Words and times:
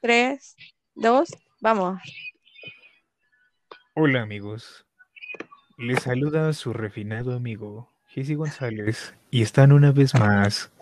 tres, 0.00 0.56
dos, 0.94 1.28
vamos. 1.60 2.00
Hola 3.94 4.22
amigos, 4.22 4.86
les 5.76 6.02
saluda 6.02 6.52
su 6.54 6.72
refinado 6.72 7.34
amigo 7.34 7.90
Jesse 8.08 8.34
González 8.36 9.14
y 9.30 9.42
están 9.42 9.72
una 9.72 9.92
vez 9.92 10.14
más 10.14 10.72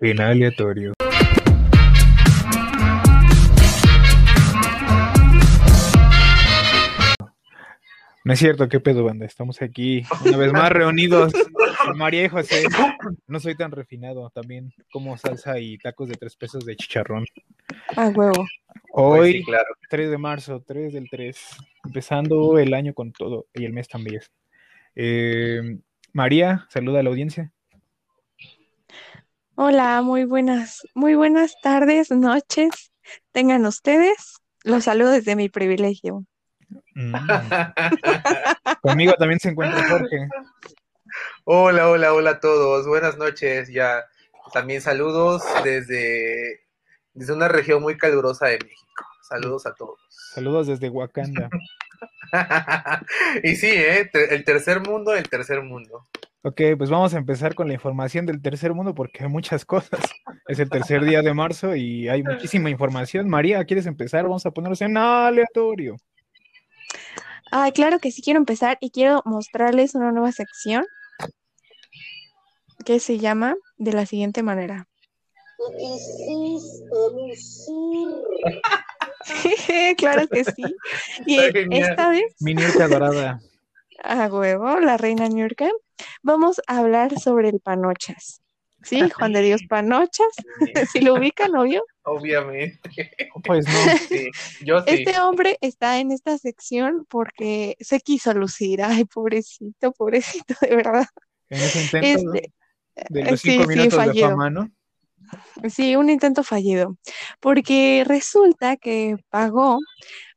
en 0.00 0.20
aleatorio. 0.20 0.92
No 8.24 8.32
es 8.32 8.38
cierto, 8.38 8.68
qué 8.68 8.78
pedo, 8.78 9.02
banda. 9.02 9.26
Estamos 9.26 9.60
aquí 9.62 10.04
una 10.24 10.36
vez 10.36 10.52
más 10.52 10.70
reunidos. 10.70 11.32
María 11.96 12.24
y 12.24 12.28
José. 12.28 12.64
No 13.26 13.40
soy 13.40 13.56
tan 13.56 13.70
refinado. 13.70 14.30
También 14.30 14.72
como 14.92 15.16
salsa 15.16 15.58
y 15.58 15.78
tacos 15.78 16.08
de 16.08 16.14
tres 16.14 16.36
pesos 16.36 16.64
de 16.64 16.76
chicharrón. 16.76 17.26
A 17.96 18.08
huevo. 18.08 18.46
Hoy, 18.92 19.18
Pues 19.18 19.32
sí, 19.32 19.44
claro. 19.44 19.68
3 19.88 20.10
de 20.10 20.18
marzo, 20.18 20.62
3 20.66 20.92
del 20.92 21.08
3. 21.10 21.38
Empezando 21.84 22.58
el 22.58 22.74
año 22.74 22.94
con 22.94 23.12
todo 23.12 23.46
y 23.54 23.64
el 23.64 23.72
mes 23.72 23.88
también. 23.88 24.20
Eh, 24.94 25.78
María, 26.12 26.66
saluda 26.68 27.00
a 27.00 27.02
la 27.02 27.10
audiencia. 27.10 27.52
Hola, 29.54 30.02
muy 30.02 30.24
buenas, 30.24 30.82
muy 30.94 31.14
buenas 31.14 31.54
tardes, 31.62 32.10
noches. 32.10 32.92
Tengan 33.32 33.64
ustedes. 33.66 34.40
Los 34.64 34.84
saludo 34.84 35.10
desde 35.10 35.36
mi 35.36 35.48
privilegio. 35.48 36.24
Mm. 36.94 37.14
Conmigo 38.82 39.12
también 39.14 39.40
se 39.40 39.50
encuentra 39.50 39.88
Jorge. 39.88 40.28
Hola, 41.44 41.90
hola, 41.90 42.14
hola 42.14 42.30
a 42.30 42.40
todos. 42.40 42.86
Buenas 42.86 43.18
noches. 43.18 43.68
Ya 43.68 44.04
también 44.52 44.80
saludos 44.80 45.42
desde, 45.64 46.60
desde 47.14 47.32
una 47.32 47.48
región 47.48 47.82
muy 47.82 47.98
calurosa 47.98 48.46
de 48.46 48.58
México. 48.58 49.04
Saludos 49.28 49.66
a 49.66 49.74
todos. 49.74 49.98
Saludos 50.08 50.68
desde 50.68 50.88
Wakanda. 50.88 51.50
y 53.42 53.56
sí, 53.56 53.66
¿eh? 53.66 54.08
El 54.30 54.44
tercer 54.44 54.86
mundo, 54.86 55.16
el 55.16 55.28
tercer 55.28 55.62
mundo. 55.62 56.04
Ok, 56.42 56.60
pues 56.78 56.90
vamos 56.90 57.12
a 57.12 57.18
empezar 57.18 57.56
con 57.56 57.66
la 57.66 57.74
información 57.74 58.24
del 58.24 58.40
tercer 58.40 58.72
mundo 58.72 58.94
porque 58.94 59.24
hay 59.24 59.28
muchas 59.28 59.64
cosas. 59.66 60.00
Es 60.46 60.60
el 60.60 60.70
tercer 60.70 61.04
día 61.04 61.22
de 61.22 61.34
marzo 61.34 61.74
y 61.74 62.08
hay 62.08 62.22
muchísima 62.22 62.70
información. 62.70 63.28
María, 63.28 63.64
¿quieres 63.64 63.86
empezar? 63.86 64.22
Vamos 64.24 64.46
a 64.46 64.52
ponernos 64.52 64.80
en 64.80 64.96
aleatorio. 64.96 65.96
Ay, 67.50 67.72
claro 67.72 67.98
que 67.98 68.12
sí 68.12 68.22
quiero 68.22 68.38
empezar 68.38 68.78
y 68.80 68.92
quiero 68.92 69.22
mostrarles 69.24 69.96
una 69.96 70.12
nueva 70.12 70.30
sección 70.30 70.86
que 72.84 73.00
se 73.00 73.18
llama 73.18 73.56
de 73.76 73.92
la 73.92 74.06
siguiente 74.06 74.42
manera. 74.42 74.88
Claro 79.96 80.26
que 80.26 80.44
sí. 80.44 80.64
Y 81.26 81.38
esta 81.70 82.08
vez, 82.08 82.34
Minirka 82.40 82.88
dorada. 82.88 83.40
a 84.02 84.26
huevo, 84.26 84.80
la 84.80 84.96
reina 84.96 85.28
Niurka, 85.28 85.68
vamos 86.22 86.60
a 86.66 86.78
hablar 86.78 87.18
sobre 87.18 87.48
el 87.48 87.60
panochas. 87.60 88.40
¿Sí? 88.84 89.08
Juan 89.10 89.32
de 89.32 89.42
Dios 89.42 89.60
Panochas, 89.68 90.26
si 90.92 91.02
lo 91.02 91.14
ubican, 91.14 91.54
obvio. 91.54 91.84
Obviamente. 92.02 92.80
Pues 93.44 93.64
no. 93.64 93.96
Sí, 94.08 94.28
yo 94.64 94.80
sí. 94.80 94.86
Este 94.88 95.20
hombre 95.20 95.56
está 95.60 96.00
en 96.00 96.10
esta 96.10 96.36
sección 96.36 97.06
porque 97.08 97.76
se 97.78 98.00
quiso 98.00 98.34
lucir. 98.34 98.82
Ay, 98.82 99.04
pobrecito, 99.04 99.92
pobrecito, 99.92 100.56
de 100.60 100.74
verdad. 100.74 101.06
En 101.48 101.60
ese 101.60 101.82
intento 101.82 102.34
Este, 102.34 102.52
de 103.08 103.24
los 103.24 103.40
sí, 103.40 103.52
cinco 103.52 103.62
sí, 103.62 103.68
minutos 103.68 103.98
de 103.98 104.04
fallido. 104.06 104.28
fama, 104.30 104.50
¿no? 104.50 104.70
Sí, 105.68 105.96
un 105.96 106.10
intento 106.10 106.42
fallido, 106.42 106.96
porque 107.40 108.04
resulta 108.06 108.76
que 108.76 109.16
pagó 109.30 109.78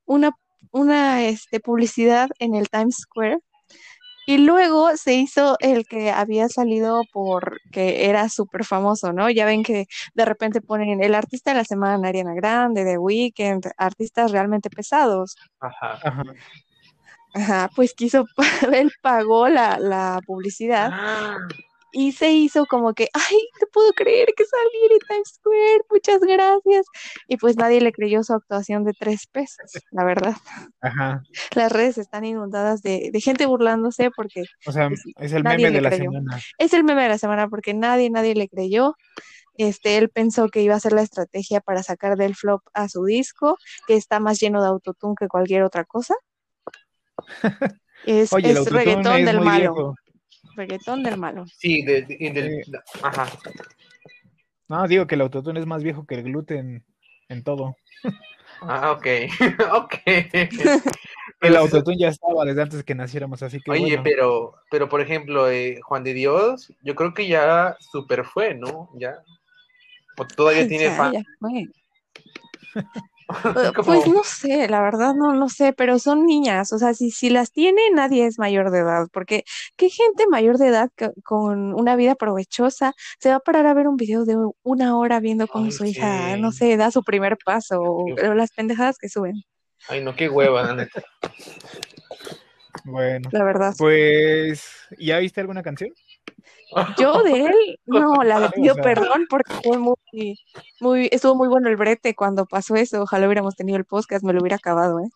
una, 0.05 0.31
una 0.71 1.23
este, 1.23 1.59
publicidad 1.59 2.29
en 2.39 2.55
el 2.55 2.69
Times 2.69 2.97
Square 3.01 3.39
y 4.27 4.37
luego 4.39 4.95
se 4.97 5.13
hizo 5.15 5.55
el 5.59 5.85
que 5.85 6.11
había 6.11 6.49
salido 6.49 7.03
porque 7.13 8.09
era 8.09 8.27
súper 8.29 8.65
famoso, 8.65 9.13
¿no? 9.13 9.29
Ya 9.29 9.45
ven 9.45 9.63
que 9.63 9.85
de 10.15 10.25
repente 10.25 10.61
ponen 10.61 11.03
el 11.03 11.13
artista 11.13 11.51
de 11.51 11.57
la 11.57 11.63
semana, 11.63 12.07
Ariana 12.07 12.33
Grande, 12.33 12.83
The 12.83 12.97
Weeknd, 12.97 13.67
artistas 13.77 14.31
realmente 14.31 14.69
pesados. 14.69 15.35
Ajá. 15.59 15.99
Ajá. 16.03 16.23
Ajá, 17.35 17.69
pues 17.75 17.93
quiso, 17.93 18.25
él 18.73 18.91
pagó 19.01 19.49
la, 19.49 19.77
la 19.77 20.21
publicidad 20.25 20.89
Ah, 20.93 21.37
y 21.97 22.11
se 22.11 22.29
hizo 22.33 22.65
como 22.65 22.93
que, 22.93 23.07
ay, 23.13 23.37
no 23.61 23.67
puedo 23.71 23.93
creer 23.93 24.27
que 24.35 24.43
salí 24.45 24.93
en 24.93 24.99
Times 25.07 25.29
Square, 25.35 25.81
muchas 25.89 26.19
gracias. 26.19 26.85
Y 27.29 27.37
pues 27.37 27.55
nadie 27.55 27.79
le 27.79 27.93
creyó 27.93 28.21
su 28.21 28.33
actuación 28.33 28.83
de 28.83 28.91
tres 28.93 29.27
pesos, 29.27 29.71
la 29.91 30.03
verdad. 30.03 30.35
Ajá. 30.81 31.23
Las 31.55 31.71
redes 31.71 31.97
están 31.97 32.25
inundadas 32.25 32.81
de, 32.81 33.11
de 33.13 33.21
gente 33.21 33.45
burlándose 33.45 34.11
porque 34.11 34.43
O 34.67 34.73
sea, 34.73 34.89
Pues, 34.89 35.03
es 35.19 35.31
el 35.31 35.43
meme 35.43 35.71
de 35.71 35.79
la 35.81 35.89
creyó. 35.89 36.11
semana. 36.11 36.39
es 36.57 36.73
el 36.73 36.83
meme 36.83 37.03
de 37.03 37.09
la 37.09 37.17
semana 37.17 37.47
porque 37.47 37.73
nadie, 37.73 38.09
nadie 38.09 38.35
le 38.35 38.49
creyó. 38.49 38.95
Este, 39.57 39.97
él 39.97 40.09
pensó 40.09 40.49
que 40.49 40.61
iba 40.61 40.75
a 40.75 40.79
ser 40.81 40.91
la 40.91 41.01
estrategia 41.01 41.61
para 41.61 41.81
sacar 41.81 42.17
del 42.17 42.35
flop 42.35 42.61
a 42.73 42.89
su 42.89 43.05
disco, 43.05 43.57
que 43.87 43.95
está 43.95 44.19
más 44.19 44.37
lleno 44.41 44.61
de 44.61 44.67
autotune 44.67 45.15
que 45.17 45.29
cualquier 45.29 45.63
otra 45.63 45.85
cosa. 45.85 46.13
Es, 48.05 48.33
Oye, 48.33 48.51
el 48.51 48.57
es 48.57 48.71
reggaetón 48.71 49.19
es 49.21 49.25
del 49.25 49.41
malo. 49.41 49.73
viejo. 49.73 49.95
Reggaetón 50.55 51.03
del 51.03 51.17
malo. 51.17 51.45
sí, 51.57 51.81
de, 51.83 52.63
ajá. 53.01 53.27
No, 54.67 54.87
digo 54.87 55.05
que 55.05 55.15
el 55.15 55.21
autotune 55.21 55.59
es 55.59 55.65
más 55.65 55.83
viejo 55.83 56.05
que 56.05 56.15
el 56.15 56.23
gluten 56.23 56.83
en 57.29 57.43
todo. 57.43 57.75
Ah, 58.61 58.91
ok. 58.91 59.05
ok. 59.73 59.93
El 61.41 61.57
autotune 61.57 61.97
ya 61.99 62.07
estaba 62.07 62.45
desde 62.45 62.61
antes 62.61 62.83
que 62.83 62.95
naciéramos, 62.95 63.43
así 63.43 63.59
que 63.59 63.69
Oye, 63.69 63.81
bueno. 63.81 64.03
pero, 64.03 64.53
pero 64.71 64.89
por 64.89 65.01
ejemplo, 65.01 65.49
eh, 65.49 65.79
Juan 65.83 66.03
de 66.03 66.13
Dios, 66.13 66.73
yo 66.81 66.95
creo 66.95 67.13
que 67.13 67.27
ya 67.27 67.75
super 67.91 68.25
fue, 68.25 68.55
¿no? 68.55 68.89
Ya. 68.95 69.17
O 70.17 70.25
todavía 70.25 70.61
Ay, 70.61 70.69
tiene 70.69 70.85
ya, 70.85 70.95
fan. 70.95 71.11
ya 71.13 71.21
fue. 71.39 71.67
Como- 73.75 73.83
Pues 73.85 74.07
no 74.07 74.23
sé, 74.23 74.67
la 74.67 74.81
verdad 74.81 75.13
no 75.15 75.33
no 75.33 75.49
sé, 75.49 75.73
pero 75.73 75.97
son 75.99 76.25
niñas, 76.25 76.71
o 76.73 76.77
sea, 76.77 76.93
si, 76.93 77.09
si 77.11 77.29
las 77.29 77.51
tiene, 77.51 77.81
nadie 77.93 78.25
es 78.27 78.37
mayor 78.37 78.69
de 78.71 78.79
edad, 78.79 79.07
porque 79.11 79.43
qué 79.77 79.89
gente 79.89 80.25
mayor 80.29 80.57
de 80.57 80.67
edad 80.67 80.89
que- 80.95 81.11
con 81.23 81.73
una 81.73 81.95
vida 81.95 82.15
provechosa 82.15 82.93
se 83.19 83.29
va 83.29 83.35
a 83.35 83.39
parar 83.39 83.65
a 83.65 83.73
ver 83.73 83.87
un 83.87 83.95
video 83.95 84.25
de 84.25 84.35
una 84.63 84.97
hora 84.97 85.19
viendo 85.19 85.47
cómo 85.47 85.65
Ay, 85.65 85.71
su 85.71 85.85
hija, 85.85 86.37
no 86.37 86.51
sé, 86.51 86.77
da 86.77 86.91
su 86.91 87.03
primer 87.03 87.37
paso, 87.43 87.81
o, 87.81 88.15
las 88.35 88.51
pendejadas 88.51 88.97
que 88.99 89.09
suben, 89.09 89.43
Ay, 89.87 90.03
no, 90.03 90.15
qué 90.15 90.29
hueva, 90.29 90.63
la 90.63 90.75
neta. 90.75 91.03
Bueno, 92.83 93.29
la 93.31 93.43
verdad. 93.43 93.73
pues, 93.77 94.63
¿ya 94.97 95.17
viste 95.19 95.41
alguna 95.41 95.63
canción? 95.63 95.91
Yo 96.99 97.23
de 97.23 97.45
él, 97.45 97.79
no, 97.85 98.23
la 98.23 98.49
pido 98.49 98.75
perdón 98.75 99.27
porque 99.29 99.53
fue 99.63 99.77
muy, 99.77 100.37
muy, 100.81 101.09
estuvo 101.11 101.35
muy 101.35 101.47
bueno 101.47 101.69
el 101.69 101.77
brete 101.77 102.15
cuando 102.15 102.45
pasó 102.45 102.75
eso, 102.75 103.01
ojalá 103.01 103.27
hubiéramos 103.27 103.55
tenido 103.55 103.77
el 103.77 103.85
podcast, 103.85 104.23
me 104.25 104.33
lo 104.33 104.41
hubiera 104.41 104.57
acabado, 104.57 104.99
¿eh? 104.99 105.09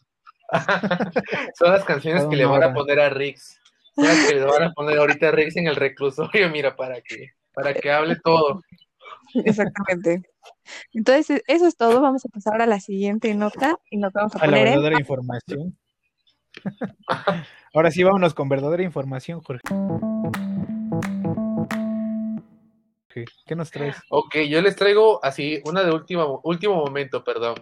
Son 1.57 1.71
las 1.71 1.83
canciones 1.83 2.25
que 2.25 2.35
le 2.35 2.45
van 2.45 2.63
a 2.63 2.73
poner 2.73 2.99
a 2.99 3.09
Rix. 3.09 3.59
Son 3.95 4.05
las 4.05 4.25
que 4.25 4.35
le 4.35 4.45
van 4.45 4.63
a 4.63 4.71
poner 4.71 4.97
ahorita 4.97 5.27
a 5.27 5.31
Rix 5.31 5.57
en 5.57 5.67
el 5.67 5.75
reclusorio, 5.75 6.49
mira, 6.49 6.75
para 6.75 7.01
que, 7.01 7.31
para 7.53 7.73
que 7.73 7.91
hable 7.91 8.15
todo. 8.23 8.61
Exactamente. 9.33 10.23
Entonces, 10.93 11.43
eso 11.47 11.67
es 11.67 11.75
todo. 11.75 12.01
Vamos 12.01 12.25
a 12.25 12.29
pasar 12.29 12.61
a 12.61 12.65
la 12.65 12.79
siguiente 12.79 13.33
nota 13.35 13.77
y 13.91 13.97
nos 13.97 14.13
vamos 14.13 14.35
a 14.35 14.39
A 14.39 14.47
la 14.47 14.57
en 14.57 14.65
verdadera 14.65 14.99
información. 14.99 15.77
Ahora 17.73 17.91
sí, 17.91 18.03
vámonos 18.03 18.33
con 18.33 18.49
verdadera 18.49 18.83
información, 18.83 19.41
Jorge. 19.41 19.61
¿Qué 23.13 23.55
nos 23.55 23.71
traes? 23.71 23.97
Ok, 24.09 24.35
yo 24.47 24.61
les 24.61 24.75
traigo 24.75 25.23
así 25.23 25.61
una 25.65 25.83
de 25.83 25.91
último, 25.91 26.41
último 26.43 26.75
momento, 26.75 27.23
perdón. 27.23 27.55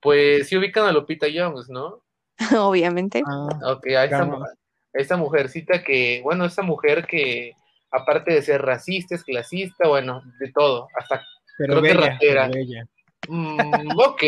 Pues 0.00 0.48
sí 0.48 0.56
ubican 0.56 0.86
a 0.86 0.92
Lupita 0.92 1.26
Jones, 1.32 1.68
¿no? 1.68 2.02
obviamente. 2.58 3.22
Ah, 3.26 3.48
Ok, 3.72 3.86
a 3.88 4.04
esta, 4.04 4.22
a 4.22 4.38
esta 4.92 5.16
mujercita 5.16 5.82
que, 5.82 6.20
bueno, 6.22 6.44
esta 6.44 6.62
mujer 6.62 7.06
que 7.06 7.52
aparte 7.90 8.32
de 8.32 8.42
ser 8.42 8.62
racista, 8.62 9.14
es 9.14 9.24
clasista, 9.24 9.88
bueno, 9.88 10.22
de 10.40 10.52
todo, 10.52 10.88
hasta 10.98 11.24
pero 11.56 11.80
Creo 11.80 11.82
que 11.82 11.94
ratera. 11.94 12.48
pero 12.50 12.54
bella. 12.54 12.86
Mm, 13.28 13.98
ok, 13.98 14.22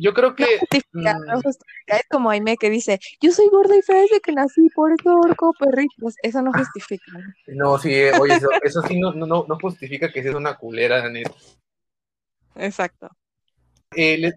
yo 0.00 0.12
creo 0.14 0.34
que 0.34 0.44
Justifica, 0.58 1.14
mm, 1.18 1.26
no 1.26 1.40
justifica. 1.42 1.96
Es 1.96 2.08
como 2.10 2.30
Aime 2.30 2.56
que 2.56 2.70
dice, 2.70 2.98
yo 3.20 3.30
soy 3.32 3.48
gorda 3.50 3.76
y 3.76 3.82
fea 3.82 4.00
desde 4.02 4.20
que 4.20 4.32
nací, 4.32 4.68
por 4.74 4.92
eso 4.92 5.10
ahorco 5.10 5.52
perritos. 5.58 6.14
Eso 6.22 6.42
no 6.42 6.52
justifica. 6.52 7.12
no, 7.48 7.78
sí, 7.78 7.92
eh, 7.94 8.12
oye, 8.20 8.34
eso, 8.34 8.48
eso 8.62 8.82
sí 8.82 8.98
no, 8.98 9.12
no, 9.12 9.26
no- 9.26 9.44
no 9.48 9.58
justifica 9.60 10.10
que 10.12 10.22
seas 10.22 10.34
una 10.34 10.56
culera, 10.56 11.08
neta. 11.08 11.30
Exacto. 12.56 13.08
Eh, 13.94 14.18
les 14.18 14.34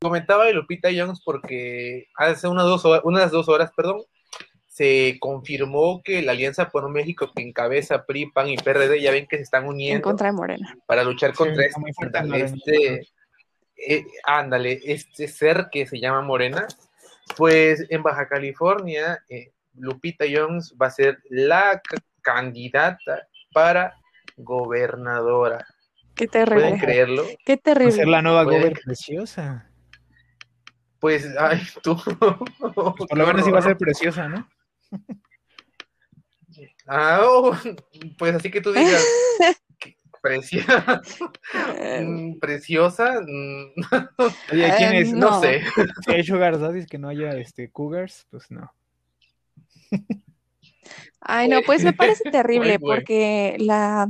comentaba 0.00 0.46
de 0.46 0.54
Lupita 0.54 0.88
Jones 0.94 1.20
porque 1.24 2.06
hace 2.16 2.48
unas 2.48 2.64
dos 2.64 2.84
horas, 2.84 3.02
unas 3.04 3.30
dos 3.30 3.48
horas, 3.48 3.70
perdón, 3.76 4.02
se 4.66 5.18
confirmó 5.20 6.02
que 6.02 6.22
la 6.22 6.32
Alianza 6.32 6.68
por 6.68 6.88
México 6.90 7.30
que 7.34 7.42
encabeza 7.42 8.04
PRI, 8.06 8.30
PAN 8.32 8.48
y 8.48 8.56
PRD 8.56 9.00
ya 9.00 9.12
ven 9.12 9.26
que 9.26 9.36
se 9.36 9.42
están 9.42 9.64
En 9.64 9.70
uniendo 9.70 10.02
contra 10.02 10.26
de 10.28 10.32
Morena. 10.32 10.76
para 10.86 11.04
luchar 11.04 11.30
Sí, 11.32 11.36
contra 11.36 11.64
este, 11.64 11.80
Morena. 12.22 12.36
este- 12.46 13.08
eh, 13.76 14.04
ándale, 14.24 14.80
este 14.84 15.28
ser 15.28 15.68
que 15.70 15.86
se 15.86 15.98
llama 16.00 16.22
Morena, 16.22 16.66
pues 17.36 17.84
en 17.90 18.02
Baja 18.02 18.28
California, 18.28 19.22
eh, 19.28 19.52
Lupita 19.74 20.24
Jones 20.30 20.74
va 20.80 20.86
a 20.86 20.90
ser 20.90 21.18
la 21.30 21.80
candidata 22.22 23.26
para 23.52 23.94
gobernadora. 24.36 25.66
Qué 26.14 26.28
¿Pueden 26.28 26.48
terrible. 26.48 26.78
creerlo? 26.80 27.24
Qué 27.44 27.54
Va 27.56 27.58
a 27.60 27.62
terrible. 27.62 27.92
ser 27.92 28.08
la 28.08 28.22
nueva 28.22 28.44
Puede 28.44 28.58
Gober 28.58 28.72
que- 28.74 28.82
preciosa. 28.84 29.70
Pues, 31.00 31.26
ay, 31.38 31.60
tú. 31.82 31.96
Pues 32.04 32.72
por 33.08 33.18
lo 33.18 33.26
menos 33.26 33.46
iba 33.46 33.58
a 33.58 33.62
ser 33.62 33.76
preciosa, 33.76 34.28
¿no? 34.28 34.48
Ah, 36.86 37.20
oh, 37.24 37.52
pues 38.18 38.34
así 38.34 38.50
que 38.50 38.60
tú 38.60 38.72
digas, 38.72 39.04
preciosa, 40.24 41.02
mm, 42.02 42.38
preciosa, 42.40 43.20
mm, 43.20 43.66
Oye, 44.52 44.72
¿quién 44.78 44.94
Eh, 44.94 45.00
es? 45.02 45.12
no 45.12 45.28
No. 45.30 45.40
sé. 45.40 45.60
Si 46.06 46.12
hay 46.12 46.24
sugar 46.24 46.58
daddies 46.58 46.86
que 46.86 46.98
no 46.98 47.08
haya 47.10 47.36
este 47.36 47.70
cougars, 47.70 48.26
pues 48.30 48.50
no. 48.50 48.72
Ay, 51.20 51.48
no, 51.48 51.60
pues 51.62 51.82
me 51.84 51.92
parece 51.92 52.30
terrible 52.30 52.78
porque 52.78 53.56
la, 53.58 54.08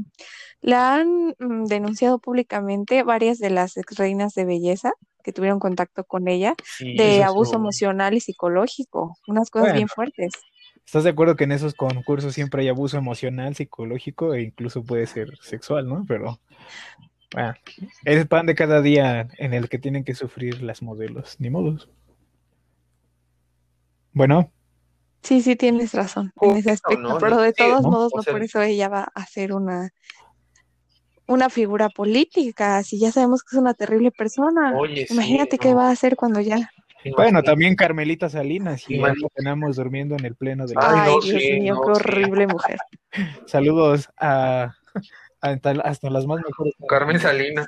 la 0.60 0.94
han 0.96 1.34
mm, 1.38 1.64
denunciado 1.66 2.18
públicamente 2.18 3.02
varias 3.02 3.38
de 3.38 3.50
las 3.50 3.76
ex 3.76 3.96
reinas 3.96 4.34
de 4.34 4.44
belleza 4.44 4.92
que 5.22 5.32
tuvieron 5.32 5.58
contacto 5.58 6.04
con 6.04 6.28
ella 6.28 6.54
Sí, 6.64 6.96
de 6.96 7.22
abuso 7.24 7.50
estuvo- 7.52 7.62
emocional 7.62 8.14
y 8.14 8.20
psicológico, 8.20 9.16
unas 9.26 9.50
cosas 9.50 9.72
bien 9.72 9.88
fuertes. 9.88 10.32
¿Estás 10.86 11.04
de 11.04 11.10
acuerdo 11.10 11.36
que 11.36 11.44
en 11.44 11.52
esos 11.52 11.74
concursos 11.74 12.34
siempre 12.34 12.62
hay 12.62 12.68
abuso 12.68 12.96
emocional, 12.98 13.54
psicológico 13.54 14.34
e 14.34 14.42
incluso 14.42 14.82
puede 14.84 15.06
ser 15.06 15.36
sexual, 15.42 15.88
¿no? 15.88 16.04
Pero 16.06 16.40
bueno, 17.32 17.54
es 18.04 18.16
el 18.18 18.28
pan 18.28 18.46
de 18.46 18.54
cada 18.54 18.82
día 18.82 19.28
en 19.38 19.54
el 19.54 19.68
que 19.68 19.78
tienen 19.78 20.04
que 20.04 20.14
sufrir 20.14 20.62
las 20.62 20.82
modelos, 20.82 21.36
ni 21.40 21.50
modos. 21.50 21.88
Bueno, 24.12 24.50
Sí, 25.22 25.40
sí, 25.40 25.56
tienes 25.56 25.92
razón 25.94 26.32
en 26.40 26.56
ese 26.56 26.70
aspecto, 26.70 27.02
¿no? 27.14 27.18
pero 27.18 27.38
de 27.38 27.52
Sí, 27.52 27.62
todos 27.62 27.82
¿no? 27.82 27.88
modos 27.90 28.12
O 28.12 28.16
no 28.18 28.22
sea- 28.22 28.32
por 28.34 28.42
eso 28.42 28.60
ella 28.62 28.88
va 28.88 29.08
a 29.14 29.26
ser 29.26 29.52
una 29.54 29.90
una 31.26 31.50
figura 31.50 31.88
política, 31.90 32.82
si 32.82 32.98
ya 32.98 33.12
sabemos 33.12 33.42
que 33.42 33.56
es 33.56 33.60
una 33.60 33.74
terrible 33.74 34.10
persona. 34.10 34.72
Oye, 34.78 35.06
sí, 35.06 35.12
Imagínate 35.14 35.58
qué 35.58 35.70
no, 35.70 35.76
va 35.76 35.88
a 35.88 35.92
hacer 35.92 36.16
cuando 36.16 36.40
ya. 36.40 36.70
Bueno, 37.16 37.42
también 37.42 37.76
Carmelita 37.76 38.28
Salinas 38.28 38.88
y 38.88 38.96
la 38.98 39.14
tenemos 39.34 39.76
durmiendo 39.76 40.14
en 40.16 40.24
el 40.24 40.34
pleno 40.36 40.66
de 40.66 40.74
la... 40.74 41.04
Ay, 41.04 41.10
no, 41.12 41.20
Dios 41.20 41.42
sí, 41.42 41.52
mío, 41.60 41.74
no, 41.74 41.80
qué 41.82 41.94
sí. 41.94 42.00
horrible 42.00 42.46
mujer. 42.46 42.78
Saludos 43.46 44.08
a, 44.18 44.74
a- 45.40 45.58
hasta 45.84 46.10
las 46.10 46.26
más 46.26 46.40
mejores. 46.42 46.74
Carmen 46.88 47.20
Salinas. 47.20 47.66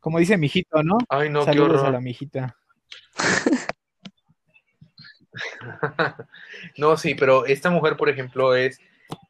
Como 0.00 0.18
dice 0.18 0.36
mijito, 0.36 0.82
¿no? 0.82 0.98
Ay, 1.08 1.28
no, 1.30 1.40
qué 1.40 1.46
Saludos 1.46 1.76
a 1.78 1.80
horror. 1.80 1.92
la 1.92 2.00
mijita. 2.00 2.56
No, 6.76 6.96
sí, 6.96 7.14
pero 7.14 7.46
esta 7.46 7.70
mujer, 7.70 7.96
por 7.96 8.08
ejemplo, 8.08 8.54
es 8.56 8.80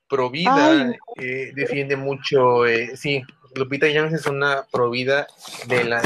provida, 0.09 0.91
eh, 1.21 1.53
defiende 1.55 1.97
mucho, 1.97 2.67
eh, 2.67 2.97
sí, 2.97 3.23
Lupita 3.55 3.87
Jones 3.93 4.15
es 4.15 4.27
una 4.27 4.65
provida 4.71 5.27
de 5.67 5.85
la, 5.85 6.01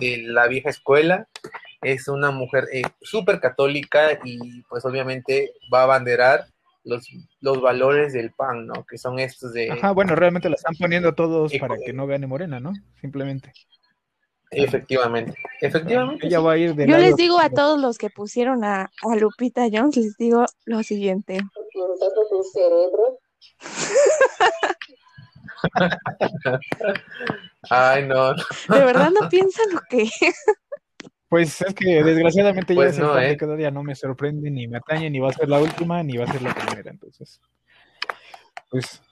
de 0.00 0.18
la 0.18 0.46
vieja 0.46 0.70
escuela, 0.70 1.26
es 1.82 2.08
una 2.08 2.30
mujer 2.30 2.64
eh, 2.72 2.82
súper 3.02 3.40
católica 3.40 4.18
y 4.24 4.62
pues 4.62 4.84
obviamente 4.84 5.52
va 5.72 5.80
a 5.80 5.84
abanderar 5.84 6.46
los, 6.84 7.06
los 7.40 7.60
valores 7.60 8.12
del 8.12 8.32
PAN, 8.32 8.66
¿no? 8.66 8.84
Que 8.86 8.98
son 8.98 9.18
estos 9.18 9.52
de, 9.52 9.70
Ajá, 9.70 9.92
bueno, 9.92 10.14
realmente 10.14 10.48
la 10.48 10.56
están 10.56 10.74
poniendo 10.76 11.14
todos 11.14 11.52
para 11.58 11.76
que 11.84 11.92
no 11.92 12.06
gane 12.06 12.26
Morena, 12.26 12.60
¿no? 12.60 12.72
Simplemente. 13.00 13.52
efectivamente, 14.50 15.34
efectivamente. 15.60 16.26
Ella 16.26 16.40
va 16.40 16.52
a 16.52 16.56
ir 16.56 16.74
de 16.74 16.86
Yo 16.86 16.92
lado- 16.92 17.02
les 17.04 17.16
digo 17.16 17.38
a 17.38 17.50
todos 17.50 17.78
los 17.78 17.98
que 17.98 18.08
pusieron 18.10 18.64
a, 18.64 18.90
a 19.02 19.16
Lupita 19.16 19.66
Jones, 19.70 19.96
les 19.96 20.16
digo 20.16 20.46
lo 20.64 20.82
siguiente. 20.82 21.40
Ay, 27.70 28.06
no, 28.06 28.34
¿De 28.34 28.84
verdad 28.84 29.10
no 29.10 29.28
piensan 29.28 29.66
lo 29.72 29.80
que 29.90 30.04
Pues 31.28 31.60
es 31.60 31.74
que 31.74 32.02
desgraciadamente 32.02 32.74
ya 32.74 32.80
Pues 32.80 32.90
es 32.92 32.98
el 32.98 33.04
no, 33.04 33.12
pan 33.12 33.22
de 33.22 33.30
¿eh? 33.30 33.36
cada 33.36 33.56
día, 33.56 33.70
no 33.70 33.82
me 33.82 33.94
sorprende, 33.94 34.50
ni 34.50 34.66
me 34.66 34.78
atañe, 34.78 35.10
ni 35.10 35.18
va 35.20 35.28
a 35.28 35.32
ser 35.34 35.48
la 35.48 35.60
última, 35.60 36.02
ni 36.02 36.16
va 36.16 36.24
a 36.24 36.32
ser 36.32 36.40
la 36.42 36.54
primera, 36.54 36.90
entonces. 36.90 37.40
Pues, 38.70 39.02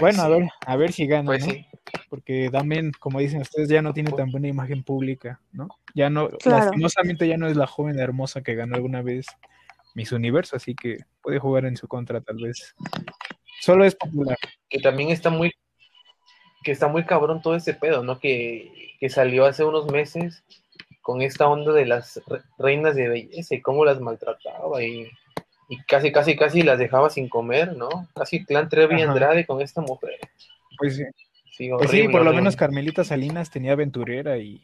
bueno, 0.00 0.22
a 0.22 0.28
ver, 0.28 0.48
a 0.66 0.76
ver 0.76 0.92
si 0.92 1.06
gana, 1.06 1.26
pues 1.26 1.46
¿no? 1.46 1.52
sí, 1.52 1.66
Porque 2.10 2.48
también, 2.52 2.92
como 2.98 3.20
dicen 3.20 3.40
ustedes, 3.40 3.68
ya 3.68 3.80
no 3.82 3.92
tiene 3.94 4.10
tan 4.12 4.30
buena 4.30 4.48
imagen 4.48 4.82
pública, 4.82 5.40
¿no? 5.52 5.68
Ya 5.94 6.10
no, 6.10 6.28
Claro. 6.28 6.64
lastimosamente 6.64 7.26
ya 7.26 7.36
no 7.38 7.46
es 7.46 7.56
la 7.56 7.66
joven 7.66 7.98
hermosa 7.98 8.42
que 8.42 8.54
ganó 8.54 8.76
alguna 8.76 9.00
vez 9.02 9.26
Miss 9.94 10.12
Universo, 10.12 10.56
así 10.56 10.74
que 10.74 10.98
puede 11.22 11.38
jugar 11.38 11.64
en 11.64 11.76
su 11.76 11.88
contra 11.88 12.20
tal 12.20 12.36
vez. 12.36 12.74
Solo 13.60 13.84
es 13.84 13.94
popular. 13.94 14.36
que 14.68 14.78
también 14.80 15.10
está 15.10 15.30
muy, 15.30 15.52
que 16.62 16.72
está 16.72 16.88
muy 16.88 17.04
cabrón 17.04 17.40
todo 17.40 17.54
ese 17.54 17.74
pedo, 17.74 18.02
¿no? 18.02 18.18
Que, 18.18 18.94
que 18.98 19.08
salió 19.08 19.44
hace 19.46 19.64
unos 19.64 19.90
meses 19.90 20.42
con 21.02 21.20
esta 21.22 21.46
onda 21.48 21.72
de 21.72 21.84
las 21.86 22.20
re- 22.26 22.42
reinas 22.58 22.94
de 22.94 23.08
belleza 23.08 23.54
y 23.54 23.60
cómo 23.60 23.84
las 23.84 24.00
maltrataba 24.00 24.82
y, 24.82 25.08
y 25.68 25.78
casi, 25.84 26.12
casi, 26.12 26.36
casi 26.36 26.62
las 26.62 26.78
dejaba 26.78 27.10
sin 27.10 27.28
comer, 27.28 27.76
¿no? 27.76 27.88
Casi 28.14 28.44
clan 28.44 28.68
Trevi 28.68 29.02
Ajá. 29.02 29.10
Andrade 29.12 29.44
con 29.44 29.60
esta 29.60 29.80
mujer. 29.80 30.14
Pues, 30.78 30.96
sí, 30.96 31.04
Sí, 31.54 31.68
pues 31.68 31.90
sí, 31.90 32.04
por 32.04 32.12
lo 32.14 32.20
horrible. 32.20 32.36
menos 32.36 32.56
Carmelita 32.56 33.04
Salinas 33.04 33.50
tenía 33.50 33.72
aventurera 33.72 34.38
y 34.38 34.62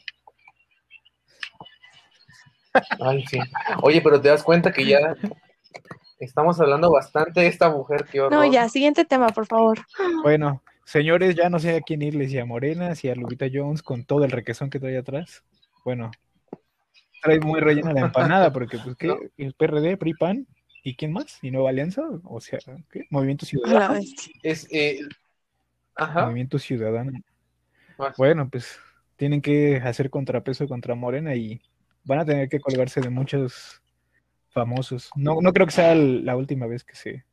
Ay, 3.01 3.25
sí. 3.27 3.39
Oye, 3.83 4.01
pero 4.01 4.21
te 4.21 4.29
das 4.29 4.43
cuenta 4.43 4.73
que 4.73 4.85
ya 4.87 5.17
estamos 6.19 6.61
hablando 6.61 6.91
bastante 6.91 7.41
de 7.41 7.47
esta 7.49 7.71
mujer, 7.71 8.07
qué 8.11 8.21
horror. 8.21 8.33
No, 8.47 8.51
ya, 8.53 8.69
siguiente 8.69 9.05
tema, 9.05 9.29
por 9.29 9.47
favor. 9.47 9.79
Bueno, 10.23 10.63
señores, 10.85 11.35
ya 11.35 11.51
no 11.51 11.59
sé 11.59 11.77
a 11.77 11.81
quién 11.81 12.03
irles, 12.03 12.31
si 12.31 12.39
a 12.39 12.45
Morena, 12.45 12.95
si 12.95 13.09
a 13.09 13.15
Lupita 13.15 13.47
Jones, 13.53 13.83
con 13.83 14.05
todo 14.05 14.25
el 14.25 14.31
requesón 14.31 14.71
que 14.71 14.81
trae 14.81 14.97
atrás. 14.97 15.43
Bueno, 15.85 16.11
trae 17.23 17.41
muy 17.41 17.61
rellena 17.61 17.93
la 17.93 18.01
empanada, 18.07 18.53
porque 18.53 18.79
pues 18.79 18.97
¿qué? 18.97 19.09
No. 19.09 19.19
el 19.37 19.55
PRD, 19.55 19.97
PRI, 19.97 20.15
PAN, 20.15 20.47
¿y 20.83 20.95
quién 20.95 21.13
más? 21.13 21.39
¿Y 21.43 21.51
Nueva 21.51 21.71
Alianza? 21.71 22.03
O 22.25 22.41
sea, 22.41 22.59
¿qué? 22.91 23.07
Movimiento 23.11 23.47
Ciudadano. 23.47 24.01
Es, 24.43 24.67
eh, 24.71 25.01
ajá. 25.95 26.25
Movimiento 26.25 26.59
Ciudadano. 26.59 27.13
Más. 27.99 28.17
Bueno, 28.17 28.49
pues 28.49 28.79
tienen 29.17 29.43
que 29.43 29.77
hacer 29.77 30.11
contrapeso 30.11 30.69
contra 30.69 30.95
Morena 30.95 31.35
y 31.35 31.61
van 32.05 32.21
a 32.21 32.25
tener 32.25 32.49
que 32.49 32.61
colgarse 32.61 33.01
de 33.01 33.11
muchos 33.11 33.83
famosos. 34.51 35.11
No, 35.17 35.41
no 35.41 35.53
creo 35.53 35.67
que 35.67 35.73
sea 35.73 35.95
la 35.95 36.37
última 36.37 36.67
vez 36.67 36.85
que 36.85 36.95
se, 36.95 37.25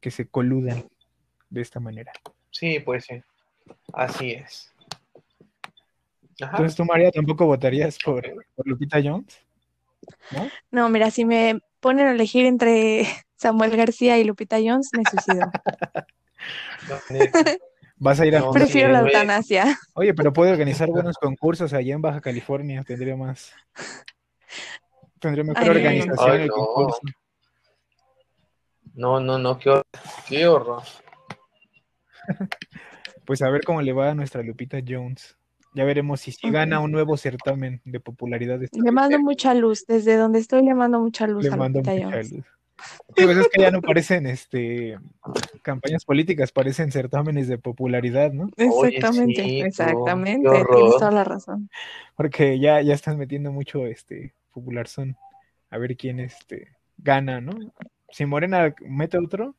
que 0.00 0.10
se 0.10 0.26
coludan 0.28 0.84
de 1.50 1.60
esta 1.60 1.80
manera. 1.80 2.12
Sí, 2.50 2.78
pues 2.80 3.04
sí. 3.06 3.20
Así 3.92 4.32
es. 4.32 4.73
Ajá. 6.40 6.50
Entonces 6.52 6.76
tú, 6.76 6.84
María, 6.84 7.10
tampoco 7.10 7.46
votarías 7.46 7.98
por, 8.04 8.22
por 8.54 8.66
Lupita 8.66 9.00
Jones. 9.02 9.38
¿No? 10.30 10.48
No, 10.70 10.88
mira, 10.88 11.10
si 11.10 11.24
me 11.24 11.60
ponen 11.80 12.06
a 12.06 12.12
elegir 12.12 12.46
entre 12.46 13.06
Samuel 13.36 13.76
García 13.76 14.18
y 14.18 14.24
Lupita 14.24 14.56
Jones, 14.56 14.90
me 14.96 15.04
suicido. 15.04 15.50
No. 16.88 16.98
Vas 17.96 18.20
a 18.20 18.26
ir 18.26 18.36
a. 18.36 18.40
No, 18.40 18.50
Prefiero 18.50 18.92
la 18.92 19.00
eutanasia. 19.00 19.78
Oye, 19.94 20.14
pero 20.14 20.32
puede 20.32 20.50
organizar 20.50 20.88
buenos 20.88 21.16
concursos 21.16 21.72
allá 21.72 21.94
en 21.94 22.02
Baja 22.02 22.20
California. 22.20 22.82
Tendría 22.82 23.16
más. 23.16 23.52
Tendría 25.20 25.44
mejor 25.44 25.62
Ay, 25.62 25.68
organización 25.70 26.30
ay, 26.30 26.42
el 26.42 26.48
no. 26.48 26.54
concurso. 26.54 27.00
No, 28.94 29.20
no, 29.20 29.38
no, 29.38 29.58
qué 29.58 29.70
horror. 29.70 29.86
Qué 30.28 30.46
horror. 30.46 30.82
Pues 33.26 33.40
a 33.40 33.48
ver 33.48 33.62
cómo 33.64 33.80
le 33.80 33.94
va 33.94 34.10
a 34.10 34.14
nuestra 34.14 34.42
Lupita 34.42 34.80
Jones. 34.86 35.38
Ya 35.74 35.84
veremos 35.84 36.20
si, 36.20 36.30
si 36.32 36.50
gana 36.50 36.78
un 36.80 36.92
nuevo 36.92 37.16
certamen 37.16 37.80
de 37.84 37.98
popularidad. 38.00 38.58
de 38.60 38.68
Le 38.72 38.92
mando 38.92 39.18
mucha 39.18 39.54
luz. 39.54 39.84
Desde 39.86 40.16
donde 40.16 40.38
estoy 40.38 40.64
le 40.64 40.74
mando 40.74 41.00
mucha 41.00 41.26
luz 41.26 41.44
Le 41.44 41.52
a 41.52 41.56
mando 41.56 41.80
mucha 41.80 41.92
Jones. 42.00 42.32
luz. 42.32 42.44
Sí, 43.16 43.24
pues 43.24 43.36
es 43.38 43.48
que 43.48 43.62
ya 43.62 43.70
no 43.70 43.80
parecen 43.80 44.26
este 44.26 44.98
campañas 45.62 46.04
políticas, 46.04 46.52
parecen 46.52 46.90
certámenes 46.92 47.48
de 47.48 47.58
popularidad, 47.58 48.32
¿no? 48.32 48.50
Oye, 48.56 48.96
Exactamente, 48.96 49.42
sí, 49.42 49.60
exactamente. 49.60 50.48
Tienes 50.50 50.96
toda 50.98 51.10
la 51.10 51.24
razón. 51.24 51.70
Porque 52.16 52.58
ya, 52.58 52.80
ya 52.82 52.94
están 52.94 53.16
metiendo 53.18 53.52
mucho 53.52 53.86
este 53.86 54.34
popular 54.52 54.88
son. 54.88 55.16
A 55.70 55.78
ver 55.78 55.96
quién 55.96 56.20
este 56.20 56.68
gana, 56.98 57.40
¿no? 57.40 57.52
Si 58.10 58.26
Morena 58.26 58.72
mete 58.80 59.18
otro, 59.18 59.56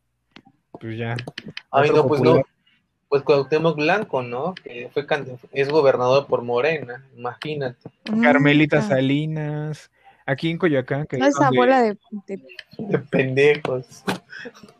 pues 0.79 0.98
ya. 0.98 1.15
Ay, 1.72 1.89
otro 1.89 2.03
no, 2.03 2.07
pues 2.07 2.22
popular. 2.22 2.38
no. 2.38 2.54
Pues 3.09 3.24
Cuauhtémoc 3.24 3.75
Blanco, 3.77 4.21
¿no? 4.24 4.55
Que 4.55 4.89
fue 4.93 5.05
es 5.53 5.69
gobernador 5.69 6.25
por 6.27 6.41
Morena, 6.43 7.05
imagínate. 7.15 7.89
Carmelita 8.21 8.79
Mm, 8.81 8.88
Salinas, 8.88 9.91
aquí 10.25 10.50
en 10.50 10.57
Coyoacán, 10.57 11.05
que 11.05 11.17
No 11.17 11.25
es 11.25 11.35
esa 11.35 11.45
donde- 11.45 11.57
bola 11.57 11.81
de, 11.81 11.97
de- 12.27 12.43
De 12.77 13.00
pendejos. 13.00 14.03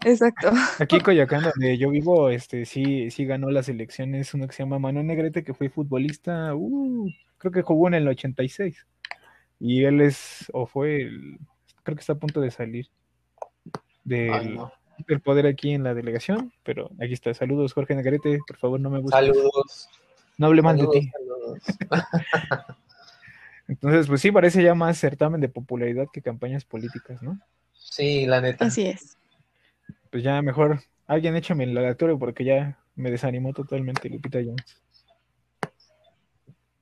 Exacto. 0.03 0.51
aquí 0.79 0.96
en 0.98 1.01
Coyoacán 1.03 1.44
donde 1.44 1.77
yo 1.77 1.89
vivo, 1.91 2.29
este 2.29 2.65
sí, 2.65 3.10
sí 3.12 3.25
ganó 3.25 3.51
las 3.51 3.70
elecciones 3.70 4.34
uno 4.34 4.48
que 4.48 4.53
se 4.53 4.63
llama 4.63 4.79
Manuel 4.79 5.08
Negrete, 5.08 5.44
que 5.44 5.53
fue 5.53 5.70
futbolista, 5.70 6.53
uh, 6.55 7.10
creo 7.38 7.51
que 7.51 7.62
jugó 7.62 7.88
en 7.88 7.94
el 7.94 8.08
86. 8.08 8.86
Y 9.60 9.86
él 9.86 10.01
es, 10.01 10.50
o 10.51 10.65
fue, 10.65 11.03
el, 11.03 11.38
creo 11.84 11.96
que 11.96 12.01
está 12.01 12.13
a 12.13 12.17
punto 12.20 12.41
de 12.41 12.51
salir 12.51 12.88
del, 14.03 14.34
Ay, 14.34 14.50
no. 14.50 14.72
Del 15.08 15.22
poder 15.22 15.46
aquí 15.48 15.72
en 15.74 15.84
la 15.84 15.94
delegación, 15.94 16.54
pero 16.64 16.90
aquí 17.02 17.14
está. 17.14 17.34
Saludos, 17.34 17.74
Jorge 17.74 17.96
Negrete, 17.96 18.40
por 18.48 18.58
favor, 18.58 18.80
no 18.80 18.90
me 18.90 19.00
gusta. 19.00 19.18
Saludos. 19.18 19.90
No 20.38 20.48
hable 20.48 20.62
más 20.62 20.78
de 20.78 20.88
ti. 20.88 21.10
saludos. 21.10 21.60
Entonces, 23.68 24.08
pues 24.08 24.22
sí, 24.22 24.32
parece 24.32 24.62
ya 24.64 24.75
más 24.75 24.98
certamen 24.98 25.42
de 25.42 25.50
popularidad 25.50 26.08
que 26.14 26.22
campañas 26.22 26.66
políticas, 26.66 27.22
¿no? 27.22 27.40
Sí, 27.74 28.25
la 28.25 28.42
neta. 28.42 28.66
Así 28.66 28.86
es. 28.86 29.18
Pues 30.12 30.24
ya 30.24 30.42
mejor, 30.42 30.82
alguien 31.08 31.36
échame 31.36 31.64
el 31.64 31.78
aleatorio 31.78 32.20
porque 32.20 32.46
ya 32.46 32.78
me 32.96 33.12
desanimó 33.12 33.54
totalmente 33.54 34.10
Lupita 34.10 34.40
Jones. 34.40 34.78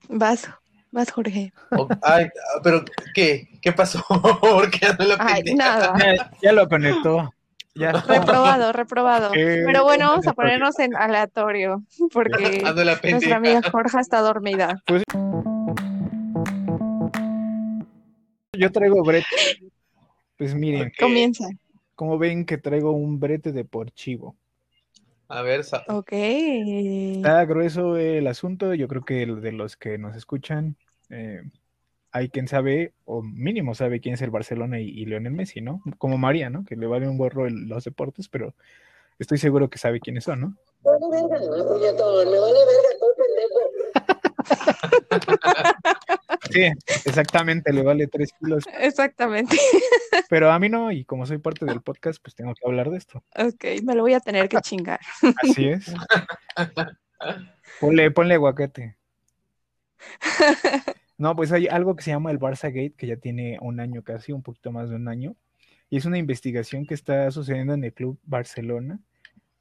Vas, 0.10 0.50
vas, 0.92 1.12
Jorge. 1.12 1.54
O- 1.72 1.88
ay, 2.02 2.30
pero 2.64 2.84
¿qué? 3.14 3.48
¿Qué 3.62 3.72
pasó? 3.72 4.04
¿Por 4.42 4.70
qué 4.70 4.88
ando 4.88 5.06
la 5.06 5.16
Ay, 5.20 5.44
nada. 5.56 5.94
Ya, 5.98 6.32
ya 6.42 6.52
lo 6.52 6.68
conectó. 6.68 7.33
Ya. 7.76 7.92
Reprobado, 8.08 8.72
reprobado. 8.72 9.32
Eh, 9.34 9.64
Pero 9.66 9.84
bueno, 9.84 10.08
vamos 10.10 10.28
a 10.28 10.32
aleatorio. 10.32 10.36
ponernos 10.36 10.80
en 10.80 10.96
aleatorio, 10.96 11.84
porque 12.12 12.62
nuestra 13.12 13.36
amiga 13.38 13.62
Jorge 13.72 14.00
está 14.00 14.20
dormida. 14.22 14.82
Yo 18.54 18.72
traigo 18.72 19.04
brete. 19.04 19.26
Pues 20.38 20.54
miren, 20.56 20.88
Ok. 20.90 20.94
Comienza. 21.00 21.48
como 21.96 22.18
ven 22.18 22.46
que 22.46 22.58
traigo 22.58 22.92
un 22.92 23.20
brete 23.20 23.52
deportivo. 23.52 24.36
A 25.28 25.42
ver, 25.42 25.62
Ok. 25.88 26.12
Está 26.12 27.44
grueso 27.46 27.98
el 27.98 28.28
asunto, 28.28 28.74
yo 28.76 28.88
creo 28.88 29.04
que 29.04 29.26
de 29.26 29.52
los 29.52 29.76
que 29.78 29.98
nos 29.98 30.16
escuchan, 30.16 30.76
eh, 31.10 31.42
hay 32.14 32.30
quien 32.30 32.48
sabe, 32.48 32.94
o 33.06 33.22
mínimo 33.24 33.74
sabe 33.74 34.00
quién 34.00 34.14
es 34.14 34.22
el 34.22 34.30
Barcelona 34.30 34.80
y, 34.80 34.88
y 34.88 35.06
Lionel 35.06 35.34
Messi, 35.34 35.62
¿no? 35.62 35.82
Como 35.98 36.18
María, 36.20 36.50
¿no? 36.52 36.64
Que 36.64 36.76
le 36.76 36.86
vale 36.86 37.08
un 37.08 37.18
gorro 37.18 37.48
el- 37.48 37.68
los 37.68 37.84
deportes, 37.84 38.30
pero 38.30 38.54
estoy 39.18 39.40
seguro 39.40 39.70
que 39.70 39.80
sabe 39.80 40.00
quiénes 40.00 40.24
son, 40.24 40.40
¿no? 40.42 40.56
Vale 40.84 41.00
verga, 41.10 41.40
no, 41.40 41.68
puñetón, 41.68 42.32
me 42.32 42.40
vale 42.40 42.60
verga, 42.60 42.90
estoy 42.94 43.10
pendejo. 43.18 43.60
Sí, 46.52 46.62
exactamente, 47.06 47.74
le 47.74 47.82
vale 47.82 48.06
tres 48.08 48.30
kilos, 48.40 48.64
Exactamente. 48.80 49.58
pero 50.30 50.52
a 50.52 50.60
mí 50.60 50.70
no, 50.70 50.92
y 50.92 51.06
como 51.06 51.26
soy 51.26 51.40
parte 51.40 51.66
del 51.66 51.82
podcast, 51.82 52.22
pues 52.22 52.36
tengo 52.36 52.54
que 52.54 52.66
hablar 52.68 52.92
de 52.92 52.98
esto. 52.98 53.24
Ok, 53.36 53.66
me 53.84 53.96
lo 53.96 54.04
voy 54.04 54.14
a 54.14 54.20
tener 54.20 54.48
que 54.50 54.58
chingar. 54.62 55.00
Así 55.42 55.68
es. 55.70 55.92
Ponle, 57.80 58.12
ponle 58.12 58.36
aguacate. 58.36 58.98
No, 61.18 61.36
pues 61.36 61.52
hay 61.52 61.68
algo 61.68 61.96
que 61.96 62.04
se 62.04 62.12
llama 62.12 62.32
el 62.32 62.40
Barça 62.40 62.68
Gate, 62.68 62.96
que 62.98 63.08
ya 63.08 63.18
tiene 63.18 63.58
un 63.62 63.80
año 63.80 64.04
casi, 64.04 64.32
un 64.32 64.42
poquito 64.42 64.72
más 64.72 64.90
de 64.90 64.96
un 64.96 65.08
año, 65.08 65.36
y 65.90 65.98
es 65.98 66.06
una 66.06 66.18
investigación 66.18 66.86
que 66.86 66.96
está 66.96 67.30
sucediendo 67.32 67.74
en 67.74 67.84
el 67.84 67.94
Club 67.94 68.20
Barcelona, 68.24 69.00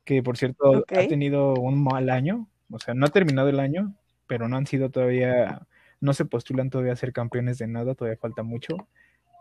que 0.05 0.23
por 0.23 0.37
cierto 0.37 0.85
ha 0.89 1.07
tenido 1.09 1.55
un 1.55 1.83
mal 1.83 2.11
año, 2.11 2.49
o 2.71 2.79
sea, 2.79 2.95
no 2.95 3.07
ha 3.07 3.11
terminado 3.11 3.49
el 3.49 3.61
año, 3.61 3.95
pero 4.27 4.49
no 4.49 4.57
han 4.57 4.67
sido 4.67 4.91
todavía, 4.91 5.67
no 6.01 6.15
se 6.15 6.25
postulan 6.25 6.71
todavía 6.71 6.95
a 6.95 6.97
ser 6.97 7.13
campeones 7.13 7.59
de 7.59 7.67
nada, 7.67 7.95
todavía 7.95 8.19
falta 8.19 8.43
mucho, 8.43 8.89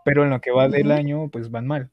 pero 0.04 0.24
en 0.24 0.30
lo 0.30 0.40
que 0.40 0.50
va 0.50 0.68
del 0.68 0.90
año, 0.90 1.28
pues 1.30 1.50
van 1.50 1.66
mal. 1.66 1.90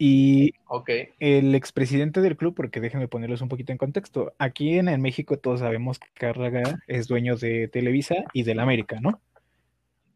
Y 0.00 0.54
ok. 0.68 0.90
el 1.18 1.56
expresidente 1.56 2.20
del 2.20 2.36
club, 2.36 2.54
porque 2.54 2.80
déjenme 2.80 3.08
ponerlos 3.08 3.42
un 3.42 3.48
poquito 3.48 3.72
en 3.72 3.78
contexto. 3.78 4.32
Aquí 4.38 4.78
en, 4.78 4.88
en 4.88 5.02
México 5.02 5.38
todos 5.38 5.60
sabemos 5.60 5.98
que 5.98 6.06
Cárraga 6.14 6.80
es 6.86 7.08
dueño 7.08 7.36
de 7.36 7.66
Televisa 7.66 8.14
y 8.32 8.44
del 8.44 8.60
América, 8.60 9.00
¿no? 9.00 9.20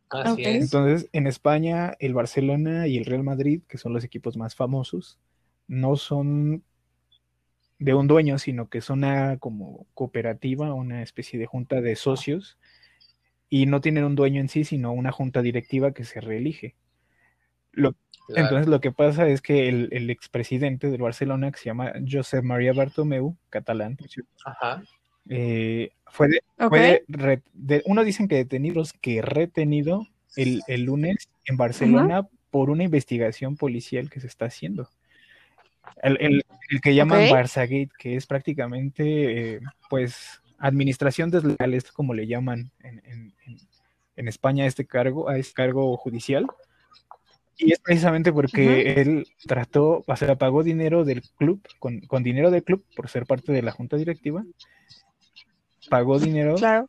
Así 0.08 0.42
es. 0.44 0.64
Entonces, 0.64 1.08
en 1.12 1.26
España, 1.26 1.94
el 1.98 2.14
Barcelona 2.14 2.86
y 2.86 2.96
el 2.96 3.06
Real 3.06 3.24
Madrid, 3.24 3.62
que 3.66 3.78
son 3.78 3.92
los 3.92 4.04
equipos 4.04 4.36
más 4.36 4.54
famosos, 4.54 5.18
no 5.66 5.96
son 5.96 6.62
de 7.78 7.94
un 7.94 8.06
dueño, 8.06 8.38
sino 8.38 8.68
que 8.68 8.80
son 8.80 8.98
una 8.98 9.38
como 9.38 9.86
cooperativa, 9.94 10.72
una 10.74 11.02
especie 11.02 11.38
de 11.38 11.46
junta 11.46 11.80
de 11.80 11.96
socios, 11.96 12.58
y 13.48 13.66
no 13.66 13.80
tienen 13.80 14.04
un 14.04 14.14
dueño 14.14 14.40
en 14.40 14.48
sí, 14.48 14.64
sino 14.64 14.92
una 14.92 15.12
junta 15.12 15.42
directiva 15.42 15.92
que 15.92 16.04
se 16.04 16.20
reelige. 16.20 16.76
Lo 17.72 17.94
Claro. 18.28 18.42
entonces 18.44 18.68
lo 18.68 18.80
que 18.80 18.92
pasa 18.92 19.26
es 19.28 19.42
que 19.42 19.68
el, 19.68 19.88
el 19.92 20.08
expresidente 20.10 20.90
del 20.90 21.02
Barcelona, 21.02 21.50
que 21.50 21.58
se 21.58 21.64
llama 21.66 21.92
Josep 22.08 22.44
María 22.44 22.72
Bartomeu, 22.72 23.36
catalán, 23.50 23.96
por 23.96 24.08
cierto, 24.08 24.30
Ajá. 24.44 24.82
eh, 25.28 25.90
fue, 26.06 26.28
de- 26.28 26.42
Ok. 26.58 26.68
fue 26.68 26.80
de 26.80 27.04
re- 27.08 27.42
de- 27.52 27.82
uno 27.86 28.04
dicen 28.04 28.28
que 28.28 28.36
detenidos, 28.36 28.92
que 28.92 29.22
retenido 29.22 30.06
el, 30.36 30.62
el 30.68 30.84
lunes 30.84 31.28
en 31.46 31.56
Barcelona 31.56 32.26
por 32.50 32.70
una 32.70 32.84
investigación 32.84 33.56
policial 33.56 34.08
que 34.08 34.20
se 34.20 34.26
está 34.28 34.44
haciendo. 34.46 34.88
El, 36.02 36.16
el- 36.20 36.44
el 36.70 36.80
que 36.80 36.94
llaman 36.94 37.24
Ok. 37.24 37.30
Barzagate, 37.32 37.90
que 37.98 38.16
es 38.16 38.26
prácticamente, 38.26 39.54
eh, 39.56 39.60
pues, 39.90 40.40
administración 40.58 41.30
desleal, 41.30 41.74
es 41.74 41.90
como 41.90 42.14
le 42.14 42.26
llaman 42.28 42.70
en, 42.84 43.02
en- 43.04 43.34
en- 43.46 43.58
en 44.14 44.28
España 44.28 44.64
a 44.64 44.66
este 44.68 44.86
cargo, 44.86 45.28
a 45.28 45.38
este 45.38 45.54
cargo 45.54 45.96
judicial. 45.96 46.46
Y 47.58 47.72
es 47.72 47.80
precisamente 47.80 48.32
porque 48.32 48.94
él 48.94 49.26
trató, 49.46 50.04
o 50.06 50.16
sea, 50.16 50.36
pagó 50.36 50.62
dinero 50.62 51.04
del 51.04 51.22
club, 51.36 51.60
con, 51.78 52.00
con 52.00 52.22
dinero 52.22 52.50
del 52.50 52.64
club 52.64 52.84
por 52.96 53.08
ser 53.08 53.26
parte 53.26 53.52
de 53.52 53.62
la 53.62 53.72
junta 53.72 53.96
directiva, 53.96 54.44
pagó 55.88 56.18
dinero 56.18 56.54
Claro. 56.56 56.88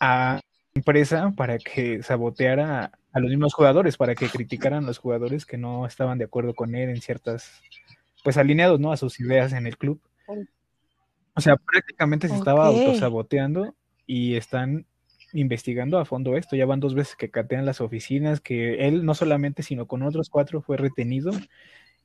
a 0.00 0.40
empresa 0.74 1.32
para 1.36 1.58
que 1.58 2.02
saboteara 2.02 2.92
a 3.12 3.20
los 3.20 3.30
mismos 3.30 3.54
jugadores, 3.54 3.96
para 3.96 4.14
que 4.14 4.28
criticaran 4.28 4.84
a 4.84 4.86
los 4.86 4.98
jugadores 4.98 5.44
que 5.44 5.58
no 5.58 5.86
estaban 5.86 6.18
de 6.18 6.24
acuerdo 6.24 6.54
con 6.54 6.74
él 6.74 6.88
en 6.90 7.00
ciertas, 7.00 7.60
pues 8.24 8.36
alineados, 8.36 8.80
¿no? 8.80 8.92
A 8.92 8.96
sus 8.96 9.18
ideas 9.20 9.52
en 9.52 9.66
el 9.66 9.76
club. 9.76 10.00
O 11.34 11.40
sea, 11.40 11.56
prácticamente 11.56 12.28
se 12.28 12.34
estaba 12.34 12.66
autosaboteando 12.66 13.74
y 14.06 14.34
están 14.36 14.86
investigando 15.32 15.98
a 15.98 16.04
fondo 16.04 16.36
esto. 16.36 16.56
Ya 16.56 16.66
van 16.66 16.80
dos 16.80 16.94
veces 16.94 17.16
que 17.16 17.30
catean 17.30 17.66
las 17.66 17.80
oficinas, 17.80 18.40
que 18.40 18.86
él 18.88 19.04
no 19.04 19.14
solamente, 19.14 19.62
sino 19.62 19.86
con 19.86 20.02
otros 20.02 20.30
cuatro 20.30 20.62
fue 20.62 20.76
retenido. 20.76 21.44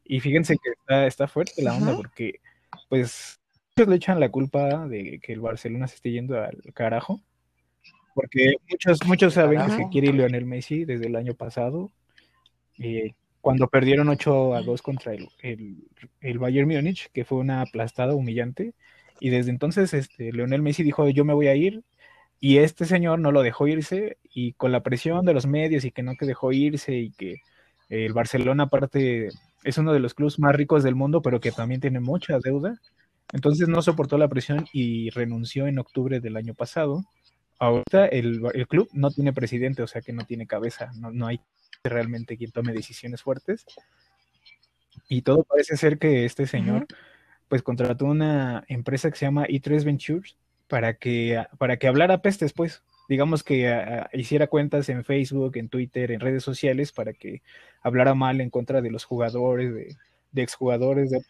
Y 0.04 0.20
fíjense 0.22 0.58
que 0.58 0.72
está, 0.72 1.08
está 1.08 1.28
fuerte 1.28 1.62
la 1.64 1.76
onda 1.76 1.94
Ajá. 1.94 1.96
porque, 1.96 2.42
pues, 2.90 3.40
muchos 3.76 3.90
le 3.90 3.96
echan 3.98 4.20
la 4.20 4.30
culpa 4.32 4.88
de 4.88 5.20
que 5.22 5.34
el 5.34 5.42
Barcelona 5.42 5.88
se 5.88 5.96
esté 5.96 6.12
yendo 6.12 6.42
al 6.42 6.62
carajo. 6.74 7.22
Porque 8.14 8.56
muchos, 8.70 9.04
muchos 9.06 9.34
saben 9.36 9.64
que 9.64 9.72
se 9.72 9.86
Carajo. 9.86 9.90
quiere 9.90 10.14
Lionel 10.14 10.46
Messi 10.46 10.86
desde 10.86 11.08
el 11.08 11.16
año 11.16 11.36
pasado. 11.36 11.92
eh, 12.80 13.14
cuando 13.42 13.68
perdieron 13.70 14.10
8 14.10 14.56
a 14.56 14.62
2 14.64 14.82
contra 14.82 15.14
el, 15.14 15.30
el, 15.40 15.88
el 16.22 16.40
Bayern 16.40 16.68
Múnich, 16.70 17.10
que 17.14 17.26
fue 17.26 17.40
una 17.40 17.62
aplastada 17.62 18.16
humillante. 18.16 18.74
Y 19.20 19.30
desde 19.32 19.52
entonces 19.52 19.94
este, 19.94 20.32
Lionel 20.32 20.62
Messi 20.62 20.84
dijo, 20.84 21.08
yo 21.10 21.26
me 21.26 21.34
voy 21.34 21.48
a 21.48 21.56
ir. 21.56 21.84
Y 22.46 22.58
este 22.58 22.84
señor 22.84 23.20
no 23.20 23.32
lo 23.32 23.42
dejó 23.42 23.70
irse. 23.70 24.18
Y 24.34 24.52
con 24.52 24.74
la 24.74 24.84
presión 24.84 25.26
de 25.26 25.34
los 25.34 25.48
medios 25.48 25.86
y 25.86 25.92
que 25.92 26.04
no 26.04 26.18
que 26.18 26.26
dejó 26.26 26.52
irse 26.52 26.94
y 26.94 27.12
que 27.12 27.38
el 27.88 28.12
Barcelona 28.12 28.64
aparte 28.64 29.30
es 29.64 29.78
uno 29.78 29.94
de 29.94 30.02
los 30.02 30.14
clubes 30.14 30.40
más 30.40 30.54
ricos 30.54 30.84
del 30.84 30.94
mundo, 30.94 31.22
pero 31.22 31.40
que 31.40 31.54
también 31.54 31.80
tiene 31.80 32.02
mucha 32.02 32.40
deuda. 32.44 32.82
Entonces 33.32 33.70
no 33.70 33.82
soportó 33.82 34.18
la 34.18 34.28
presión 34.28 34.66
y 34.74 35.10
renunció 35.12 35.68
en 35.68 35.80
octubre 35.80 36.20
del 36.20 36.36
año 36.36 36.54
pasado. 36.54 37.06
Ahorita 37.60 38.08
el, 38.08 38.42
el 38.54 38.68
club 38.68 38.90
no 38.92 39.10
tiene 39.10 39.32
presidente, 39.32 39.82
o 39.82 39.88
sea 39.88 40.02
que 40.02 40.12
no 40.12 40.26
tiene 40.26 40.46
cabeza, 40.46 40.92
no, 40.98 41.12
no 41.12 41.28
hay 41.28 41.40
realmente 41.82 42.36
quien 42.36 42.52
tome 42.52 42.74
decisiones 42.74 43.22
fuertes. 43.22 43.66
Y 45.08 45.22
todo 45.22 45.46
parece 45.46 45.78
ser 45.78 45.98
que 45.98 46.26
este 46.26 46.46
señor 46.46 46.88
pues 47.48 47.64
contrató 47.64 48.04
una 48.04 48.66
empresa 48.68 49.10
que 49.10 49.18
se 49.18 49.28
llama 49.28 49.46
E3 49.46 49.86
Ventures 49.86 50.36
para 50.68 50.96
que, 50.96 51.44
para 51.58 51.78
que 51.78 51.88
hablara 51.88 52.22
pestes, 52.22 52.54
pues. 52.54 52.84
Digamos 53.10 53.44
que 53.44 53.68
a- 53.68 54.04
a- 54.04 54.10
hiciera 54.18 54.48
cuentas 54.48 54.88
en 54.90 55.04
Facebook, 55.04 55.58
en 55.58 55.70
Twitter, 55.70 56.12
en 56.12 56.20
redes 56.22 56.44
sociales 56.44 56.92
para 56.92 57.14
que 57.14 57.42
hablara 57.82 58.14
mal 58.16 58.40
en 58.42 58.50
contra 58.50 58.82
de 58.82 58.92
los 58.92 59.04
jugadores, 59.04 59.74
de, 59.74 59.96
de 60.32 60.42
exjugadores, 60.42 61.12
de 61.12 61.22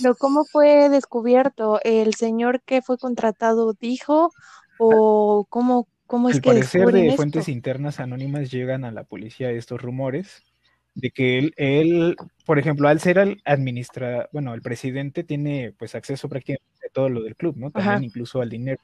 Pero 0.00 0.14
¿cómo 0.14 0.44
fue 0.44 0.88
descubierto? 0.88 1.80
¿El 1.82 2.14
señor 2.14 2.60
que 2.62 2.80
fue 2.80 2.96
contratado 2.98 3.74
dijo? 3.80 4.32
¿O 4.78 5.46
cómo, 5.50 5.88
cómo 6.06 6.28
es 6.28 6.36
Al 6.36 6.42
que 6.42 6.48
parecer 6.48 6.80
descubren 6.82 7.02
de 7.02 7.08
esto? 7.08 7.16
fuentes 7.16 7.48
internas 7.48 8.00
anónimas 8.00 8.50
llegan 8.50 8.84
a 8.84 8.92
la 8.92 9.04
policía 9.04 9.50
estos 9.50 9.80
rumores 9.82 10.42
de 10.94 11.10
que 11.10 11.38
él, 11.38 11.54
él, 11.56 12.16
por 12.44 12.58
ejemplo, 12.58 12.88
al 12.88 13.00
ser 13.00 13.18
el 13.18 13.40
administra, 13.44 14.28
bueno, 14.32 14.54
el 14.54 14.62
presidente 14.62 15.24
tiene 15.24 15.72
pues 15.78 15.94
acceso 15.94 16.28
prácticamente 16.28 16.86
a 16.88 16.92
todo 16.92 17.08
lo 17.08 17.22
del 17.22 17.36
club, 17.36 17.56
¿no? 17.56 17.70
También 17.70 17.94
Ajá. 17.96 18.04
incluso 18.04 18.40
al 18.42 18.50
dinero. 18.50 18.80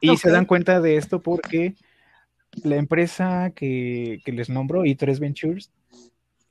Y 0.00 0.16
se 0.16 0.30
dan 0.30 0.46
cuenta 0.46 0.80
de 0.80 0.96
esto 0.96 1.20
porque 1.20 1.74
la 2.64 2.76
empresa 2.76 3.52
que, 3.54 4.20
que 4.24 4.32
les 4.32 4.50
nombro, 4.50 4.84
E3 4.84 5.20
Ventures, 5.20 5.70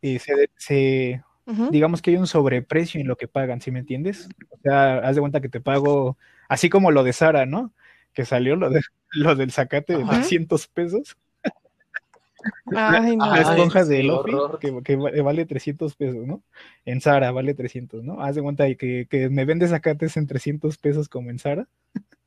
eh, 0.02 0.20
se, 0.20 0.34
se- 0.58 1.24
digamos 1.70 2.02
que 2.02 2.12
hay 2.12 2.18
un 2.18 2.28
sobreprecio 2.28 3.02
en 3.02 3.08
lo 3.08 3.18
que 3.18 3.28
pagan, 3.28 3.62
¿sí 3.62 3.72
me 3.72 3.80
entiendes? 3.80 4.30
O 4.50 4.58
sea, 4.64 5.00
haz 5.00 5.16
de 5.16 5.22
cuenta 5.22 5.42
que 5.42 5.50
te 5.50 5.60
pago, 5.62 6.18
así 6.50 6.70
como 6.70 6.92
lo 6.92 7.04
de 7.04 7.14
Sara, 7.14 7.46
¿no? 7.46 7.74
Que 8.14 8.26
salió 8.26 8.56
lo 8.56 8.70
de, 8.70 8.82
lo 9.12 9.36
del 9.36 9.52
zacate 9.52 9.98
de 9.98 10.04
Ajá. 10.04 10.14
300 10.14 10.68
pesos. 10.68 11.18
Ay, 12.76 13.18
no. 13.18 13.36
Esponja 13.36 13.86
de 13.86 14.04
Lofi, 14.04 14.34
horror. 14.34 14.60
que, 14.60 14.82
que 14.84 14.96
va- 14.96 15.12
vale 15.24 15.46
300 15.46 15.96
pesos, 15.96 16.26
¿no? 16.26 16.44
En 16.86 17.02
Zara 17.02 17.32
vale 17.32 17.54
300, 17.54 18.04
¿no? 18.04 18.22
Haz 18.22 18.36
de 18.36 18.42
cuenta 18.42 18.66
que, 18.76 19.08
que 19.10 19.30
me 19.30 19.46
vende 19.46 19.68
zacates 19.68 20.18
en 20.18 20.28
300 20.28 20.78
pesos 20.78 21.10
como 21.10 21.30
en 21.30 21.40
Zara. 21.40 21.68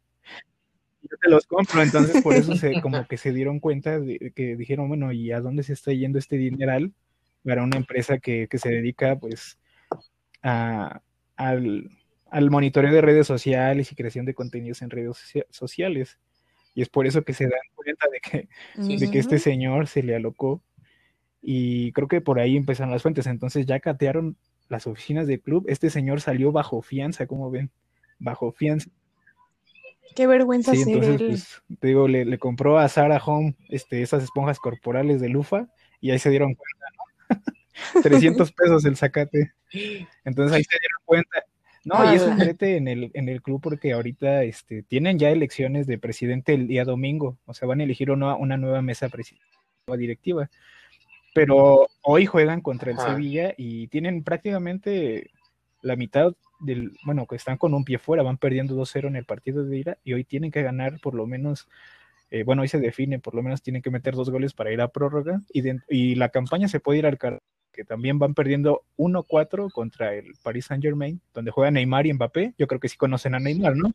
Yo 1.02 1.16
te 1.21 1.28
los 1.28 1.47
compro, 1.47 1.83
entonces 1.83 2.23
por 2.23 2.35
eso 2.35 2.54
se, 2.56 2.80
como 2.80 3.06
que 3.06 3.16
se 3.18 3.33
dieron 3.33 3.61
cuenta 3.61 4.00
de 4.00 4.33
que 4.35 4.56
dijeron, 4.56 4.88
bueno, 4.88 5.12
¿y 5.12 5.33
a 5.33 5.40
dónde 5.40 5.62
se 5.62 5.75
está 5.75 5.92
yendo 5.92 6.18
este 6.18 6.37
dineral 6.37 6.92
para 7.44 7.62
una 7.62 7.76
empresa 7.76 8.18
que, 8.18 8.49
que 8.49 8.56
se 8.59 8.71
dedica, 8.71 9.16
pues, 9.16 9.59
a, 10.42 11.02
al, 11.37 11.90
al 12.30 12.50
monitoreo 12.50 12.90
de 12.92 13.02
redes 13.02 13.26
sociales 13.26 13.92
y 13.92 13.94
creación 13.94 14.25
de 14.25 14.33
contenidos 14.35 14.80
en 14.80 14.88
redes 14.90 15.16
socia- 15.18 15.47
sociales? 15.50 16.18
Y 16.75 16.83
es 16.83 16.88
por 16.88 17.07
eso 17.07 17.23
que 17.23 17.33
se 17.33 17.45
dan 17.45 17.52
cuenta 17.75 18.07
de 18.11 18.21
que 18.21 18.49
Sí, 18.83 18.97
de 18.97 19.11
que 19.11 19.19
este 19.19 19.38
señor 19.38 19.87
se 19.87 20.02
le 20.02 20.16
alocó 20.16 20.62
y 21.40 21.93
creo 21.93 22.09
que 22.09 22.21
por 22.21 22.40
ahí 22.40 22.57
empezaron 22.57 22.90
las 22.90 23.02
fuentes. 23.02 23.26
Entonces 23.26 23.66
ya 23.66 23.81
catearon 23.81 24.37
las 24.69 24.87
oficinas 24.87 25.26
del 25.26 25.40
club. 25.40 25.66
Este 25.69 25.90
señor 25.90 26.21
salió 26.21 26.52
bajo 26.52 26.83
fianza, 26.83 27.26
como 27.26 27.50
ven, 27.50 27.71
bajo 28.19 28.50
fianza. 28.52 28.90
Qué 30.16 30.26
vergüenza 30.26 30.73
Sí, 30.73 30.85
ser 30.85 30.95
entonces, 30.95 31.21
él. 31.21 31.26
pues, 31.28 31.62
te 31.81 31.88
digo, 31.88 32.09
le, 32.09 32.25
le 32.25 32.38
compró 32.38 32.78
a 32.78 32.88
Sarah 32.88 33.23
Home 33.25 33.57
este, 33.69 34.02
esas 34.02 34.23
esponjas 34.23 34.59
corporales 34.59 35.21
de 35.21 35.28
Lufa 35.28 35.69
y 36.00 36.11
ahí 36.12 36.19
se 36.19 36.31
dieron 36.31 36.54
cuenta, 36.54 36.87
¿no? 36.97 38.02
300 38.02 38.52
pesos 38.52 38.85
el 38.85 38.97
zacate. 38.97 39.52
Entonces 40.25 40.57
ahí 40.57 40.64
se 40.64 40.78
dieron 40.78 41.00
cuenta. 41.04 41.45
No, 41.85 42.12
y 42.12 42.17
es 42.17 42.23
un 42.23 42.38
brete 42.38 42.76
en 42.76 42.88
el, 42.88 43.11
en 43.14 43.29
el 43.29 43.43
club 43.43 43.61
porque 43.62 43.93
ahorita 43.93 44.43
este, 44.45 44.83
tienen 44.83 45.19
ya 45.19 45.31
elecciones 45.31 45.87
de 45.87 45.99
presidente 45.99 46.55
el 46.55 46.67
día 46.67 46.85
domingo. 46.85 47.38
O 47.45 47.53
sea, 47.55 47.69
van 47.69 47.81
a 47.81 47.85
elegir 47.85 48.11
una, 48.11 48.35
una 48.37 48.57
nueva 48.57 48.81
mesa 48.83 49.09
directiva. 49.97 50.50
Pero 51.35 51.88
hoy 52.03 52.26
juegan 52.26 52.61
contra 52.61 52.91
el. 52.93 52.97
Sevilla 52.99 53.55
y 53.57 53.88
tienen 53.88 54.23
prácticamente 54.23 55.31
la 55.83 55.97
mitad 55.97 56.33
del, 56.61 56.93
bueno, 57.05 57.26
que 57.26 57.37
están 57.37 57.59
con 57.59 57.75
un 57.75 57.85
pie 57.85 57.99
fuera, 57.99 58.23
van 58.23 58.38
perdiendo 58.38 58.75
2-0 58.76 59.09
en 59.09 59.17
el 59.17 59.25
partido 59.25 59.64
de 59.64 59.76
ida 59.79 59.99
y 60.05 60.12
hoy 60.14 60.25
tienen 60.25 60.50
que 60.50 60.62
ganar 60.62 60.99
por 61.03 61.14
lo 61.14 61.26
menos, 61.26 61.69
eh, 62.31 62.45
bueno, 62.45 62.62
hoy 62.62 62.69
se 62.69 62.79
define, 62.81 63.19
por 63.19 63.35
lo 63.35 63.43
menos 63.43 63.62
tienen 63.62 63.83
que 63.83 63.91
meter 63.91 64.14
dos 64.14 64.31
goles 64.31 64.55
para 64.55 64.73
ir 64.73 64.81
a 64.81 64.88
prórroga 64.88 65.43
y, 65.53 65.61
de- 65.61 65.81
y 65.91 66.14
la 66.14 66.31
campaña 66.31 66.69
se 66.69 66.81
puede 66.81 67.00
ir 67.00 67.07
al 67.07 67.19
car 67.19 67.41
que 67.75 67.85
también 67.85 68.19
van 68.19 68.35
perdiendo 68.35 68.85
1-4 68.97 69.71
contra 69.71 70.14
el 70.14 70.35
Paris 70.43 70.66
Saint 70.66 70.83
Germain, 70.83 71.21
donde 71.35 71.50
juegan 71.50 71.75
Neymar 71.75 72.07
y 72.07 72.12
Mbappé. 72.12 72.54
Yo 72.57 72.66
creo 72.66 72.81
que 72.81 72.88
sí 72.88 72.97
conocen 72.97 73.35
a 73.35 73.40
Neymar, 73.40 73.76
¿no? 73.76 73.93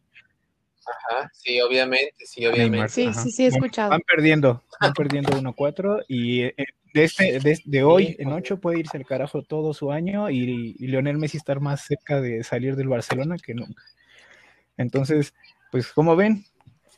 Ajá, 0.86 1.30
sí, 1.34 1.60
obviamente, 1.62 2.26
sí, 2.26 2.42
Neymar. 2.42 2.56
obviamente. 2.56 2.90
Sí, 2.90 3.08
Ajá. 3.08 3.22
sí, 3.22 3.32
sí, 3.32 3.44
he 3.46 3.48
escuchado. 3.48 3.90
Van 3.92 4.02
perdiendo, 4.02 4.64
van 4.80 4.94
perdiendo 4.94 5.32
1-4 5.32 6.06
y 6.08 6.42
eh, 6.44 6.56
de, 6.94 7.04
este, 7.04 7.40
de, 7.40 7.60
de 7.64 7.84
hoy 7.84 8.16
en 8.20 8.32
8 8.32 8.60
puede 8.60 8.80
irse 8.80 8.98
al 8.98 9.06
carajo 9.06 9.44
todo 9.44 9.74
su 9.74 9.92
año 9.92 10.30
y, 10.30 10.76
y 10.78 10.88
Lionel 10.88 11.18
Messi 11.18 11.38
estar 11.38 11.60
más 11.60 11.86
cerca 11.86 12.22
de 12.22 12.44
salir 12.44 12.76
del 12.76 12.88
Barcelona 12.88 13.38
que 13.38 13.54
nunca. 13.54 13.84
Entonces, 14.78 15.34
pues 15.72 15.92
como 15.92 16.16
ven, 16.16 16.46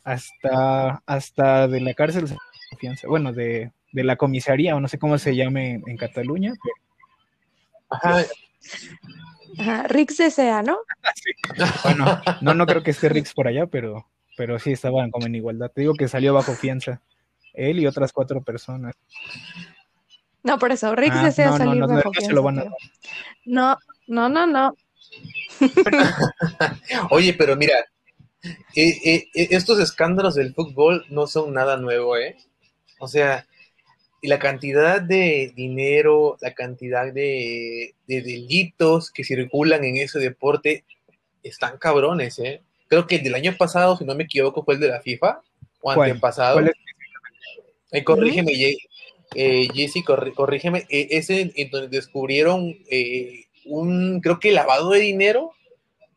hasta, 0.04 1.02
hasta 1.06 1.68
de 1.68 1.80
la 1.80 1.94
cárcel 1.94 2.28
se 2.28 2.36
confianza, 2.70 3.08
bueno, 3.08 3.32
de, 3.32 3.72
de 3.92 4.04
la 4.04 4.16
comisaría 4.16 4.74
o 4.74 4.80
no 4.80 4.88
sé 4.88 4.98
cómo 4.98 5.18
se 5.18 5.36
llame 5.36 5.72
en, 5.72 5.82
en 5.86 5.96
Cataluña, 5.96 6.54
pero 6.62 6.74
Ajá, 7.92 8.24
Ajá, 9.58 9.82
Rix 9.88 10.16
desea, 10.16 10.62
¿no? 10.62 10.78
bueno, 11.84 12.20
no, 12.40 12.54
no 12.54 12.66
creo 12.66 12.82
que 12.82 12.92
esté 12.92 13.08
Rix 13.08 13.34
por 13.34 13.48
allá, 13.48 13.66
pero, 13.66 14.06
pero 14.36 14.58
sí 14.58 14.72
estaban 14.72 15.10
como 15.10 15.26
en 15.26 15.34
igualdad. 15.34 15.70
Te 15.70 15.82
digo 15.82 15.94
que 15.94 16.08
salió 16.08 16.32
bajo 16.32 16.54
fianza, 16.54 17.02
él 17.52 17.80
y 17.80 17.86
otras 17.86 18.12
cuatro 18.12 18.42
personas. 18.42 18.94
No, 20.42 20.58
por 20.58 20.72
eso, 20.72 20.94
Rix 20.94 21.16
Ah, 21.16 21.24
desea 21.24 21.46
no, 21.46 21.52
no, 21.52 21.58
salir 21.58 21.80
no, 21.80 21.86
no, 21.86 21.94
bajo 21.94 22.08
no 22.08 22.12
se 22.14 22.20
fianza, 22.20 22.34
lo 22.34 22.42
van 22.42 22.58
a 22.60 22.64
No, 23.44 23.76
no, 24.06 24.28
no, 24.28 24.46
no. 24.46 24.76
Oye, 27.10 27.34
pero 27.34 27.54
mira, 27.56 27.74
eh, 28.42 28.98
eh, 29.04 29.28
eh, 29.34 29.48
estos 29.50 29.78
escándalos 29.78 30.34
del 30.34 30.54
fútbol 30.54 31.04
no 31.10 31.26
son 31.26 31.52
nada 31.52 31.76
nuevo, 31.76 32.16
¿eh? 32.16 32.36
O 32.98 33.06
sea, 33.06 33.46
y 34.22 34.28
la 34.28 34.38
cantidad 34.38 35.02
de 35.02 35.52
dinero, 35.54 36.38
la 36.40 36.54
cantidad 36.54 37.12
de, 37.12 37.94
de 38.06 38.22
delitos 38.22 39.10
que 39.10 39.24
circulan 39.24 39.84
en 39.84 39.96
ese 39.98 40.18
deporte 40.20 40.84
están 41.42 41.76
cabrones, 41.76 42.38
¿eh? 42.38 42.62
Creo 42.86 43.06
que 43.06 43.16
el 43.16 43.24
del 43.24 43.34
año 43.34 43.54
pasado, 43.58 43.96
si 43.96 44.04
no 44.04 44.14
me 44.14 44.24
equivoco, 44.24 44.64
fue 44.64 44.74
el 44.74 44.80
de 44.80 44.88
la 44.88 45.00
FIFA 45.00 45.40
o 45.80 45.92
¿Cuál? 45.92 46.10
antepasado. 46.10 46.54
¿Cuál 46.54 46.68
es? 46.68 46.74
Eh, 47.90 48.04
corrígeme, 48.04 48.52
eh, 49.34 49.68
corrí- 50.06 50.32
corrígeme. 50.34 50.86
eh, 50.88 51.08
ese 51.10 51.52
en 51.56 51.70
donde 51.70 51.88
descubrieron 51.88 52.76
eh, 52.90 53.46
un, 53.64 54.20
creo 54.20 54.38
que 54.38 54.52
lavado 54.52 54.90
de 54.90 55.00
dinero 55.00 55.52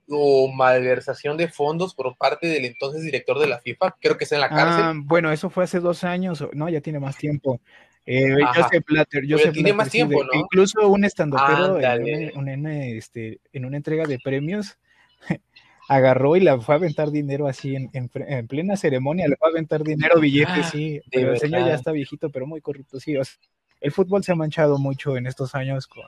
o 0.08 0.52
malversación 0.52 1.38
de 1.38 1.48
fondos 1.48 1.96
por 1.96 2.16
parte 2.18 2.46
del 2.48 2.66
entonces 2.66 3.02
director 3.02 3.40
de 3.40 3.48
la 3.48 3.60
FIFA. 3.60 3.96
Creo 4.00 4.18
que 4.18 4.26
está 4.26 4.36
en 4.36 4.42
la 4.42 4.48
Ah, 4.52 4.56
cárcel. 4.56 5.02
bueno, 5.06 5.32
eso 5.32 5.50
fue 5.50 5.64
hace 5.64 5.80
dos 5.80 6.04
años, 6.04 6.46
no, 6.54 6.70
ya 6.70 6.82
tiene 6.82 7.00
más 7.00 7.18
tiempo. 7.18 7.60
Eh, 8.06 8.36
Ajá. 8.44 8.64
Joseph 8.64 8.86
Blatter, 8.88 9.22
Pero 9.26 9.38
Joseph 9.38 9.54
tiene 9.54 9.74
más 9.74 9.86
Blatter, 9.88 9.92
tiempo, 9.92 10.20
de- 10.22 10.28
¿no? 10.34 10.40
Incluso 10.42 10.88
un 10.88 11.06
estandopero 11.06 11.80
en 11.80 12.38
una, 12.38 12.86
este, 12.86 13.40
en 13.52 13.66
una 13.66 13.78
entrega 13.78 14.06
de 14.06 14.20
premios 14.20 14.78
agarró 15.90 16.36
y 16.36 16.40
la 16.42 16.60
fue 16.60 16.76
a 16.76 16.78
aventar 16.78 17.12
dinero 17.12 17.48
así 17.48 17.76
en, 17.76 17.90
en 17.94 18.10
pre- 18.10 18.32
en 18.32 18.48
plena 18.48 18.76
ceremonia, 18.78 19.28
le 19.28 19.36
fue 19.38 19.48
a 19.48 19.52
aventar 19.52 19.84
dinero, 19.84 20.20
billetes, 20.20 20.54
Ah, 20.68 20.70
sí, 20.72 20.94
de 20.96 21.04
pero 21.12 21.34
el 21.34 21.40
señor 21.40 21.66
ya 21.66 21.74
está 21.74 21.92
viejito, 21.92 22.30
pero 22.30 22.46
muy 22.48 22.62
corrupto, 22.62 23.00
sí. 23.00 23.16
o 23.18 23.24
sea, 23.24 23.36
el 23.82 23.92
fútbol 23.92 24.24
se 24.24 24.32
ha 24.32 24.36
manchado 24.36 24.78
mucho 24.80 25.16
en 25.18 25.28
estos 25.28 25.54
años 25.56 25.86
con, 25.88 26.06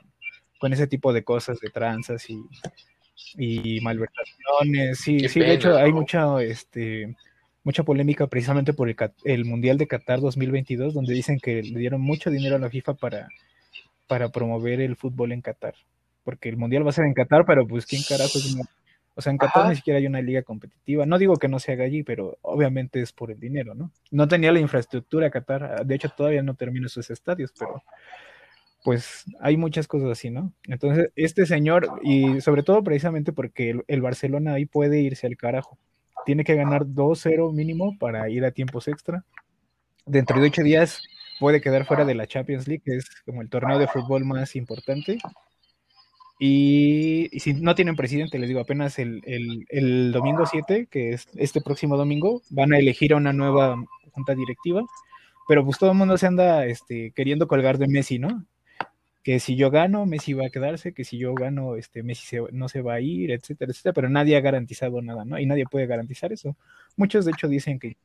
con 0.58 0.72
ese 0.72 0.86
tipo 0.86 1.12
de 1.12 1.22
cosas, 1.22 1.60
de 1.60 1.70
tranzas 1.70 2.28
y, 2.28 2.40
y 3.36 3.80
malversaciones. 3.80 4.98
Sí, 4.98 5.18
Qué 5.18 5.28
sí, 5.28 5.40
de 5.40 5.46
pena, 5.46 5.54
hecho 5.56 5.76
hay 5.76 5.92
mucha, 5.92 6.42
este, 6.42 7.14
mucha 7.68 7.82
polémica 7.82 8.26
precisamente 8.28 8.72
por 8.72 8.88
el, 9.24 9.44
Mundial 9.44 9.76
de 9.76 9.86
Qatar 9.86 10.22
2022, 10.22 10.94
donde 10.94 11.12
dicen 11.12 11.38
que 11.38 11.62
le 11.62 11.78
dieron 11.78 12.00
mucho 12.00 12.30
dinero 12.30 12.56
a 12.56 12.58
la 12.58 12.70
FIFA 12.70 12.94
para, 12.94 13.28
para 14.06 14.30
promover 14.30 14.80
el 14.80 14.96
fútbol 14.96 15.32
en 15.32 15.42
Qatar. 15.42 15.74
Porque 16.24 16.48
el 16.48 16.56
Mundial 16.56 16.86
va 16.86 16.88
a 16.88 16.94
ser 16.94 17.04
en 17.04 17.12
Qatar, 17.12 17.44
pero 17.44 17.68
pues 17.68 17.84
quién 17.84 18.00
carajos 18.08 18.56
no? 18.56 18.62
O 19.16 19.20
sea, 19.20 19.32
en 19.32 19.36
Qatar 19.36 19.64
Ajá. 19.64 19.68
ni 19.68 19.76
siquiera 19.76 19.98
hay 19.98 20.06
una 20.06 20.22
liga 20.22 20.42
competitiva. 20.44 21.04
No 21.04 21.18
digo 21.18 21.36
que 21.36 21.48
no 21.48 21.58
se 21.58 21.72
haga 21.72 21.84
allí, 21.84 22.02
pero 22.04 22.38
obviamente 22.40 23.02
es 23.02 23.12
por 23.12 23.30
el 23.30 23.38
dinero, 23.38 23.74
¿no? 23.74 23.92
No 24.10 24.26
tenía 24.28 24.50
la 24.50 24.60
infraestructura 24.60 25.28
Qatar. 25.28 25.84
De 25.84 25.94
hecho, 25.94 26.08
todavía 26.08 26.42
no 26.42 26.54
termina 26.54 26.88
sus 26.88 27.10
estadios, 27.10 27.52
pero 27.58 27.82
pues 28.82 29.26
hay 29.40 29.58
muchas 29.58 29.86
cosas 29.86 30.08
así, 30.08 30.30
¿no? 30.30 30.54
Entonces, 30.68 31.10
este 31.16 31.44
señor, 31.44 32.00
y 32.02 32.40
sobre 32.40 32.62
todo 32.62 32.82
precisamente 32.82 33.34
porque 33.34 33.68
el, 33.68 33.84
el 33.88 34.00
Barcelona 34.00 34.54
ahí 34.54 34.64
puede 34.64 35.00
irse 35.00 35.26
al 35.26 35.36
carajo. 35.36 35.76
Tiene 36.28 36.44
que 36.44 36.56
ganar 36.56 36.84
2-0 36.84 37.54
mínimo 37.54 37.96
para 37.98 38.28
ir 38.28 38.44
a 38.44 38.50
tiempos 38.50 38.86
extra. 38.86 39.24
Dentro 40.04 40.38
de 40.38 40.48
ocho 40.48 40.62
días 40.62 41.00
puede 41.40 41.62
quedar 41.62 41.86
fuera 41.86 42.04
de 42.04 42.14
la 42.14 42.26
Champions 42.26 42.68
League, 42.68 42.82
que 42.84 42.96
es 42.96 43.08
como 43.24 43.40
el 43.40 43.48
torneo 43.48 43.78
de 43.78 43.88
fútbol 43.88 44.26
más 44.26 44.54
importante. 44.54 45.16
Y, 46.38 47.30
si 47.38 47.54
no 47.54 47.74
tienen 47.74 47.96
presidente, 47.96 48.38
les 48.38 48.46
digo, 48.46 48.60
apenas 48.60 48.98
el 48.98 50.12
domingo 50.12 50.44
7, 50.44 50.88
que 50.90 51.14
es 51.14 51.28
este 51.34 51.62
próximo 51.62 51.96
domingo, 51.96 52.42
van 52.50 52.74
a 52.74 52.78
elegir 52.78 53.14
a 53.14 53.16
una 53.16 53.32
nueva 53.32 53.82
junta 54.12 54.34
directiva. 54.34 54.82
Pero 55.48 55.64
pues 55.64 55.78
todo 55.78 55.92
el 55.92 55.96
mundo 55.96 56.18
se 56.18 56.26
anda 56.26 56.66
este, 56.66 57.10
queriendo 57.12 57.48
colgar 57.48 57.78
de 57.78 57.88
Messi, 57.88 58.18
¿no? 58.18 58.44
Que 59.22 59.40
si 59.40 59.56
yo 59.56 59.70
gano, 59.70 60.06
Messi 60.06 60.32
va 60.32 60.46
a 60.46 60.50
quedarse, 60.50 60.94
que 60.94 61.04
si 61.04 61.18
yo 61.18 61.34
gano, 61.34 61.76
este, 61.76 62.02
Messi 62.02 62.26
se- 62.26 62.52
no 62.52 62.68
se 62.68 62.80
va 62.82 62.94
a 62.94 63.00
ir, 63.00 63.30
etcétera, 63.30 63.70
etcétera. 63.72 63.92
Pero 63.92 64.08
nadie 64.08 64.36
ha 64.36 64.40
garantizado 64.40 65.02
nada, 65.02 65.24
¿no? 65.24 65.38
Y 65.38 65.46
nadie 65.46 65.66
puede 65.66 65.86
garantizar 65.86 66.32
eso. 66.32 66.56
Muchos, 66.96 67.24
de 67.24 67.32
hecho, 67.32 67.48
dicen 67.48 67.78
que 67.78 67.96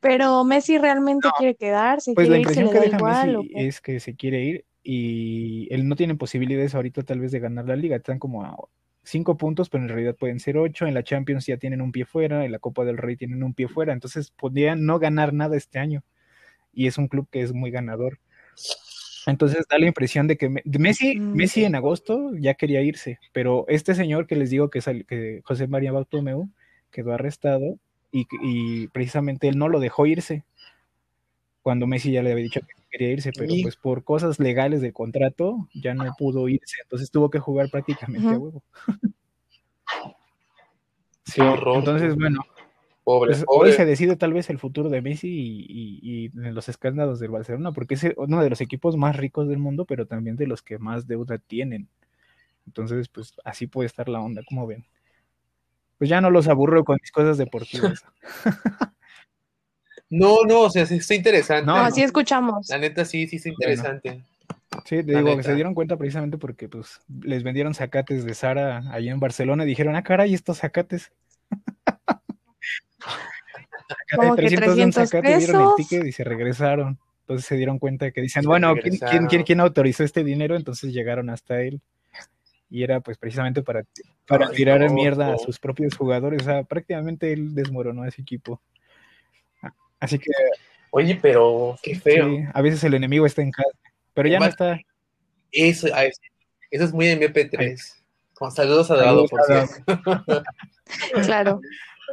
Pero 0.00 0.44
Messi 0.44 0.78
realmente 0.78 1.28
quiere 1.36 1.54
quedarse, 1.54 2.14
Pues 2.14 2.28
la 2.28 2.36
quiere 2.36 2.50
irse, 2.50 2.60
impresión 2.60 2.66
le 2.66 2.72
que 2.72 2.86
deja 2.86 2.96
igual. 2.98 3.36
¿o 3.36 3.42
Messi 3.42 3.52
es 3.54 3.80
que 3.80 4.00
se 4.00 4.14
quiere 4.16 4.42
ir 4.44 4.64
y 4.82 5.68
él 5.72 5.86
no 5.86 5.94
tiene 5.96 6.14
posibilidades 6.14 6.74
ahorita 6.74 7.02
tal 7.02 7.20
vez 7.20 7.32
de 7.32 7.38
ganar 7.40 7.66
la 7.66 7.76
liga. 7.76 7.96
Están 7.96 8.18
como 8.18 8.44
a 8.44 8.56
cinco 9.02 9.36
puntos, 9.36 9.68
pero 9.68 9.84
en 9.84 9.88
realidad 9.90 10.16
pueden 10.16 10.40
ser 10.40 10.56
ocho. 10.56 10.86
En 10.86 10.94
la 10.94 11.02
Champions 11.02 11.46
ya 11.46 11.58
tienen 11.58 11.80
un 11.82 11.92
pie 11.92 12.06
fuera, 12.06 12.44
en 12.44 12.52
la 12.52 12.58
Copa 12.58 12.84
del 12.84 12.96
Rey 12.96 13.16
tienen 13.16 13.42
un 13.42 13.52
pie 13.54 13.68
fuera. 13.68 13.92
Entonces 13.92 14.30
podrían 14.30 14.84
no 14.86 14.98
ganar 14.98 15.32
nada 15.34 15.56
este 15.56 15.78
año. 15.78 16.02
Y 16.72 16.86
es 16.86 16.96
un 16.98 17.08
club 17.08 17.28
que 17.30 17.42
es 17.42 17.52
muy 17.52 17.70
ganador. 17.70 18.18
Entonces 19.26 19.66
da 19.68 19.78
la 19.78 19.86
impresión 19.86 20.26
de 20.26 20.36
que 20.36 20.48
Me- 20.48 20.62
Messi, 20.64 21.18
Mm. 21.18 21.34
Messi 21.34 21.64
en 21.64 21.74
agosto 21.74 22.30
ya 22.36 22.54
quería 22.54 22.82
irse, 22.82 23.18
pero 23.32 23.64
este 23.68 23.94
señor 23.94 24.26
que 24.26 24.36
les 24.36 24.50
digo 24.50 24.70
que, 24.70 24.80
sal- 24.80 25.04
que 25.06 25.40
José 25.44 25.66
María 25.66 25.92
Bartomeu 25.92 26.48
quedó 26.90 27.12
arrestado 27.12 27.78
y, 28.12 28.26
y 28.42 28.88
precisamente 28.88 29.48
él 29.48 29.58
no 29.58 29.68
lo 29.68 29.78
dejó 29.80 30.06
irse 30.06 30.44
cuando 31.62 31.86
Messi 31.86 32.10
ya 32.12 32.22
le 32.22 32.32
había 32.32 32.44
dicho 32.44 32.60
que 32.60 32.72
quería 32.90 33.10
irse, 33.12 33.30
pero 33.36 33.52
Y- 33.54 33.62
pues 33.62 33.76
por 33.76 34.02
cosas 34.02 34.40
legales 34.40 34.80
del 34.80 34.92
contrato 34.92 35.68
ya 35.74 35.94
no 35.94 36.12
pudo 36.18 36.48
irse, 36.48 36.76
entonces 36.82 37.10
tuvo 37.10 37.30
que 37.30 37.38
jugar 37.38 37.68
prácticamente 37.70 38.28
a 38.28 38.38
huevo. 38.38 38.62
Sí, 41.24 41.34
Qué 41.36 41.42
horror. 41.42 41.76
entonces 41.76 42.16
bueno, 42.16 42.40
Pobre, 43.10 43.32
Pues, 43.32 43.44
pobre. 43.44 43.70
hoy 43.70 43.76
se 43.76 43.84
decide 43.84 44.14
tal 44.14 44.32
vez 44.32 44.50
el 44.50 44.58
futuro 44.60 44.88
de 44.88 45.02
Messi 45.02 45.26
y, 45.28 46.00
y- 46.00 46.28
los 46.32 46.68
escándalos 46.68 47.18
del 47.18 47.32
Barcelona, 47.32 47.72
porque 47.72 47.94
es 47.94 48.06
uno 48.16 48.40
de 48.40 48.48
los 48.50 48.60
equipos 48.60 48.96
más 48.96 49.16
ricos 49.16 49.48
del 49.48 49.58
mundo, 49.58 49.84
pero 49.84 50.06
también 50.06 50.36
de 50.36 50.46
los 50.46 50.62
que 50.62 50.78
más 50.78 51.08
deuda 51.08 51.38
tienen. 51.38 51.88
Entonces, 52.68 53.08
pues 53.08 53.34
así 53.44 53.66
puede 53.66 53.88
estar 53.88 54.08
la 54.08 54.20
onda, 54.20 54.42
como 54.48 54.64
ven. 54.64 54.84
Pues 55.98 56.08
ya 56.08 56.20
no 56.20 56.30
los 56.30 56.46
aburro 56.46 56.84
con 56.84 56.98
mis 57.02 57.10
cosas 57.10 57.36
deportivas. 57.36 58.04
No, 60.08 60.42
no, 60.46 60.62
o 60.62 60.70
sea, 60.70 60.86
sí 60.86 60.96
está 60.96 61.14
interesante. 61.14 61.66
No, 61.66 61.76
No, 61.76 61.84
no. 61.84 61.90
sí 61.90 62.02
escuchamos. 62.02 62.68
La 62.68 62.78
neta 62.78 63.04
sí, 63.04 63.26
sí 63.26 63.36
está 63.36 63.48
interesante. 63.48 64.22
Sí, 64.84 65.02
te 65.04 65.12
La 65.12 65.18
digo 65.20 65.36
que 65.36 65.42
se 65.42 65.54
dieron 65.54 65.74
cuenta 65.74 65.96
precisamente 65.96 66.38
porque 66.38 66.68
pues 66.68 67.00
les 67.22 67.42
vendieron 67.42 67.74
zacates 67.74 68.24
de 68.24 68.34
Sara 68.34 68.84
allá 68.92 69.12
en 69.12 69.20
Barcelona 69.20 69.64
y 69.64 69.68
dijeron, 69.68 69.94
ah, 69.96 70.02
caray, 70.02 70.32
estos 70.34 70.58
zacates. 70.58 71.12
Como 74.14 74.36
que 74.36 74.42
300 74.42 74.76
de 74.76 74.84
un 74.84 74.90
300 74.90 75.10
zacate, 75.10 75.36
vieron 75.36 75.60
el 75.62 75.68
pesos. 75.76 75.76
ticket 75.76 76.06
y 76.06 76.12
se 76.12 76.24
regresaron. 76.24 76.98
Entonces 77.20 77.46
se 77.46 77.56
dieron 77.56 77.78
cuenta 77.78 78.10
que 78.10 78.20
dicen, 78.20 78.44
bueno, 78.44 78.74
¿quién, 78.74 79.26
quién, 79.26 79.42
quién, 79.44 79.60
autorizó 79.60 80.02
este 80.02 80.24
dinero? 80.24 80.56
Entonces 80.56 80.92
llegaron 80.92 81.30
hasta 81.30 81.62
él. 81.62 81.80
Y 82.68 82.82
era 82.82 83.00
pues 83.00 83.18
precisamente 83.18 83.62
para, 83.62 83.84
para 84.26 84.48
Ay, 84.48 84.54
tirar 84.54 84.80
no, 84.80 84.92
mierda 84.92 85.34
a 85.34 85.38
sus 85.38 85.58
propios 85.58 85.96
jugadores. 85.96 86.42
O 86.42 86.44
sea, 86.44 86.62
prácticamente 86.62 87.32
él 87.32 87.54
desmoronó 87.54 88.02
a 88.02 88.08
ese 88.08 88.22
equipo. 88.22 88.60
Así 89.98 90.18
que 90.18 90.30
Oye, 90.90 91.18
pero 91.20 91.78
qué 91.82 91.98
feo. 91.98 92.28
sí, 92.28 92.44
a 92.52 92.62
veces 92.62 92.82
el 92.84 92.94
enemigo 92.94 93.26
está 93.26 93.42
en 93.42 93.52
casa. 93.52 93.70
Pero 94.12 94.28
ya 94.28 94.38
no 94.38 94.46
está. 94.46 94.80
Eso, 95.52 95.86
eso 95.86 96.84
es 96.84 96.92
muy 96.92 97.06
MP3. 97.06 97.78
Con 98.34 98.50
saludos 98.50 98.90
a 98.90 98.96
Dado, 98.96 99.26
por 99.26 99.40
cierto. 99.44 100.44
Claro. 101.24 101.60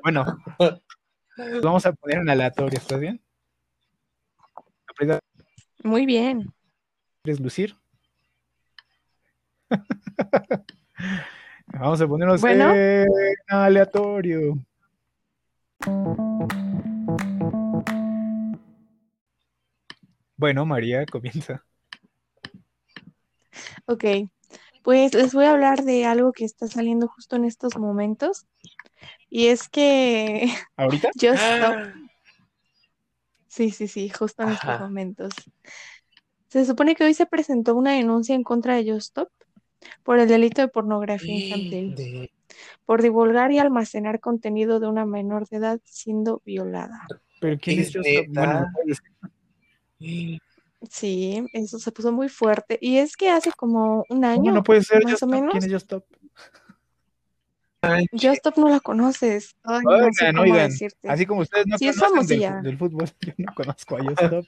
Bueno, 0.04 0.26
vamos 1.62 1.86
a 1.86 1.92
poner 1.94 2.20
en 2.20 2.30
aleatorio, 2.30 2.78
¿estás 2.80 3.00
bien? 3.00 3.22
Muy 5.84 6.06
bien. 6.06 6.54
¿Quieres 7.24 7.40
lucir? 7.40 7.76
Vamos 11.68 12.02
a 12.02 12.08
ponernos 12.08 12.42
Bueno. 12.42 12.74
en 12.74 13.08
aleatorio. 13.48 14.58
Bueno, 20.38 20.66
María, 20.66 21.06
comienza. 21.06 21.64
Ok. 23.86 24.04
Pues 24.84 25.14
les 25.14 25.34
voy 25.34 25.46
a 25.46 25.52
hablar 25.52 25.84
de 25.84 26.06
algo 26.06 26.32
que 26.32 26.46
está 26.46 26.68
saliendo 26.68 27.08
justo 27.08 27.36
en 27.36 27.46
estos 27.46 27.78
momentos. 27.78 28.46
Y 29.30 29.48
es 29.48 29.70
que 29.70 30.48
¿Ahorita? 30.78 31.10
Just 31.20 31.44
Stop 31.56 31.78
Ah, 31.78 31.94
Sí, 33.48 33.72
sí, 33.72 33.88
sí, 33.88 34.10
justo 34.10 34.44
en 34.44 34.50
estos 34.50 34.80
momentos. 34.80 35.34
Se 36.50 36.66
supone 36.66 36.96
que 36.96 37.04
hoy 37.06 37.14
se 37.14 37.26
presentó 37.26 37.76
una 37.76 37.94
denuncia 37.94 38.36
en 38.36 38.44
contra 38.44 38.76
de 38.76 38.92
Justop 38.92 39.30
por 40.04 40.20
el 40.20 40.28
delito 40.28 40.62
de 40.62 40.68
pornografía 40.70 41.36
infantil, 41.36 41.96
de- 41.96 42.32
por 42.86 43.02
divulgar 43.02 43.52
y 43.52 43.60
almacenar 43.60 44.20
contenido 44.20 44.80
de 44.80 44.88
una 44.88 45.06
menor 45.06 45.48
de 45.50 45.58
edad 45.58 45.80
siendo 45.86 46.42
violada. 46.46 47.08
¿Pero 47.40 47.58
quién 47.60 47.80
es 47.80 47.88
¿Es 47.90 47.96
Just 47.96 48.10
Stop? 48.10 48.28
Bueno, 48.30 48.54
neta? 48.54 48.62
¿me 48.62 48.74
puedes 48.74 48.88
decir? 50.00 50.42
Sí, 50.90 51.44
eso 51.54 51.80
se 51.80 51.92
puso 51.92 52.12
muy 52.12 52.30
fuerte. 52.30 52.78
Y 52.82 52.98
es 52.98 53.18
que 53.18 53.30
hace 53.30 53.52
como 53.52 54.06
un 54.10 54.26
¿Cómo 54.34 54.52
año, 54.52 54.52
no 54.52 54.64
puede 54.64 54.84
ser 54.84 55.04
más 55.04 55.14
Just 55.14 55.24
o 55.24 55.26
Stop? 55.26 55.42
menos. 55.42 55.52
¿Quién 55.52 55.64
es 55.64 55.72
Just 57.82 58.38
Stop? 58.38 58.54
Justop 58.54 58.58
no 58.58 58.70
la 58.70 58.80
conoces. 58.80 59.56
Ay, 59.64 59.86
no 59.98 60.12
sé 60.14 60.28
Oigan, 60.28 60.34
cómo 60.34 60.44
oigan, 60.44 60.58
decirte. 60.58 61.08
así 61.08 61.26
como 61.26 61.42
ustedes 61.42 61.68
no 61.68 61.78
Sí, 61.78 61.88
es 61.88 61.98
conocen 61.98 62.26
del, 62.28 62.62
del 62.62 62.78
fútbol, 62.78 63.10
yo 63.22 63.34
no 63.38 63.54
conozco 63.56 63.98
a 63.98 64.02
Stop. 64.14 64.48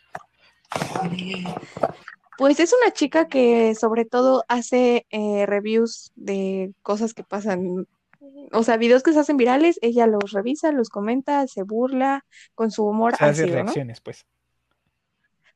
Pues 2.38 2.60
es 2.60 2.74
una 2.82 2.92
chica 2.94 3.28
que 3.28 3.76
sobre 3.76 4.06
todo 4.06 4.46
hace 4.48 5.06
eh, 5.12 5.46
reviews 5.46 6.12
de 6.16 6.74
cosas 6.82 7.14
que 7.14 7.24
pasan, 7.24 7.86
o 8.54 8.64
sea, 8.64 8.78
videos 8.78 9.04
que 9.04 9.14
se 9.14 9.20
hacen 9.20 9.36
virales, 9.38 9.78
ella 9.82 10.08
los 10.08 10.32
revisa, 10.32 10.72
los 10.72 10.90
comenta, 10.90 11.46
se 11.48 11.64
burla 11.64 12.26
con 12.56 12.72
su 12.72 12.86
humor 12.86 13.14
O 13.14 13.18
sea, 13.18 13.30
hace 13.30 13.46
ácido, 13.46 13.64
¿no? 13.64 13.76
reacciones, 13.76 14.02
pues. 14.02 14.26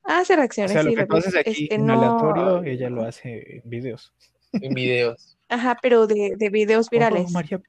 Hace 0.04 0.36
O 0.64 0.68
reacciones, 0.68 0.72
sea, 0.72 0.84
lo 0.84 0.92
sí, 0.92 0.96
que 0.96 1.06
reviews. 1.06 1.28
haces 1.28 1.36
aquí 1.36 1.70
Este, 1.70 1.76
en 1.76 1.86
no, 1.86 1.94
aleatorio, 1.94 2.64
ella 2.64 2.90
lo 2.90 3.04
hace 3.04 3.58
en 3.58 3.70
videos. 3.70 4.14
en 4.60 4.74
videos. 4.74 5.38
Ajá, 5.54 5.78
pero 5.82 6.08
de, 6.08 6.34
de 6.38 6.50
videos 6.50 6.88
Oh, 6.88 6.90
virales, 6.92 7.32
María. 7.32 7.62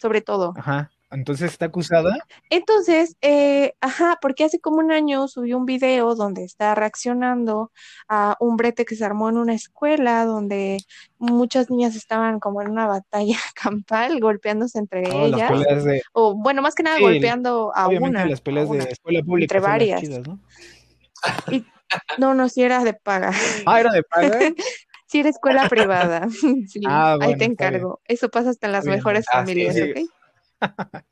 sobre 0.00 0.20
todo. 0.20 0.54
Ajá. 0.56 0.90
Entonces 1.12 1.50
está 1.50 1.64
acusada. 1.66 2.16
Entonces, 2.50 3.16
eh, 3.20 3.72
ajá, 3.80 4.16
porque 4.22 4.44
hace 4.44 4.60
como 4.60 4.76
un 4.78 4.92
año 4.92 5.26
subió 5.26 5.56
un 5.58 5.66
video 5.66 6.14
donde 6.14 6.44
está 6.44 6.72
reaccionando 6.76 7.72
a 8.08 8.36
un 8.38 8.56
brete 8.56 8.84
que 8.84 8.94
se 8.94 9.04
armó 9.04 9.28
en 9.28 9.36
una 9.36 9.54
escuela 9.54 10.24
donde 10.24 10.78
muchas 11.18 11.68
niñas 11.68 11.96
estaban 11.96 12.38
como 12.38 12.62
en 12.62 12.68
una 12.70 12.86
batalla 12.86 13.36
campal, 13.60 14.20
golpeándose 14.20 14.78
entre 14.78 15.02
las 15.02 15.50
ellas, 15.50 15.84
de. 15.84 16.00
o 16.12 16.36
bueno, 16.36 16.62
más 16.62 16.76
que 16.76 16.84
nada 16.84 16.98
Sí, 16.98 17.02
golpeando 17.02 17.72
a 17.74 17.88
una, 17.88 18.24
las 18.26 18.38
a 18.38 18.44
peleas 18.44 18.70
de 18.70 18.78
escuela 18.78 19.20
pública 19.24 19.56
entre 19.56 19.68
varias. 19.68 20.00
chidas, 20.02 20.28
¿no? 20.28 20.38
No, 22.18 22.34
no, 22.34 22.48
si 22.48 22.62
era 22.62 22.84
de 22.84 22.94
paga, 22.94 23.32
Ah, 23.66 23.80
era 23.80 23.90
de 23.92 24.04
paga. 24.04 24.38
si 25.10 25.20
era 25.20 25.28
escuela 25.30 25.68
privada, 25.68 26.28
sí, 26.68 26.80
Ah, 26.86 27.12
ahí 27.12 27.18
bueno, 27.18 27.38
te 27.38 27.44
está 27.44 27.64
bien. 27.70 27.74
encargo. 27.74 28.00
Eso 28.06 28.28
pasa 28.28 28.50
hasta 28.50 28.66
en 28.66 28.72
las 28.72 28.84
bien, 28.84 28.96
mejores 28.96 29.26
familias. 29.30 29.76
¿ok? 29.76 29.98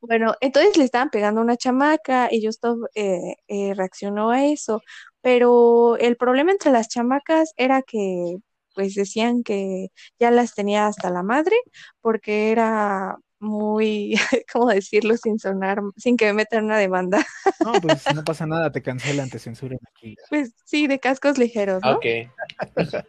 Bueno, 0.00 0.34
entonces 0.40 0.76
le 0.76 0.84
estaban 0.84 1.10
pegando 1.10 1.40
a 1.40 1.44
una 1.44 1.56
chamaca 1.56 2.28
y 2.30 2.44
Justo 2.44 2.76
eh, 2.94 3.36
eh, 3.48 3.74
reaccionó 3.74 4.30
a 4.30 4.44
eso, 4.46 4.82
pero 5.20 5.96
el 5.98 6.16
problema 6.16 6.50
entre 6.52 6.72
las 6.72 6.88
chamacas 6.88 7.52
era 7.56 7.82
que 7.82 8.36
pues 8.74 8.94
decían 8.94 9.42
que 9.42 9.88
ya 10.18 10.30
las 10.30 10.54
tenía 10.54 10.86
hasta 10.86 11.10
la 11.10 11.22
madre 11.22 11.56
porque 12.00 12.50
era 12.50 13.16
muy, 13.40 14.14
¿cómo 14.52 14.68
decirlo 14.68 15.16
sin 15.16 15.38
sonar, 15.38 15.80
sin 15.96 16.16
que 16.16 16.26
me 16.26 16.34
metan 16.34 16.66
una 16.66 16.78
demanda? 16.78 17.26
No, 17.64 17.72
pues 17.80 18.04
no 18.14 18.22
pasa 18.24 18.46
nada, 18.46 18.70
te 18.70 18.82
cancelan, 18.82 19.30
te 19.30 19.38
censuran 19.38 19.78
aquí. 19.94 20.16
Pues 20.28 20.54
sí, 20.64 20.86
de 20.86 21.00
cascos 21.00 21.38
ligeros, 21.38 21.82
¿no? 21.82 21.96
Ok. 21.96 22.06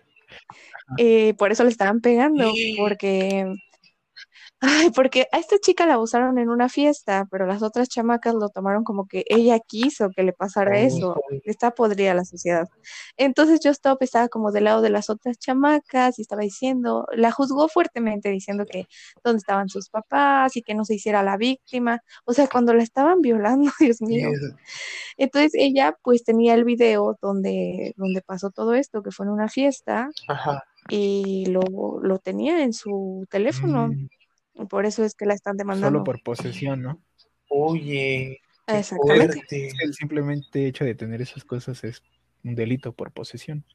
Eh, 0.98 1.34
por 1.36 1.52
eso 1.52 1.64
le 1.64 1.70
estaban 1.70 2.02
pegando, 2.02 2.52
porque, 2.78 3.46
ay, 4.62 4.92
porque 4.92 5.28
a 5.32 5.40
esta 5.40 5.58
chica 5.58 5.88
la 5.88 5.96
abusaron 5.96 6.38
en 6.38 6.50
una 6.50 6.70
fiesta, 6.70 7.28
pero 7.32 7.48
las 7.48 7.64
otras 7.64 7.90
chamacas 7.90 8.36
lo 8.36 8.50
tomaron 8.50 8.84
como 8.84 9.08
que 9.08 9.26
ella 9.28 9.60
quiso 9.60 10.10
que 10.16 10.22
le 10.22 10.34
pasara 10.34 10.80
eso. 10.80 11.20
Está 11.46 11.72
podrida 11.72 12.14
la 12.14 12.26
sociedad. 12.26 12.70
Entonces 13.18 13.60
Just 13.64 13.78
Stop 13.78 14.04
estaba 14.04 14.28
como 14.28 14.52
del 14.52 14.66
lado 14.66 14.82
de 14.82 14.92
las 14.92 15.10
otras 15.10 15.40
chamacas 15.40 16.20
y 16.20 16.22
estaba 16.22 16.44
diciendo, 16.44 17.08
la 17.12 17.32
juzgó 17.32 17.68
fuertemente 17.70 18.30
diciendo 18.30 18.66
que 18.68 18.86
dónde 19.24 19.40
estaban 19.40 19.68
sus 19.68 19.90
papás 19.90 20.56
y 20.56 20.62
que 20.62 20.76
no 20.76 20.86
se 20.86 20.94
hiciera 20.94 21.24
la 21.24 21.38
víctima. 21.38 22.04
O 22.26 22.34
sea, 22.34 22.48
cuando 22.48 22.76
la 22.76 22.84
estaban 22.84 23.22
violando, 23.22 23.72
Dios 23.80 24.00
mío. 24.02 24.30
Entonces 25.18 25.54
ella 25.56 25.98
pues 26.04 26.24
tenía 26.24 26.54
el 26.54 26.66
video 26.66 27.18
donde, 27.20 27.96
donde 27.98 28.22
pasó 28.22 28.52
todo 28.52 28.76
esto, 28.76 29.02
que 29.02 29.12
fue 29.12 29.26
en 29.26 29.32
una 29.32 29.50
fiesta 29.50 30.10
Ajá. 30.28 30.64
y 30.88 31.48
lo, 31.48 32.00
lo 32.00 32.20
tenía 32.20 32.64
en 32.64 32.74
su 32.74 33.26
teléfono. 33.30 33.88
Mm, 33.88 34.08
y 34.54 34.66
Por 34.66 34.86
eso 34.86 35.04
es 35.04 35.16
que 35.16 35.26
la 35.26 35.34
están 35.34 35.58
demandando. 35.58 36.00
solo 36.00 36.04
por 36.04 36.22
posesión, 36.24 36.82
¿no? 36.82 37.02
Oye, 37.50 38.42
Exactamente. 38.68 39.72
El 39.82 39.94
simplemente 39.94 40.68
hecho 40.68 40.86
de 40.86 40.96
tener 40.96 41.22
esas 41.22 41.44
cosas 41.44 41.84
es 41.84 42.02
un 42.44 42.56
delito 42.56 42.94
por 42.94 43.12
posesión. 43.12 43.66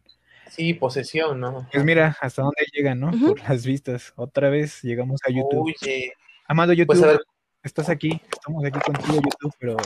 Sí, 0.50 0.74
posesión, 0.74 1.40
¿no? 1.40 1.68
Pues 1.72 1.84
mira, 1.84 2.16
hasta 2.20 2.42
dónde 2.42 2.64
llegan, 2.72 3.00
¿no? 3.00 3.10
Por 3.10 3.40
las 3.48 3.66
vistas. 3.66 4.12
Otra 4.16 4.48
vez 4.48 4.82
llegamos 4.82 5.20
a 5.26 5.30
YouTube. 5.30 5.74
Oye, 5.82 6.12
Amado 6.48 6.72
YouTube, 6.72 6.86
pues 6.86 7.02
a 7.02 7.08
ver, 7.08 7.20
estás 7.64 7.88
aquí, 7.88 8.20
estamos 8.32 8.64
aquí 8.64 8.78
contigo, 8.78 9.14
YouTube, 9.14 9.54
pero 9.58 9.76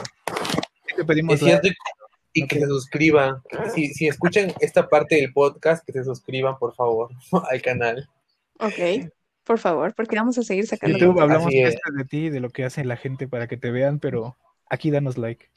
te 0.95 1.03
pedimos 1.03 1.39
cierto 1.39 1.69
y, 2.33 2.45
que 2.45 2.59
se 2.59 2.67
suscriban. 2.67 3.41
Si, 3.73 3.87
si 3.93 4.07
escuchan 4.07 4.53
esta 4.59 4.87
parte 4.87 5.15
del 5.15 5.33
podcast, 5.33 5.83
que 5.83 5.91
se 5.91 6.03
suscriban, 6.03 6.59
por 6.59 6.75
favor, 6.75 7.09
al 7.49 7.61
canal. 7.63 8.07
Ok, 8.59 9.09
por 9.43 9.59
favor, 9.59 9.93
porque 9.95 10.15
vamos 10.15 10.37
a 10.37 10.43
seguir 10.43 10.67
sacando. 10.67 10.97
YouTube, 10.97 11.13
así 11.19 11.21
hablamos 11.23 11.53
es. 11.53 11.75
de 11.97 12.05
ti, 12.05 12.29
de 12.29 12.39
lo 12.39 12.49
que 12.49 12.63
hace 12.63 12.83
la 12.85 12.97
gente 12.97 13.27
para 13.27 13.47
que 13.47 13.57
te 13.57 13.71
vean, 13.71 13.99
pero 13.99 14.37
aquí 14.69 14.91
danos 14.91 15.17
like. 15.17 15.49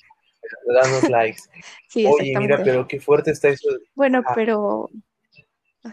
Danos 0.66 1.08
likes. 1.10 1.42
Sí, 1.88 2.06
Oye, 2.06 2.30
exactamente. 2.30 2.40
mira, 2.40 2.62
pero 2.64 2.88
qué 2.88 3.00
fuerte 3.00 3.30
está 3.30 3.48
eso. 3.48 3.68
Bueno, 3.94 4.22
Ah. 4.26 4.32
pero, 4.34 4.90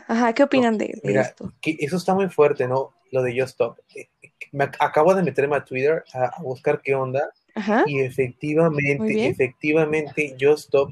ajá, 0.07 0.33
¿qué 0.33 0.43
opinan 0.43 0.77
de, 0.77 0.87
de 0.87 1.01
Mira, 1.03 1.21
esto? 1.23 1.51
que 1.61 1.75
eso 1.79 1.97
está 1.97 2.13
muy 2.13 2.29
fuerte, 2.29 2.67
¿no? 2.67 2.93
Lo 3.11 3.21
de 3.23 3.31
Just 3.33 3.51
Stop. 3.53 3.79
Eh, 3.95 4.07
Me 4.53 4.65
ac- 4.65 4.77
acabo 4.79 5.13
de 5.13 5.23
meterme 5.23 5.55
a 5.57 5.63
Twitter 5.65 6.03
a, 6.13 6.25
a 6.37 6.41
buscar 6.41 6.81
qué 6.81 6.95
onda 6.95 7.29
Ajá, 7.55 7.83
y 7.85 7.99
efectivamente, 7.99 9.27
efectivamente, 9.27 10.35
Just 10.39 10.65
Stop 10.65 10.91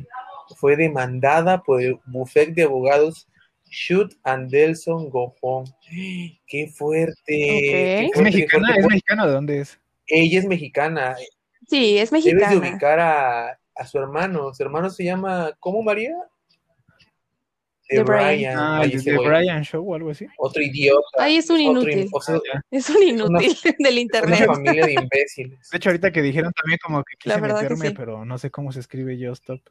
fue 0.57 0.75
demandada 0.75 1.61
por 1.63 1.81
el 1.81 1.99
bufete 2.05 2.51
de 2.51 2.63
abogados 2.63 3.28
Shoot 3.69 4.13
and 4.23 4.49
Delson 4.51 5.09
Go 5.09 5.35
Home. 5.41 5.69
¡Qué 6.47 6.67
fuerte! 6.75 8.05
¿Es 8.05 8.17
mexicana? 8.21 8.67
fuerte. 8.67 8.79
¿Es 8.81 8.87
mexicana? 8.87 9.25
¿De 9.27 9.31
dónde 9.33 9.59
es? 9.61 9.79
ella 10.07 10.39
es 10.39 10.45
mexicana. 10.45 11.15
Sí, 11.67 11.97
es 11.99 12.09
Debes 12.09 12.25
de 12.25 12.33
mexicana. 12.33 12.57
ubicar 12.71 12.99
a, 12.99 13.59
a 13.75 13.85
su 13.85 13.99
hermano. 13.99 14.53
Su 14.55 14.63
hermano 14.63 14.89
se 14.89 15.03
llama, 15.03 15.51
¿cómo 15.59 15.83
María? 15.83 16.15
De 17.91 18.03
Brian. 18.03 18.25
Brian. 18.27 18.57
Ah, 18.59 18.81
de. 18.85 19.17
Brian 19.17 19.63
Show 19.63 19.83
o 19.91 19.95
algo 19.95 20.11
así. 20.11 20.27
Otro 20.37 20.61
idiota. 20.61 21.07
Ay, 21.17 21.37
es 21.37 21.49
un 21.49 21.59
inútil. 21.59 21.99
in- 22.01 22.09
o 22.11 22.21
sea, 22.21 22.35
Ya. 22.35 22.61
Es 22.69 22.87
un 22.89 23.01
inútil 23.01 23.55
del 23.79 23.91
una 23.93 23.99
internet. 23.99 24.45
familia 24.45 24.85
de 24.85 24.93
imbéciles. 25.01 25.69
De 25.71 25.77
hecho, 25.77 25.89
ahorita 25.89 26.11
que 26.11 26.21
dijeron 26.21 26.51
también 26.53 26.79
como 26.83 27.03
que 27.03 27.15
quise 27.17 27.35
que 27.35 27.41
meterme, 27.41 27.87
sí. 27.89 27.93
pero 27.95 28.25
no 28.25 28.37
sé 28.37 28.51
cómo 28.51 28.71
se 28.71 28.79
escribe 28.79 29.17
Yo 29.17 29.31
Stop. 29.33 29.61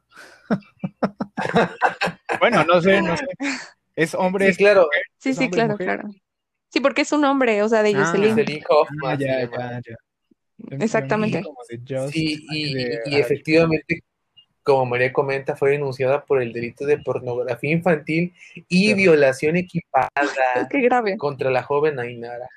bueno, 2.40 2.64
no 2.64 2.80
sé, 2.80 3.00
no 3.02 3.16
sé. 3.16 3.26
Es 3.98 4.14
hombre, 4.14 4.44
Sí, 4.46 4.50
es 4.52 4.56
claro. 4.58 4.88
Sí, 5.18 5.30
¿Es 5.30 5.36
sí, 5.36 5.50
claro, 5.50 5.76
claro. 5.76 6.08
Sí, 6.70 6.80
porque 6.80 7.02
es 7.02 7.10
un 7.12 7.24
hombre, 7.24 7.62
o 7.62 7.68
sea, 7.68 7.82
de 7.82 7.92
Ah, 7.96 8.04
Jocelyn. 8.04 8.30
Jocelyn 8.30 8.62
Ah, 8.62 8.74
Hoffman. 8.74 9.18
se 9.18 9.24
ya, 9.24 9.40
ya, 9.50 9.80
ya. 9.88 9.96
Exactamente. 10.84 11.42
Sí, 12.12 12.46
y, 12.50 12.74
de- 12.74 13.00
y 13.06 13.16
efectivamente, 13.16 14.00
como 14.62 14.86
María 14.86 15.12
comenta, 15.12 15.56
fue 15.56 15.70
denunciada 15.72 16.24
por 16.24 16.42
el 16.42 16.52
delito 16.52 16.84
de 16.86 16.98
pornografía 16.98 17.72
infantil 17.72 18.34
y 18.68 18.86
Claro. 18.88 18.96
violación 18.98 19.56
equiparada 19.56 20.10
Qué 20.70 20.80
grave. 20.80 21.16
contra 21.16 21.50
la 21.50 21.62
joven 21.62 21.98
Ainara. 21.98 22.48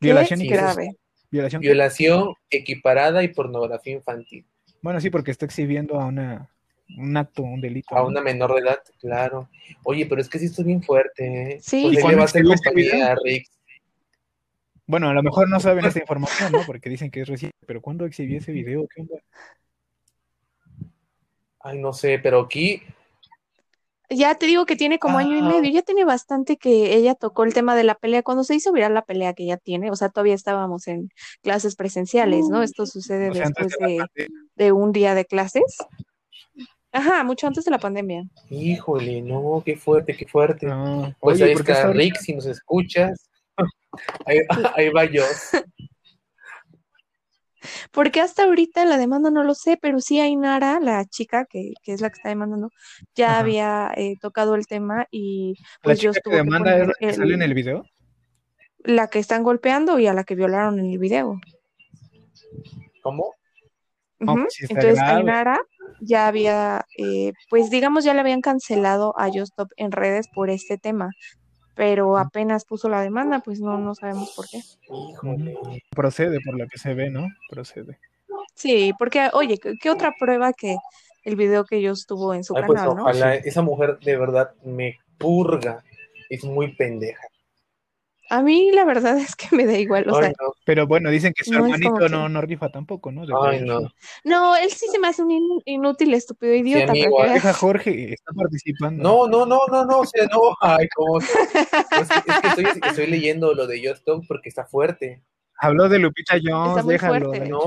violación 0.00 0.40
grave. 0.46 0.96
violación. 1.30 1.60
Violación 1.60 2.34
equiparada 2.50 3.22
y 3.22 3.28
pornografía 3.28 3.94
infantil. 3.94 4.46
Bueno, 4.82 5.00
sí, 5.00 5.10
porque 5.10 5.30
está 5.30 5.44
exhibiendo 5.44 6.00
a 6.00 6.06
una 6.06 6.50
un 6.98 7.16
acto, 7.16 7.42
un 7.42 7.60
delito. 7.60 7.96
A 7.96 8.00
¿no? 8.00 8.06
una 8.08 8.20
menor 8.20 8.54
de 8.54 8.60
edad, 8.60 8.78
claro. 8.98 9.48
Oye, 9.84 10.06
pero 10.06 10.20
es 10.20 10.28
que 10.28 10.38
sí 10.38 10.46
esto 10.46 10.62
es 10.62 10.66
bien 10.66 10.82
fuerte, 10.82 11.52
¿eh? 11.54 11.58
Sí. 11.62 11.82
Pues 11.82 11.94
¿Y 11.94 12.00
él 12.00 12.08
le 12.10 12.16
va 12.16 12.22
a 12.22 12.24
hacer 12.24 12.42
este 12.42 12.70
compañía 12.70 13.12
a 13.12 13.16
Rick. 13.22 13.46
Bueno, 14.86 15.08
a 15.08 15.14
lo 15.14 15.22
mejor 15.22 15.48
no 15.48 15.60
saben 15.60 15.84
esta 15.84 16.00
información, 16.00 16.50
¿no? 16.52 16.60
Porque 16.66 16.90
dicen 16.90 17.10
que 17.10 17.20
es 17.20 17.28
reciente, 17.28 17.56
pero 17.66 17.80
¿cuándo 17.80 18.04
exhibió 18.04 18.38
ese 18.38 18.50
video? 18.52 18.88
¿Qué 18.92 19.02
onda? 19.02 19.16
Ay, 21.60 21.78
no 21.78 21.92
sé, 21.92 22.18
pero 22.18 22.40
aquí, 22.40 22.82
Ya 24.12 24.34
te 24.34 24.46
digo 24.46 24.66
que 24.66 24.74
tiene 24.74 24.98
como 24.98 25.18
año 25.18 25.36
y 25.36 25.40
Ah. 25.40 25.48
medio, 25.48 25.70
ya 25.70 25.82
tiene 25.82 26.04
bastante 26.04 26.56
que 26.56 26.96
ella 26.96 27.14
tocó 27.14 27.44
el 27.44 27.54
tema 27.54 27.76
de 27.76 27.84
la 27.84 27.94
pelea. 27.94 28.24
Cuando 28.24 28.42
se 28.42 28.56
hizo 28.56 28.72
viral 28.72 28.92
la 28.92 29.04
pelea 29.04 29.34
que 29.34 29.44
ella 29.44 29.56
tiene, 29.56 29.92
o 29.92 29.94
sea, 29.94 30.08
todavía 30.08 30.34
estábamos 30.34 30.88
en 30.88 31.10
clases 31.42 31.76
presenciales, 31.76 32.48
¿no? 32.48 32.64
Esto 32.64 32.86
sucede 32.86 33.30
O 33.30 33.34
sea, 33.34 33.46
antes 33.46 33.68
después 33.68 33.98
de 34.16 34.28
de 34.56 34.72
un 34.72 34.90
día 34.90 35.14
de 35.14 35.26
clases. 35.26 35.62
Ajá, 36.92 37.22
mucho 37.24 37.46
antes 37.46 37.64
de 37.64 37.70
la 37.70 37.78
pandemia. 37.78 38.24
híjole, 38.50 39.22
no, 39.22 39.62
qué 39.64 39.76
fuerte, 39.76 40.16
qué 40.16 40.26
fuerte. 40.26 40.66
No. 40.66 41.14
Pues 41.20 41.36
Oye, 41.36 41.44
ahí 41.50 41.52
¿por 41.54 41.64
qué 41.64 41.72
está 41.72 41.88
hasta 41.88 41.92
Rick, 41.96 42.16
si 42.16 42.34
nos 42.34 42.46
escuchas. 42.46 43.28
Ahí, 44.26 44.38
ahí 44.76 44.88
va 44.90 45.04
yo. 45.04 45.24
Porque 47.92 48.20
hasta 48.20 48.44
ahorita 48.44 48.84
la 48.86 48.96
demanda 48.96 49.30
no 49.30 49.44
lo 49.44 49.54
sé, 49.54 49.76
pero 49.80 50.00
sí 50.00 50.18
Ainara, 50.20 50.80
la 50.80 51.04
chica 51.04 51.44
que, 51.44 51.72
que 51.82 51.92
es 51.92 52.00
la 52.00 52.08
que 52.10 52.14
está 52.16 52.28
demandando, 52.30 52.70
ya 53.14 53.30
Ajá. 53.32 53.38
había 53.40 53.92
eh, 53.96 54.14
tocado 54.20 54.54
el 54.54 54.66
tema 54.66 55.06
y 55.10 55.54
¿La 55.58 55.78
pues 55.82 55.98
chica 55.98 56.04
Dios 56.12 56.14
que 56.16 56.20
tuvo 56.22 56.32
que 56.32 56.36
demanda 56.38 56.76
es 56.78 56.86
la 56.86 56.94
que 56.98 57.06
el- 57.08 57.14
sale 57.14 57.34
en 57.34 57.42
el 57.42 57.54
video? 57.54 57.84
la 58.82 59.08
que 59.08 59.18
están 59.18 59.42
golpeando 59.42 59.98
y 59.98 60.06
a 60.06 60.14
la 60.14 60.24
que 60.24 60.34
violaron 60.34 60.78
en 60.78 60.86
el 60.86 60.98
video. 60.98 61.38
¿Cómo? 63.02 63.34
No, 64.20 64.32
Ujú. 64.34 64.42
pues 64.44 64.54
sí 64.54 64.64
está 64.64 64.74
Entonces 64.80 64.98
grave. 65.04 65.18
Ainara 65.20 65.60
ya 66.00 66.26
había, 66.26 66.86
eh, 66.96 67.32
pues 67.48 67.70
digamos, 67.70 68.04
ya 68.04 68.14
le 68.14 68.20
habían 68.20 68.40
cancelado 68.40 69.14
a 69.18 69.28
Justop 69.30 69.70
en 69.76 69.92
redes 69.92 70.28
por 70.34 70.50
este 70.50 70.78
tema, 70.78 71.10
pero 71.74 72.18
apenas 72.18 72.64
puso 72.64 72.88
la 72.88 73.02
demanda, 73.02 73.40
pues 73.40 73.60
no, 73.60 73.78
no 73.78 73.94
sabemos 73.94 74.32
por 74.34 74.48
qué. 74.48 74.60
Híjole. 75.12 75.56
Procede 75.90 76.38
por 76.44 76.58
lo 76.58 76.66
que 76.66 76.78
se 76.78 76.94
ve, 76.94 77.10
¿no? 77.10 77.26
Procede. 77.48 77.98
Sí, 78.54 78.92
porque, 78.98 79.30
oye, 79.32 79.58
¿qué, 79.58 79.74
qué 79.80 79.90
otra 79.90 80.14
prueba 80.18 80.52
que 80.52 80.76
el 81.24 81.36
video 81.36 81.64
que 81.64 81.76
ellos 81.76 82.06
tuvo 82.06 82.34
en 82.34 82.44
su 82.44 82.56
Ay, 82.56 82.64
pues 82.66 82.80
canal, 82.80 82.96
¿no? 82.96 83.02
ojalá 83.02 83.34
esa 83.34 83.62
mujer 83.62 83.98
de 84.00 84.16
verdad 84.16 84.52
me 84.64 84.98
purga. 85.18 85.84
Es 86.28 86.44
muy 86.44 86.74
pendeja. 86.74 87.22
A 88.32 88.42
mí 88.42 88.70
la 88.72 88.84
verdad 88.84 89.18
es 89.18 89.34
que 89.34 89.54
me 89.56 89.66
da 89.66 89.76
igual, 89.76 90.08
o 90.08 90.14
sea, 90.18 90.28
no. 90.28 90.54
Pero 90.64 90.86
bueno, 90.86 91.10
dicen 91.10 91.32
que 91.36 91.42
su 91.44 91.50
No 91.52 91.64
hermanito 91.66 91.94
que- 91.96 92.08
no, 92.08 92.28
no 92.28 92.40
rifa 92.40 92.68
tampoco, 92.70 93.10
¿no? 93.10 93.22
Ay, 93.42 93.60
no. 93.62 93.80
No, 94.24 94.56
él 94.56 94.70
sí 94.70 94.86
se 94.90 94.98
me 95.00 95.08
hace 95.08 95.22
un 95.22 95.32
in- 95.32 95.62
inútil, 95.64 96.14
estúpido 96.14 96.54
idiota, 96.54 96.92
amigo, 96.92 97.20
ay, 97.20 97.30
veas. 97.30 97.42
Deja 97.42 97.52
Jorge, 97.54 98.12
está 98.14 98.32
participando. 98.32 99.02
No, 99.02 99.26
no, 99.26 99.44
no, 99.46 99.60
no, 99.70 99.84
no, 99.84 99.98
o 100.00 100.06
sea, 100.06 100.26
no, 100.26 100.56
ay, 100.60 100.86
cómo. 100.94 101.18
Es 101.18 101.28
que, 101.28 101.98
es 101.98 102.40
que 102.40 102.48
estoy, 102.48 102.64
estoy 102.88 103.06
leyendo 103.08 103.52
lo 103.52 103.66
de 103.66 103.82
Just 103.86 104.04
Talk 104.04 104.24
porque 104.28 104.48
está 104.48 104.64
fuerte. 104.64 105.22
Habló 105.62 105.88
de 105.90 105.98
Lupita 105.98 106.36
Jones, 106.42 106.70
Está 106.70 106.82
muy 106.84 106.94
déjalo. 106.94 107.26
fuerte. 107.30 107.48
No, 107.48 107.60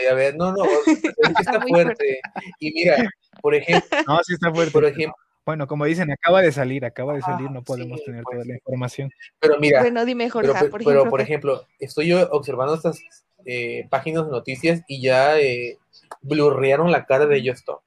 ay, 0.00 0.06
a 0.10 0.14
ver, 0.14 0.34
no, 0.36 0.50
no, 0.52 0.64
es 0.64 1.00
que 1.00 1.08
está, 1.08 1.12
Está 1.40 1.58
muy 1.60 1.70
fuerte. 1.70 2.20
Y 2.58 2.72
mira, 2.72 3.08
por 3.40 3.54
ejemplo, 3.54 3.98
No, 4.08 4.18
sí 4.24 4.32
está 4.34 4.50
fuerte. 4.52 4.72
por 4.72 4.84
ejemplo, 4.84 5.14
Bueno, 5.46 5.68
como 5.68 5.84
dicen, 5.84 6.10
acaba 6.10 6.42
de 6.42 6.50
salir, 6.50 6.84
acaba 6.84 7.14
de 7.14 7.22
salir, 7.22 7.46
Ah, 7.48 7.54
no 7.54 7.62
podemos 7.62 8.00
sí, 8.00 8.06
tener 8.06 8.24
pues. 8.24 8.34
toda 8.34 8.44
la 8.44 8.54
información. 8.54 9.10
pero 9.38 9.58
mira, 9.60 9.80
Bueno, 9.80 10.04
dime, 10.04 10.28
Jorge, 10.28 10.48
pero, 10.48 10.70
por 10.70 10.80
pero, 10.80 10.90
ejemplo, 10.90 11.10
por 11.10 11.20
ejemplo, 11.20 11.66
estoy 11.78 12.08
yo 12.08 12.28
observando 12.32 12.74
estas 12.74 13.00
eh, 13.44 13.86
páginas 13.88 14.24
de 14.26 14.32
noticias 14.32 14.82
y 14.88 15.00
ya 15.00 15.38
eh, 15.38 15.78
blurrearon 16.20 16.90
la 16.90 17.06
cara 17.06 17.26
de 17.26 17.48
Just 17.48 17.64
Talk. 17.64 17.80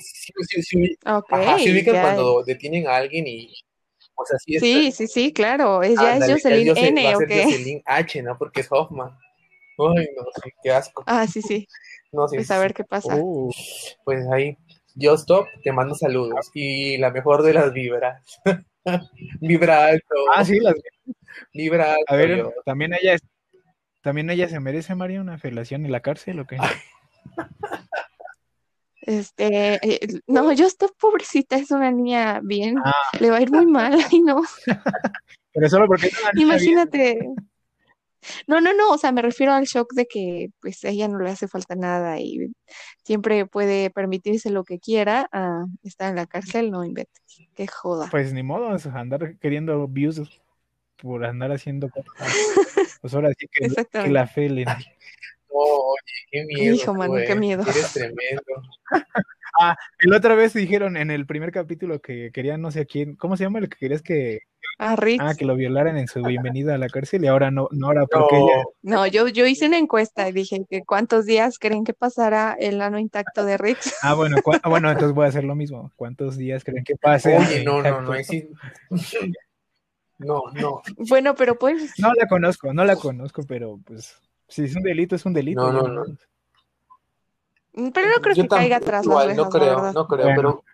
Sí, 0.00 0.32
sí, 0.48 0.62
sí, 0.62 0.96
Ok, 1.06 1.32
Ajá, 1.32 1.58
se 1.60 1.70
ubican 1.70 2.00
cuando 2.00 2.42
detienen 2.42 2.88
a 2.88 2.96
alguien 2.96 3.24
y, 3.28 3.54
o 4.16 4.24
sea, 4.26 4.38
sí, 4.40 4.58
Sí, 4.58 4.90
sí, 4.90 5.06
sí, 5.06 5.32
claro, 5.32 5.84
es, 5.84 6.00
ya 6.00 6.14
ándale, 6.14 6.32
es 6.32 6.42
Jocelyn 6.42 6.68
Jose- 6.68 6.82
va 6.82 6.88
N. 6.88 7.12
Jocelyn 7.12 7.82
H, 7.86 8.22
¿no? 8.24 8.36
Porque 8.36 8.62
es 8.62 8.68
Hoffman. 8.72 9.10
Ay, 9.78 10.06
no, 10.16 10.24
sí, 10.42 10.50
qué 10.64 10.72
asco. 10.72 11.04
Ah, 11.06 11.28
sí, 11.28 11.40
sí, 11.42 11.68
No, 12.12 12.26
sí, 12.26 12.36
pues 12.36 12.48
sí, 12.48 12.52
a 12.52 12.56
sí. 12.56 12.62
ver 12.62 12.74
qué 12.74 12.82
pasa. 12.82 13.14
Uh, 13.14 13.52
Pues 14.04 14.26
ahí, 14.32 14.58
yo 14.94 15.14
stop, 15.14 15.46
te 15.62 15.72
mando 15.72 15.94
saludos. 15.94 16.50
Y 16.54 16.98
la 16.98 17.10
mejor 17.10 17.42
de 17.42 17.54
las 17.54 17.72
vibras. 17.72 18.22
Vibra 19.40 19.86
alto. 19.86 20.14
ah, 20.34 20.44
sí, 20.44 20.58
las- 20.58 20.74
Vibra 21.54 21.92
alto. 21.92 22.04
a 22.08 22.16
ver, 22.16 22.38
yo. 22.38 22.52
también 22.64 22.92
ella, 22.94 23.14
es- 23.14 23.22
también 24.02 24.28
ella 24.30 24.48
se 24.48 24.58
merece, 24.58 24.94
María, 24.96 25.20
una 25.20 25.38
felación 25.38 25.86
en 25.86 25.92
la 25.92 26.00
cárcel, 26.00 26.40
¿o 26.40 26.46
qué? 26.46 26.56
Este, 29.02 29.74
eh, 29.84 30.20
no, 30.28 30.52
yo 30.52 30.66
estoy 30.66 30.88
pobrecita, 30.98 31.56
es 31.56 31.70
una 31.72 31.90
niña 31.90 32.40
bien, 32.42 32.76
Ah. 32.84 32.92
le 33.18 33.30
va 33.30 33.38
a 33.38 33.42
ir 33.42 33.50
muy 33.50 33.66
mal, 33.66 33.92
ay 34.12 34.20
no, 34.20 34.42
Pero 35.54 35.68
solo 35.68 35.86
porque 35.86 36.06
es 36.06 36.20
una 36.22 36.32
niña 36.32 36.84
bien. 36.86 37.34
No, 38.46 38.60
no, 38.60 38.72
no, 38.72 38.90
o 38.90 38.98
sea, 38.98 39.12
me 39.12 39.22
refiero 39.22 39.52
al 39.52 39.64
shock 39.64 39.92
de 39.94 40.06
que 40.06 40.50
pues 40.60 40.84
a 40.84 40.88
ella 40.88 41.08
no 41.08 41.18
le 41.18 41.30
hace 41.30 41.48
falta 41.48 41.74
nada 41.74 42.20
y 42.20 42.52
siempre 43.04 43.46
puede 43.46 43.90
permitirse 43.90 44.50
lo 44.50 44.64
que 44.64 44.78
quiera, 44.78 45.28
ah, 45.32 45.64
estar 45.82 46.10
en 46.10 46.16
la 46.16 46.26
cárcel, 46.26 46.70
no 46.70 46.84
inventes, 46.84 47.22
qué 47.54 47.66
joda. 47.66 48.08
Pues 48.10 48.32
ni 48.32 48.42
modo, 48.42 48.74
es 48.74 48.86
andar 48.86 49.36
queriendo 49.38 49.86
views 49.88 50.22
por 50.96 51.24
andar 51.24 51.52
haciendo 51.52 51.88
cosas. 51.90 52.08
Pues 53.02 53.14
ahora 53.14 53.32
sí 53.36 53.48
que, 53.50 53.68
la 54.08 54.28
felen. 54.28 54.64
No, 54.64 55.58
oye, 55.58 56.02
qué 56.30 56.44
miedo. 56.44 56.74
Hijo, 56.76 56.94
mano, 56.94 57.14
qué 57.26 57.34
miedo. 57.34 57.62
Eres 57.62 57.92
tremendo. 57.92 58.42
Y 60.00 60.08
la 60.08 60.16
otra 60.16 60.34
vez 60.34 60.54
dijeron 60.54 60.96
en 60.96 61.10
el 61.10 61.26
primer 61.26 61.52
capítulo 61.52 62.00
que 62.00 62.30
querían 62.32 62.60
no 62.60 62.70
sé 62.70 62.80
a 62.80 62.84
quién, 62.84 63.16
¿cómo 63.16 63.36
se 63.36 63.44
llama 63.44 63.58
el 63.58 63.68
que 63.68 63.76
querías 63.76 64.02
que, 64.02 64.40
A 64.78 64.96
Ritz, 64.96 65.22
ah, 65.22 65.34
que 65.34 65.44
lo 65.44 65.54
violaran 65.54 65.96
en 65.96 66.08
su 66.08 66.22
bienvenida 66.22 66.74
a 66.74 66.78
la 66.78 66.88
cárcel 66.88 67.24
y 67.24 67.28
ahora 67.28 67.50
no, 67.50 67.68
no 67.70 67.86
ahora 67.88 68.06
porque 68.06 68.36
No, 68.36 68.44
ella, 68.46 68.64
no, 68.82 69.06
yo, 69.06 69.28
yo 69.28 69.46
hice 69.46 69.66
una 69.66 69.78
encuesta 69.78 70.28
y 70.28 70.32
dije 70.32 70.64
que 70.68 70.82
cuántos 70.82 71.24
días 71.24 71.58
creen 71.58 71.84
que 71.84 71.94
pasará 71.94 72.56
el 72.58 72.80
ano 72.80 72.98
intacto 72.98 73.44
de 73.44 73.58
Ritz. 73.58 73.92
ah, 74.02 74.14
bueno, 74.14 74.38
ah, 74.62 74.68
bueno, 74.68 74.90
entonces 74.90 75.14
voy 75.14 75.26
a 75.26 75.28
hacer 75.28 75.44
lo 75.44 75.54
mismo. 75.54 75.92
¿Cuántos 75.96 76.36
días 76.36 76.64
creen 76.64 76.84
que 76.84 76.96
pase? 76.96 77.36
oye, 77.36 77.64
no, 77.64 77.82
no, 77.82 78.00
no. 78.00 78.12
sí- 78.24 78.48
No, 80.18 80.42
no. 80.54 80.82
Bueno, 80.96 81.34
pero 81.34 81.58
pues, 81.58 81.94
No 81.98 82.12
la 82.14 82.26
conozco, 82.28 82.72
no 82.72 82.84
la 82.84 82.96
conozco, 82.96 83.42
pero 83.46 83.78
pues 83.84 84.16
si 84.48 84.64
es 84.64 84.76
un 84.76 84.82
delito, 84.82 85.16
es 85.16 85.26
un 85.26 85.32
delito. 85.32 85.72
No, 85.72 85.82
no, 85.82 85.88
no. 85.88 86.04
pero 87.92 88.08
no 88.08 88.20
creo 88.22 88.34
Yo 88.36 88.42
que 88.44 88.48
caiga 88.48 88.78
las 88.78 89.04
igual, 89.04 89.28
rejas, 89.28 89.44
no 89.44 89.50
creo, 89.50 89.92
no 89.92 90.06
creo, 90.06 90.24
Bueno. 90.26 90.36
pero 90.36 90.64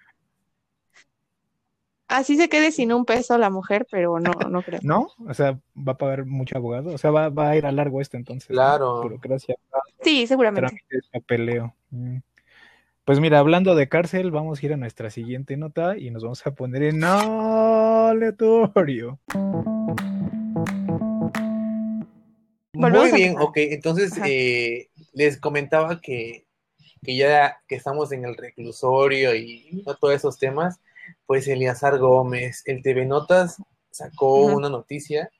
Así 2.08 2.36
se 2.36 2.48
quede 2.48 2.72
sin 2.72 2.92
un 2.92 3.04
peso 3.04 3.36
la 3.36 3.50
mujer, 3.50 3.86
pero 3.90 4.18
no, 4.18 4.32
no 4.50 4.62
creo. 4.62 4.80
¿No? 4.82 5.08
O 5.26 5.34
sea, 5.34 5.58
va 5.76 5.92
a 5.92 5.98
pagar 5.98 6.24
mucho 6.24 6.56
abogado. 6.56 6.94
O 6.94 6.98
sea, 6.98 7.10
va, 7.10 7.28
va 7.28 7.50
a 7.50 7.56
ir 7.56 7.66
a 7.66 7.72
largo 7.72 8.00
esto 8.00 8.16
entonces. 8.16 8.50
¿no? 8.50 8.54
Claro. 8.56 9.02
Burocracia, 9.02 9.56
Sí, 10.02 10.26
seguramente. 10.26 10.68
trámites, 10.68 11.08
papeleo. 11.12 11.74
Mm. 11.90 12.18
Pues 13.04 13.20
mira, 13.20 13.38
hablando 13.38 13.74
de 13.74 13.88
cárcel, 13.88 14.30
vamos 14.30 14.62
a 14.62 14.66
ir 14.66 14.72
a 14.74 14.76
nuestra 14.76 15.10
siguiente 15.10 15.56
nota 15.56 15.96
y 15.96 16.10
nos 16.10 16.22
vamos 16.22 16.46
a 16.46 16.54
poner 16.54 16.82
en 16.82 17.02
aleatorio. 17.04 19.18
Muy 22.74 23.12
bien, 23.12 23.36
ok. 23.38 23.56
Entonces, 23.56 24.12
eh, 24.24 24.88
les 25.14 25.38
comentaba 25.38 26.00
que, 26.00 26.46
que 27.02 27.16
ya 27.16 27.60
que 27.66 27.76
estamos 27.76 28.12
en 28.12 28.24
el 28.24 28.36
reclusorio 28.36 29.34
y 29.34 29.82
no 29.86 29.94
todos 29.94 30.14
esos 30.14 30.38
temas, 30.38 30.78
pues 31.26 31.46
Eliazar 31.48 31.98
Gómez, 31.98 32.62
el 32.66 32.82
TV 32.82 33.04
Notas 33.06 33.56
sacó 33.90 34.46
una 34.46 34.68
noticia 34.68 35.30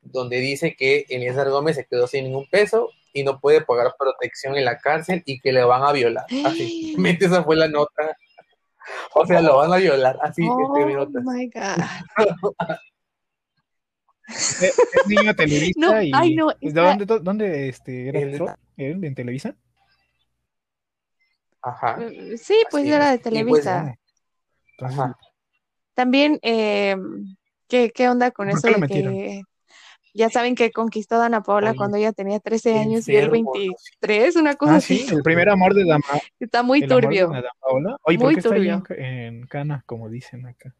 donde 0.00 0.38
dice 0.38 0.74
que 0.76 1.04
Eliazar 1.08 1.50
Gómez 1.50 1.76
se 1.76 1.84
quedó 1.86 2.06
sin 2.06 2.24
ningún 2.24 2.46
peso 2.48 2.90
y 3.12 3.22
no 3.24 3.40
puede 3.40 3.60
pagar 3.62 3.94
protección 3.98 4.56
en 4.56 4.64
la 4.64 4.78
cárcel 4.78 5.22
y 5.26 5.40
que 5.40 5.52
le 5.52 5.64
van 5.64 5.82
a 5.82 5.92
violar. 5.92 6.26
Así, 6.44 6.94
esa 7.20 7.42
fue 7.44 7.56
la 7.56 7.68
nota. 7.68 8.16
O 9.14 9.26
sea, 9.26 9.40
lo 9.42 9.56
van 9.56 9.72
a 9.72 9.76
violar, 9.78 10.16
así 10.22 10.42
Oh 10.48 10.76
este 10.78 10.94
nota. 10.94 11.20
my 11.24 11.46
God. 11.48 11.82
Es, 14.28 14.62
es 14.78 15.06
niño 15.08 15.24
de 15.24 15.34
Televisa 15.34 15.80
No, 15.80 16.02
y... 16.02 16.10
ay, 16.14 16.34
no, 16.34 16.48
¿De 16.48 16.56
está- 16.60 16.82
dónde, 16.82 17.06
dó- 17.06 17.18
dónde 17.20 17.68
este, 17.68 18.08
era? 18.08 18.20
El- 18.76 19.04
en 19.04 19.14
Televisa? 19.14 19.56
Ajá. 21.62 21.98
Sí, 22.38 22.62
pues 22.70 22.84
Así 22.84 22.92
era 22.92 23.10
de 23.10 23.18
pues, 23.18 23.22
Televisa. 23.22 23.96
Entonces, 24.78 24.98
Ajá. 24.98 25.16
También, 25.94 26.38
eh, 26.42 26.96
¿qué, 27.68 27.90
qué 27.90 28.08
onda 28.08 28.30
con 28.30 28.48
¿Por 28.48 28.58
eso 28.58 28.68
de 28.68 28.86
que 28.86 29.42
ya 30.14 30.30
saben 30.30 30.54
que 30.54 30.70
conquistó 30.72 31.16
a 31.16 31.18
Dana 31.18 31.42
Paola 31.42 31.70
Oye, 31.70 31.76
cuando 31.78 31.96
ella 31.98 32.12
tenía 32.12 32.40
13 32.40 32.72
qué 32.72 32.78
años 32.78 33.08
y 33.08 33.16
él 33.16 33.24
enfermo, 33.24 33.52
¿no? 33.54 33.60
23, 33.60 34.36
una 34.36 34.54
cosa 34.54 34.74
Ah, 34.74 34.76
así? 34.78 34.98
sí, 34.98 35.14
el 35.14 35.22
primer 35.22 35.48
amor 35.48 35.74
de 35.74 35.84
Dama, 35.84 36.04
Está 36.40 36.62
muy 36.62 36.80
el 36.80 36.90
amor 36.92 37.00
de 37.02 37.08
turbio. 37.08 37.28
Dana 37.28 37.48
Paola. 37.60 37.96
Oye, 38.02 38.18
¿por 38.18 38.26
Muy 38.26 38.34
qué 38.34 38.40
está 38.40 38.54
ahí 38.54 38.68
en, 38.68 38.80
turbio. 38.80 38.82
ca- 38.82 38.94
en 38.94 39.46
Cana, 39.46 39.82
como 39.86 40.08
dicen 40.08 40.46
acá? 40.46 40.74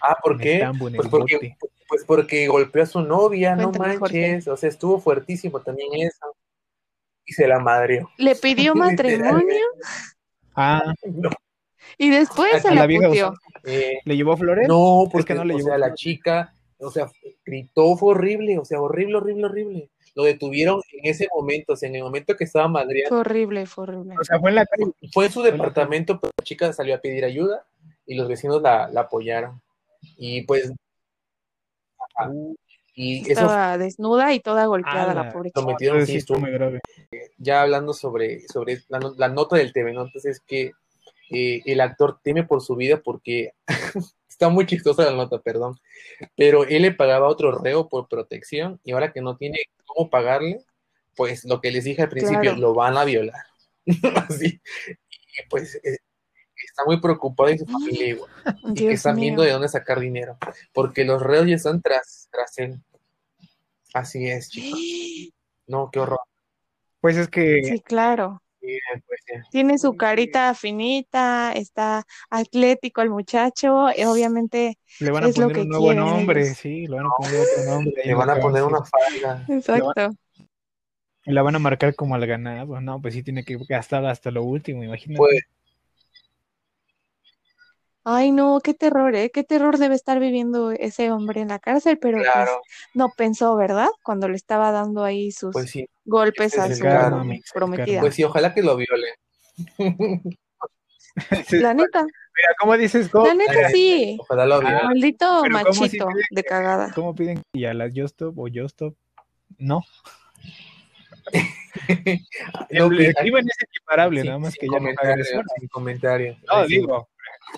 Ah, 0.00 0.16
¿por 0.22 0.32
En 0.34 0.38
qué? 0.40 0.68
Pues 0.94 1.08
porque, 1.08 1.56
pues 1.88 2.04
porque 2.04 2.48
golpeó 2.48 2.82
a 2.82 2.86
su 2.86 3.00
novia, 3.00 3.56
no 3.56 3.72
Jorge. 3.72 3.78
manches. 3.78 4.48
O 4.48 4.56
sea, 4.56 4.68
estuvo 4.68 4.98
fuertísimo 5.00 5.60
también 5.60 5.88
eso. 5.94 6.36
Y 7.24 7.32
se 7.32 7.48
la 7.48 7.58
madreó. 7.58 8.10
Le 8.18 8.36
pidió 8.36 8.74
matrimonio 8.74 9.64
Ah, 10.54 10.82
No, 11.04 11.30
y 11.98 12.10
después 12.10 12.54
A 12.54 12.60
se 12.60 12.68
la 12.70 12.82
la 12.82 12.86
vieja 12.86 13.08
puteó. 13.08 13.34
eh, 13.64 13.98
¿le 14.04 14.16
llevó 14.16 14.36
flores? 14.36 14.68
no, 14.68 15.04
porque 15.10 15.28
que 15.28 15.34
no 15.34 15.44
le 15.44 15.54
o 15.54 15.56
llevó 15.58 15.68
sea, 15.70 15.78
la 15.78 15.94
chica, 15.94 16.52
o 16.78 16.90
sea, 16.90 17.10
gritó, 17.44 17.96
fue 17.96 18.10
horrible, 18.10 18.58
o 18.58 18.64
sea, 18.64 18.80
horrible, 18.80 19.16
horrible, 19.16 19.44
horrible. 19.46 19.90
Lo 20.14 20.24
detuvieron 20.24 20.80
en 20.92 21.10
ese 21.10 21.28
momento, 21.34 21.74
o 21.74 21.76
sea, 21.76 21.88
en 21.90 21.96
el 21.96 22.02
momento 22.02 22.34
que 22.36 22.44
estaba 22.44 22.68
madreando. 22.68 23.10
Fue 23.10 23.18
horrible, 23.18 23.66
fue 23.66 23.84
horrible. 23.84 24.14
O 24.18 24.24
sea, 24.24 24.38
fue 24.40 24.48
en 24.50 24.56
la 24.56 24.64
calle. 24.66 24.90
Fue 25.12 25.26
en 25.26 25.30
su 25.32 25.40
Fue 25.40 25.48
en 25.50 25.56
la 25.58 25.64
departamento, 25.64 26.18
pero 26.18 26.32
la 26.38 26.44
chica 26.44 26.72
salió 26.72 26.94
a 26.94 26.98
pedir 26.98 27.24
ayuda 27.24 27.66
y 28.06 28.14
los 28.14 28.26
vecinos 28.26 28.62
la, 28.62 28.88
la 28.88 29.02
apoyaron. 29.02 29.60
Y 30.16 30.42
pues, 30.42 30.72
y 32.94 33.20
eso 33.30 33.40
Estaba 33.42 33.76
desnuda 33.76 34.32
y 34.32 34.40
toda 34.40 34.64
golpeada 34.66 35.12
la 35.12 35.20
Ala. 35.22 35.32
pobre 35.32 35.50
lo 35.54 35.60
chica. 35.60 35.72
metieron 35.72 35.96
Entonces 35.98 36.12
sí, 36.14 36.18
estuvo 36.18 36.38
muy 36.38 36.50
grave. 36.50 36.80
ya 37.36 37.60
hablando 37.62 37.92
sobre, 37.92 38.40
sobre 38.48 38.80
la, 38.88 38.98
no- 39.00 39.14
la 39.18 39.28
nota 39.28 39.56
del 39.56 39.72
TV 39.74 39.92
Notas 39.92 40.24
es 40.24 40.40
que 40.40 40.72
eh, 41.30 41.62
el 41.66 41.80
actor 41.80 42.18
teme 42.22 42.44
por 42.44 42.62
su 42.62 42.76
vida 42.76 43.00
porque 43.02 43.52
está 44.28 44.48
muy 44.48 44.66
chistosa 44.66 45.04
la 45.04 45.12
nota, 45.16 45.40
perdón, 45.40 45.76
pero 46.36 46.64
él 46.64 46.82
le 46.82 46.92
pagaba 46.92 47.26
a 47.26 47.30
otro 47.30 47.52
reo 47.58 47.88
por 47.88 48.08
protección 48.08 48.80
y 48.84 48.92
ahora 48.92 49.12
que 49.12 49.20
no 49.22 49.36
tiene 49.36 49.58
cómo 49.86 50.10
pagarle, 50.10 50.60
pues 51.14 51.44
lo 51.44 51.60
que 51.60 51.70
les 51.70 51.84
dije 51.84 52.02
al 52.02 52.08
principio, 52.08 52.40
Claro. 52.42 52.58
lo 52.58 52.74
van 52.74 52.96
a 52.96 53.04
violar. 53.04 53.44
Así. 54.28 54.60
Y 54.88 55.48
pues 55.48 55.76
eh, 55.76 55.98
está 56.68 56.84
muy 56.84 57.00
preocupado 57.00 57.50
y 57.50 57.58
su 57.58 57.66
familia 57.66 58.06
igual, 58.08 58.30
y 58.64 58.74
que 58.74 58.92
están 58.92 59.16
viendo 59.16 59.42
de 59.42 59.52
dónde 59.52 59.68
sacar 59.68 60.00
dinero, 60.00 60.36
porque 60.72 61.04
los 61.04 61.22
reos 61.22 61.46
ya 61.46 61.56
están 61.56 61.80
tras, 61.80 62.28
tras 62.30 62.58
él. 62.58 62.80
Así 63.94 64.28
es, 64.28 64.50
chicos. 64.50 64.80
No, 65.68 65.90
qué 65.90 65.98
horror. 65.98 66.20
Pues 67.00 67.16
es 67.16 67.26
que 67.28 67.60
Sí, 67.64 67.80
claro. 67.80 68.40
Sí, 68.60 68.78
pues. 69.04 69.15
Tiene 69.50 69.78
su 69.78 69.96
carita 69.96 70.54
finita, 70.54 71.52
está 71.52 72.04
atlético 72.30 73.02
el 73.02 73.10
muchacho, 73.10 73.86
y 73.96 74.04
obviamente, 74.04 74.78
le 75.00 75.10
van 75.10 75.24
a 75.24 75.28
es 75.28 75.38
lo 75.38 75.48
poner 75.48 75.56
que 75.56 75.62
un 75.62 75.68
nuevo 75.68 75.94
nombre, 75.94 76.54
sí, 76.54 76.86
le 76.86 76.96
van 76.96 77.06
a 77.06 77.10
poner 77.10 77.40
otro 77.40 77.74
nombre. 77.74 78.02
Le 78.04 78.14
van 78.14 78.30
a 78.30 78.40
poner 78.40 78.62
una 78.62 78.82
falda. 78.84 79.44
exacto. 79.48 80.10
Y 81.24 81.32
la 81.32 81.42
van 81.42 81.56
a 81.56 81.58
marcar 81.58 81.94
como 81.96 82.14
al 82.14 82.24
ganado. 82.24 82.80
No, 82.80 83.02
pues 83.02 83.14
sí 83.14 83.22
tiene 83.24 83.44
que 83.44 83.58
gastar 83.68 84.06
hasta 84.06 84.30
lo 84.30 84.44
último, 84.44 84.84
imagínate. 84.84 85.18
Pues, 85.18 85.42
Ay, 88.08 88.30
no, 88.30 88.60
qué 88.62 88.72
terror, 88.72 89.16
¿eh? 89.16 89.32
Qué 89.32 89.42
terror 89.42 89.78
debe 89.78 89.96
estar 89.96 90.20
viviendo 90.20 90.70
ese 90.70 91.10
hombre 91.10 91.40
en 91.40 91.48
la 91.48 91.58
cárcel, 91.58 91.98
pero 91.98 92.18
pues 92.18 92.48
no 92.94 93.10
pensó, 93.16 93.56
¿verdad? 93.56 93.88
Cuando 94.04 94.28
le 94.28 94.36
estaba 94.36 94.70
dando 94.70 95.02
ahí 95.02 95.32
sus 95.32 95.52
pues 95.52 95.72
sí, 95.72 95.88
golpes 96.06 96.58
a 96.58 96.74
su 96.74 96.86
el 96.86 97.42
prometida. 97.52 98.00
pues 98.00 98.14
sí, 98.14 98.24
ojalá 98.24 98.54
que 98.54 98.62
lo 98.62 98.76
violen. 98.76 99.14
Sí, 101.48 101.60
La 101.60 101.72
neta, 101.72 102.02
mira, 102.02 102.48
¿cómo 102.60 102.76
dices? 102.76 103.08
¿Cómo, 103.08 103.26
la 103.26 103.32
neta 103.32 103.70
sí. 103.70 104.18
Ojalá 104.20 104.44
lo 104.44 104.60
violen. 104.60 104.84
Maldito 104.84 105.40
Pero 105.42 105.58
¿cómo 105.60 105.72
si 105.72 105.80
machito 105.80 106.08
de 106.30 106.44
cagada. 106.44 106.92
cómo 106.94 107.14
piden 107.14 107.40
y 107.54 107.64
a 107.64 107.72
las 107.72 107.90
Justop 107.94 108.38
o 108.38 108.48
Justop? 108.52 108.94
No. 109.56 109.80
No, 112.70 112.86
el, 112.86 113.14
crimen 113.14 113.44
es 113.48 113.62
equiparable, 113.62 114.24
nada 114.24 114.38
más 114.38 114.54
que 114.54 114.66
ya 114.66 114.78
no 114.78 114.94
comentario, 114.94 115.24
sin 115.24 115.68
comentario. 115.68 116.36
No, 116.50 116.66
digo, 116.66 117.08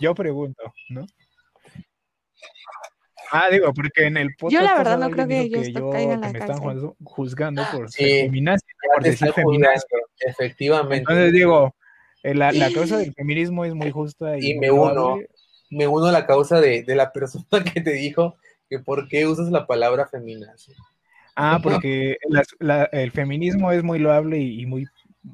yo 0.00 0.14
pregunto, 0.14 0.72
¿no? 0.88 1.06
Ah, 3.30 3.48
digo, 3.50 3.72
porque 3.74 4.06
en 4.06 4.16
el 4.16 4.34
podcast 4.36 4.52
Yo 4.62 4.68
la 4.68 4.76
verdad 4.78 4.98
no 4.98 5.10
creo 5.10 5.26
que 5.28 5.48
yo 5.72 5.90
caiga 5.90 6.14
en 6.14 6.20
que 6.20 6.26
la 6.26 6.32
me 6.32 6.38
cárcel. 6.38 6.56
juz- 6.62 6.94
juzgando 7.04 7.62
por 7.72 7.90
Sí. 7.90 8.04
ser 8.04 8.20
feminazi, 8.26 8.64
Ya 8.66 8.94
por 8.94 9.02
decir 9.04 9.28
están 9.28 9.44
feminazi. 9.44 9.74
juzgando, 9.90 10.06
efectivamente. 10.26 10.96
Entonces 10.98 11.32
digo, 11.32 11.74
la, 12.22 12.52
la 12.52 12.72
causa 12.72 12.98
del 12.98 13.12
feminismo 13.14 13.64
es 13.64 13.74
muy 13.74 13.90
justa 13.90 14.38
y, 14.38 14.52
Y 14.52 14.58
me 14.58 14.70
uno. 14.70 15.18
Me 15.70 15.86
uno 15.86 16.06
a 16.06 16.12
la 16.12 16.24
causa 16.26 16.60
de, 16.62 16.82
de 16.82 16.94
la 16.96 17.12
persona 17.12 17.62
que 17.62 17.80
te 17.82 17.92
dijo 17.92 18.36
que 18.70 18.78
por 18.78 19.06
qué 19.08 19.26
usas 19.26 19.50
la 19.50 19.66
palabra 19.66 20.06
feminazi. 20.06 20.72
Ah, 21.36 21.60
porque 21.62 22.16
la- 22.58 22.84
el 22.84 23.10
feminismo 23.12 23.70
es 23.70 23.82
muy 23.82 23.98
loable 23.98 24.38
y, 24.38 24.62
y 24.62 24.66
muy 24.66 24.86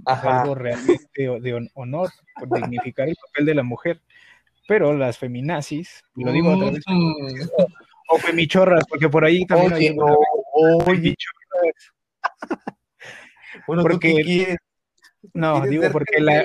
Ajá. 0.05 0.43
algo 0.43 0.55
realmente 0.57 1.09
de 1.17 1.55
hon- 1.55 1.71
honor, 1.75 2.11
por 2.39 2.61
dignificar 2.61 3.09
el 3.09 3.17
papel 3.17 3.47
de 3.47 3.55
la 3.55 3.63
mujer. 3.63 4.01
Pero 4.67 4.95
las 4.97 5.19
feminazis, 5.19 6.03
lo 6.15 6.33
digo 6.33 6.55
otra 6.55 6.71
vez, 6.71 6.83
Mm. 6.87 7.17
o 8.09 8.19
femichorras, 8.19 8.85
porque 8.89 9.09
por 9.09 9.25
ahí 9.25 9.45
también 9.47 9.73
hay 9.73 9.89
Oye, 9.89 9.93
una 9.93 10.13
no, 10.13 10.79
oye. 10.87 11.15
Bueno, 13.67 13.83
¿tú 13.83 13.89
Porque- 13.89 14.15
qué 14.15 14.23
quieres? 14.23 14.57
No, 15.33 15.55
¿Quieres 15.55 15.71
digo 15.71 15.85
porque 15.93 16.21
la, 16.21 16.45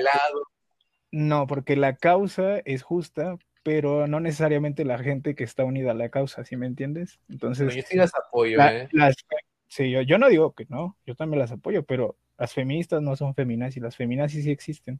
no, 1.10 1.46
porque 1.46 1.76
la 1.76 1.96
causa 1.96 2.58
es 2.64 2.82
justa, 2.82 3.36
pero 3.62 4.06
no 4.06 4.20
necesariamente 4.20 4.84
la 4.86 4.98
gente 4.98 5.34
que 5.34 5.44
está 5.44 5.64
unida 5.64 5.90
a 5.90 5.94
la 5.94 6.08
causa, 6.08 6.44
¿sí 6.44 6.56
me 6.56 6.66
entiendes? 6.66 7.18
Entonces, 7.28 7.74
yo 7.74 7.82
sí 7.82 7.96
las 7.96 8.12
apoyo, 8.14 8.56
la- 8.56 8.74
¿eh? 8.74 8.88
las, 8.92 9.16
sí, 9.68 9.90
yo, 9.90 10.00
yo 10.00 10.16
no 10.18 10.28
digo 10.30 10.54
que 10.54 10.64
no, 10.70 10.96
yo 11.04 11.14
también 11.14 11.40
las 11.40 11.52
apoyo, 11.52 11.82
pero 11.84 12.16
las 12.38 12.54
feministas 12.54 13.02
no 13.02 13.16
son 13.16 13.34
feminazis, 13.34 13.82
las 13.82 13.96
feminazis 13.96 14.44
sí 14.44 14.50
existen. 14.50 14.98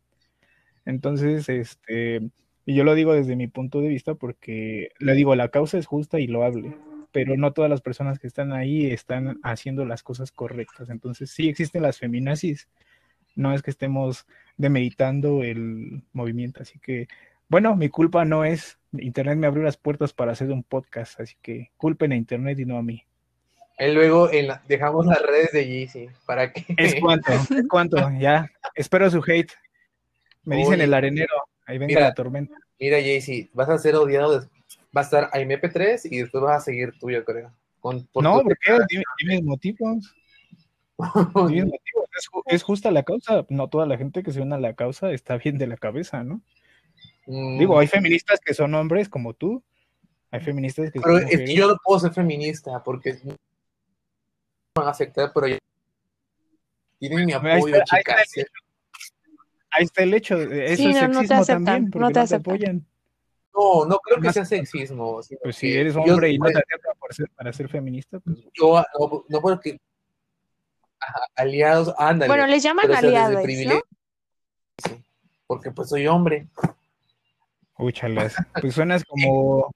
Entonces, 0.85 1.49
este, 1.49 2.21
y 2.67 2.75
yo 2.75 2.85
lo 2.85 2.95
digo 2.95 3.15
desde 3.15 3.37
mi 3.37 3.47
punto 3.49 3.81
de 3.81 3.89
vista 3.89 4.15
porque 4.15 4.91
le 4.99 5.15
digo, 5.15 5.35
la 5.35 5.49
causa 5.49 5.79
es 5.79 5.87
justa 5.87 6.21
y 6.21 6.27
loable, 6.27 6.77
pero 7.13 7.37
no 7.37 7.53
todas 7.53 7.71
las 7.71 7.81
personas 7.81 8.19
que 8.19 8.27
están 8.27 8.53
ahí 8.53 8.87
están 8.87 9.41
haciendo 9.43 9.85
las 9.85 10.03
cosas 10.03 10.31
correctas. 10.31 10.91
Entonces, 10.91 11.31
sí 11.31 11.49
existen 11.49 11.83
las 11.83 11.99
feminazis, 11.99 12.69
no 13.35 13.53
es 13.55 13.63
que 13.63 13.71
estemos 13.71 14.27
demeritando 14.57 15.43
el 15.43 16.03
movimiento, 16.13 16.63
así 16.63 16.79
que, 16.79 17.09
bueno, 17.49 17.75
mi 17.77 17.89
culpa 17.89 18.25
no 18.25 18.45
es, 18.45 18.79
Internet 18.93 19.39
me 19.39 19.47
abrió 19.47 19.65
las 19.65 19.77
puertas 19.77 20.13
para 20.13 20.33
hacer 20.33 20.51
un 20.51 20.63
podcast, 20.63 21.19
así 21.21 21.35
que 21.43 21.71
culpen 21.77 22.13
a 22.13 22.17
Internet 22.17 22.59
y 22.61 22.65
no 22.67 22.77
a 22.77 22.83
mí. 22.83 23.05
Y 23.79 23.93
luego 23.93 24.31
en 24.31 24.49
la- 24.49 24.63
dejamos 24.69 25.07
las 25.07 25.23
redes 25.23 25.53
de 25.53 25.67
Yeezy 25.67 26.09
para 26.27 26.53
que 26.53 26.65
Es 26.77 26.97
cuanto, 27.01 27.33
es 27.33 27.67
cuanto, 27.69 27.97
ya. 28.19 28.51
Espero 28.75 29.11
su 29.11 29.23
hate. 29.27 29.53
Me 30.45 30.57
dicen 30.57 30.81
el 30.83 30.93
arenero. 30.93 31.33
Ahí 31.71 31.79
venga 31.79 31.87
Mira. 31.95 32.01
la 32.09 32.15
tormenta. 32.15 32.55
Mira, 32.79 32.99
Jaycee, 32.99 33.49
vas 33.53 33.69
a 33.69 33.79
ser 33.79 33.95
odiado. 33.97 34.41
Va 34.97 35.03
a 35.03 35.05
estar 35.05 35.25
a 35.33 35.39
MP3 35.39 36.01
y 36.11 36.19
después 36.19 36.43
vas 36.43 36.57
a 36.59 36.65
seguir 36.65 36.93
tú, 36.99 37.11
yo 37.11 37.25
creo. 37.25 37.53
Con, 37.79 38.07
por 38.07 38.23
no, 38.25 38.39
tu- 38.41 38.45
¿por 38.45 38.59
qué? 38.59 38.73
Dime, 38.89 39.05
dime 39.21 39.35
los 39.37 39.45
motivos. 39.45 40.15
Dime 41.49 41.65
motivos. 41.67 42.05
Es, 42.19 42.29
ju- 42.31 42.43
es 42.47 42.63
justa 42.63 42.91
la 42.91 43.03
causa. 43.05 43.47
No 43.49 43.69
toda 43.69 43.87
la 43.87 43.97
gente 43.97 44.23
que 44.23 44.33
se 44.33 44.41
une 44.41 44.55
a 44.57 44.59
la 44.59 44.75
causa 44.75 45.13
está 45.13 45.37
bien 45.39 45.59
de 45.59 45.67
la 45.69 45.77
cabeza, 45.77 46.25
¿no? 46.25 46.41
Mm, 47.27 47.59
Digo, 47.59 47.79
hay 47.79 47.87
feministas 47.87 48.41
que 48.45 48.53
son 48.53 48.75
hombres 48.75 49.09
como 49.09 49.33
tú. 49.33 49.63
Hay 50.33 50.41
feministas 50.41 50.91
que 50.93 51.01
pero 51.01 51.19
son 51.19 51.29
es 51.29 51.39
que 51.39 51.55
yo 51.55 51.69
no 51.69 51.77
puedo 51.85 52.01
ser 52.01 52.13
feminista 52.13 52.83
porque 52.83 53.19
no 53.25 53.35
van 54.77 54.89
a 54.89 54.91
afectar, 54.91 55.31
pero 55.35 55.47
tienen 56.99 57.27
mi 57.27 57.33
Ahí 57.33 57.39
está- 57.39 57.55
apoyo, 57.57 57.75
ahí 57.75 57.81
está 57.81 57.97
chicas. 57.97 58.37
el 58.37 58.47
Ahí 59.73 59.85
está 59.85 60.03
el 60.03 60.15
hecho. 60.15 60.41
Eso 60.41 60.83
Sí, 60.83 60.89
es 60.91 60.95
no, 60.97 61.01
no 61.03 61.07
te 61.09 61.15
sexismo 61.29 61.43
aceptan, 61.43 61.65
también, 61.65 61.85
no 61.85 61.91
porque 61.91 62.15
te 62.15 62.21
no 62.21 62.27
te 62.27 62.35
apoyan. 62.37 62.87
No, 63.55 63.85
no 63.85 63.99
creo 63.99 64.21
que 64.21 64.33
sea 64.33 64.45
sexismo. 64.45 65.21
Pues 65.43 65.57
si 65.57 65.73
eres 65.77 65.95
yo- 65.95 66.01
hombre 66.01 66.31
y 66.31 66.39
no 66.39 66.45
pues, 66.45 66.55
te 66.55 66.61
aceptan 66.61 66.93
por 66.99 67.15
ser- 67.15 67.31
para 67.35 67.53
ser 67.53 67.69
feminista, 67.69 68.19
pues 68.21 68.39
yo- 68.55 68.85
no, 68.99 69.25
no 69.29 69.41
porque 69.41 69.79
ajá, 71.01 71.21
aliados, 71.37 71.93
ándale. 71.99 72.29
Bueno, 72.29 72.47
les 72.47 72.63
llaman 72.63 72.93
aliados, 72.93 73.45
¿no? 73.45 73.81
sí, 74.85 75.05
porque 75.47 75.71
pues 75.71 75.89
soy 75.89 76.07
hombre, 76.07 76.47
úchalas. 77.79 78.35
Pues 78.63 78.75
suenas 78.75 79.05
como 79.05 79.71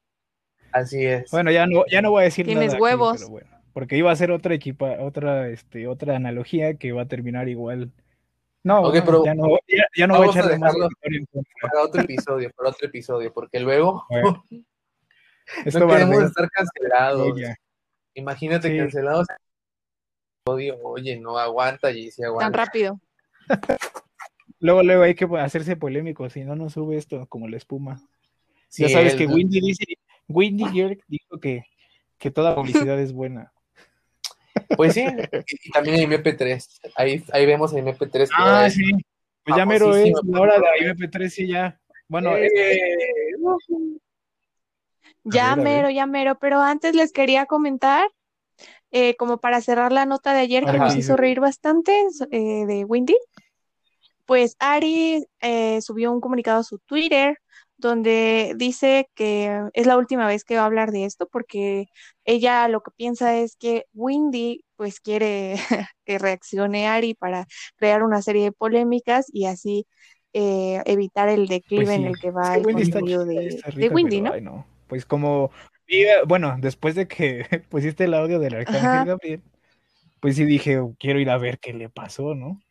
así 0.72 1.04
es. 1.04 1.30
Bueno, 1.30 1.50
ya 1.50 1.66
no, 1.66 1.84
ya 1.90 2.02
no 2.02 2.10
voy 2.10 2.22
a 2.22 2.24
decir 2.24 2.46
Tienes 2.46 2.66
nada 2.66 2.74
aquí, 2.76 2.82
huevos. 2.82 3.18
pero 3.18 3.30
bueno. 3.30 3.48
Porque 3.72 3.96
iba 3.96 4.12
a 4.12 4.16
ser 4.16 4.30
otra 4.30 4.54
equipa, 4.54 4.98
otra, 5.00 5.48
este, 5.48 5.88
otra 5.88 6.14
analogía 6.14 6.74
que 6.74 6.92
va 6.92 7.02
a 7.02 7.06
terminar 7.08 7.48
igual. 7.48 7.90
No, 8.64 8.90
pero 8.90 9.24
ya 9.24 9.34
no, 9.34 9.46
ya, 9.68 9.84
ya 9.96 10.06
no 10.06 10.16
voy 10.16 10.26
a 10.26 10.28
a 10.28 10.32
echarle 10.32 10.58
más. 10.58 10.74
Para 11.60 11.82
otro 11.82 12.00
episodio, 12.02 12.50
para 12.56 12.70
otro 12.70 12.88
episodio, 12.88 13.32
porque 13.32 13.60
luego 13.60 14.04
Bueno, 14.08 14.44
Esto 15.66 15.80
no 15.80 15.86
va 15.88 15.96
a 15.96 15.98
queremos 15.98 16.24
estar 16.24 16.48
cancelados. 16.50 17.38
Imagínate 18.14 18.70
Sí. 18.70 18.78
cancelados. 18.78 19.26
Odio, 20.46 20.78
oye, 20.82 21.18
no 21.20 21.38
aguanta, 21.38 21.90
y 21.90 22.10
si 22.10 22.22
Tan 22.22 22.30
aguanta. 22.30 22.64
rápido. 22.64 23.00
Luego, 24.60 24.82
luego 24.82 25.02
hay 25.02 25.14
que 25.14 25.28
hacerse 25.40 25.76
polémico, 25.76 26.30
si 26.30 26.42
no, 26.42 26.56
no 26.56 26.70
sube 26.70 26.96
esto 26.96 27.26
como 27.28 27.48
la 27.48 27.58
espuma. 27.58 28.00
Sí, 28.68 28.84
ya 28.84 28.88
sabes 28.88 29.12
el- 29.12 29.18
que 29.18 29.26
Windy 29.26 29.60
dice, 29.60 29.84
Windy 30.26 30.64
Girk 30.70 31.04
dijo 31.06 31.38
que, 31.38 31.64
que 32.16 32.30
toda 32.30 32.54
publicidad 32.54 32.98
es 32.98 33.12
buena. 33.12 33.52
Pues 34.76 34.94
sí, 34.94 35.04
y, 35.64 35.70
también 35.70 35.96
en 35.96 36.10
MP3. 36.10 36.80
Ahí, 36.96 37.24
ahí 37.32 37.46
vemos 37.46 37.72
en 37.72 37.86
MP3 37.86 38.28
que 38.28 38.34
Ah, 38.36 38.68
sí. 38.70 38.92
Pues 39.44 39.56
ya 39.56 39.66
mero 39.66 39.94
es 39.94 40.10
la 40.24 40.40
hora 40.40 40.54
de 40.54 40.60
la 40.60 40.94
MP3, 40.94 41.28
sí, 41.28 41.48
ya. 41.48 41.78
Bueno, 42.08 42.36
Eh, 42.36 42.46
este, 42.46 43.48
Ya 45.24 45.42
ver, 45.42 45.52
a 45.52 45.54
ver. 45.56 45.64
mero, 45.64 45.90
ya 45.90 46.06
mero, 46.06 46.38
pero 46.38 46.60
antes 46.60 46.94
les 46.94 47.12
quería 47.12 47.46
comentar, 47.46 48.08
eh, 48.90 49.16
como 49.16 49.38
para 49.38 49.60
cerrar 49.60 49.90
la 49.90 50.06
nota 50.06 50.32
de 50.32 50.40
ayer 50.40 50.64
que 50.64 50.78
nos 50.78 50.94
¿qué 50.94 51.00
hizo 51.00 51.16
reír 51.16 51.40
bastante 51.40 52.06
eh, 52.30 52.64
de 52.64 52.84
Windy, 52.84 53.16
pues 54.24 54.56
Ari 54.60 55.26
eh, 55.40 55.80
subió 55.82 56.12
un 56.12 56.20
comunicado 56.20 56.60
a 56.60 56.64
su 56.64 56.78
Twitter 56.78 57.38
donde 57.76 58.54
dice 58.56 59.08
que 59.14 59.60
es 59.72 59.86
la 59.86 59.96
última 59.96 60.26
vez 60.26 60.44
que 60.44 60.56
va 60.56 60.62
a 60.62 60.66
hablar 60.66 60.90
de 60.92 61.04
esto 61.04 61.28
porque 61.30 61.86
ella 62.24 62.68
lo 62.68 62.82
que 62.82 62.90
piensa 62.96 63.36
es 63.36 63.56
que 63.56 63.86
Windy 63.92 64.64
pues 64.76 65.00
quiere 65.00 65.56
que 66.04 66.18
reaccione 66.18 66.88
Ari 66.88 67.14
para 67.14 67.46
crear 67.76 68.02
una 68.02 68.22
serie 68.22 68.44
de 68.44 68.52
polémicas 68.52 69.26
y 69.32 69.46
así 69.46 69.86
eh, 70.32 70.82
evitar 70.86 71.28
el 71.28 71.46
declive 71.46 71.84
pues 71.84 71.96
en 71.96 72.02
sí. 72.02 72.08
el 72.08 72.18
que 72.18 72.28
Es 72.28 72.34
va 72.34 72.52
que 72.52 72.58
el 72.58 72.66
Windy 72.66 72.90
contenido 72.90 73.24
de, 73.24 73.62
Windy, 73.90 74.16
pero, 74.16 74.28
¿no? 74.28 74.32
ay, 74.32 74.40
no. 74.40 74.66
Pues 74.88 75.06
como, 75.06 75.50
bueno, 76.26 76.56
después 76.58 76.94
de 76.94 77.08
que 77.08 77.46
pusiste 77.70 78.04
el 78.04 78.14
audio 78.14 78.38
del 78.38 78.54
Arcángel. 78.54 79.06
Gabriel, 79.06 79.42
pues 80.20 80.36
sí 80.36 80.44
dije, 80.44 80.80
quiero 80.98 81.20
ir 81.20 81.30
a 81.30 81.38
ver 81.38 81.58
qué 81.58 81.72
le 81.72 81.88
pasó, 81.88 82.34
¿no? 82.34 82.63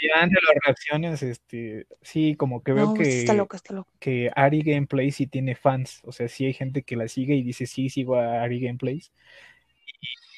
Y 0.00 0.10
ante 0.10 0.36
las 0.42 0.54
reacciones, 0.64 1.22
este, 1.22 1.86
sí, 2.02 2.34
como 2.36 2.62
que 2.62 2.72
veo 2.72 2.86
No, 2.86 2.94
pues, 2.94 3.08
está 3.08 3.32
que, 3.32 3.38
loca, 3.38 3.56
está 3.56 3.74
loca. 3.74 3.90
que 4.00 4.30
Ari 4.34 4.62
Gameplays 4.62 5.16
sí 5.16 5.26
tiene 5.26 5.54
fans, 5.54 6.00
o 6.04 6.12
sea, 6.12 6.28
sí 6.28 6.44
hay 6.46 6.52
gente 6.52 6.82
que 6.82 6.96
la 6.96 7.08
sigue 7.08 7.34
y 7.36 7.42
dice, 7.42 7.66
sí, 7.66 7.88
sigo 7.88 8.16
a 8.16 8.42
Ari 8.42 8.60
Gameplays. 8.60 9.12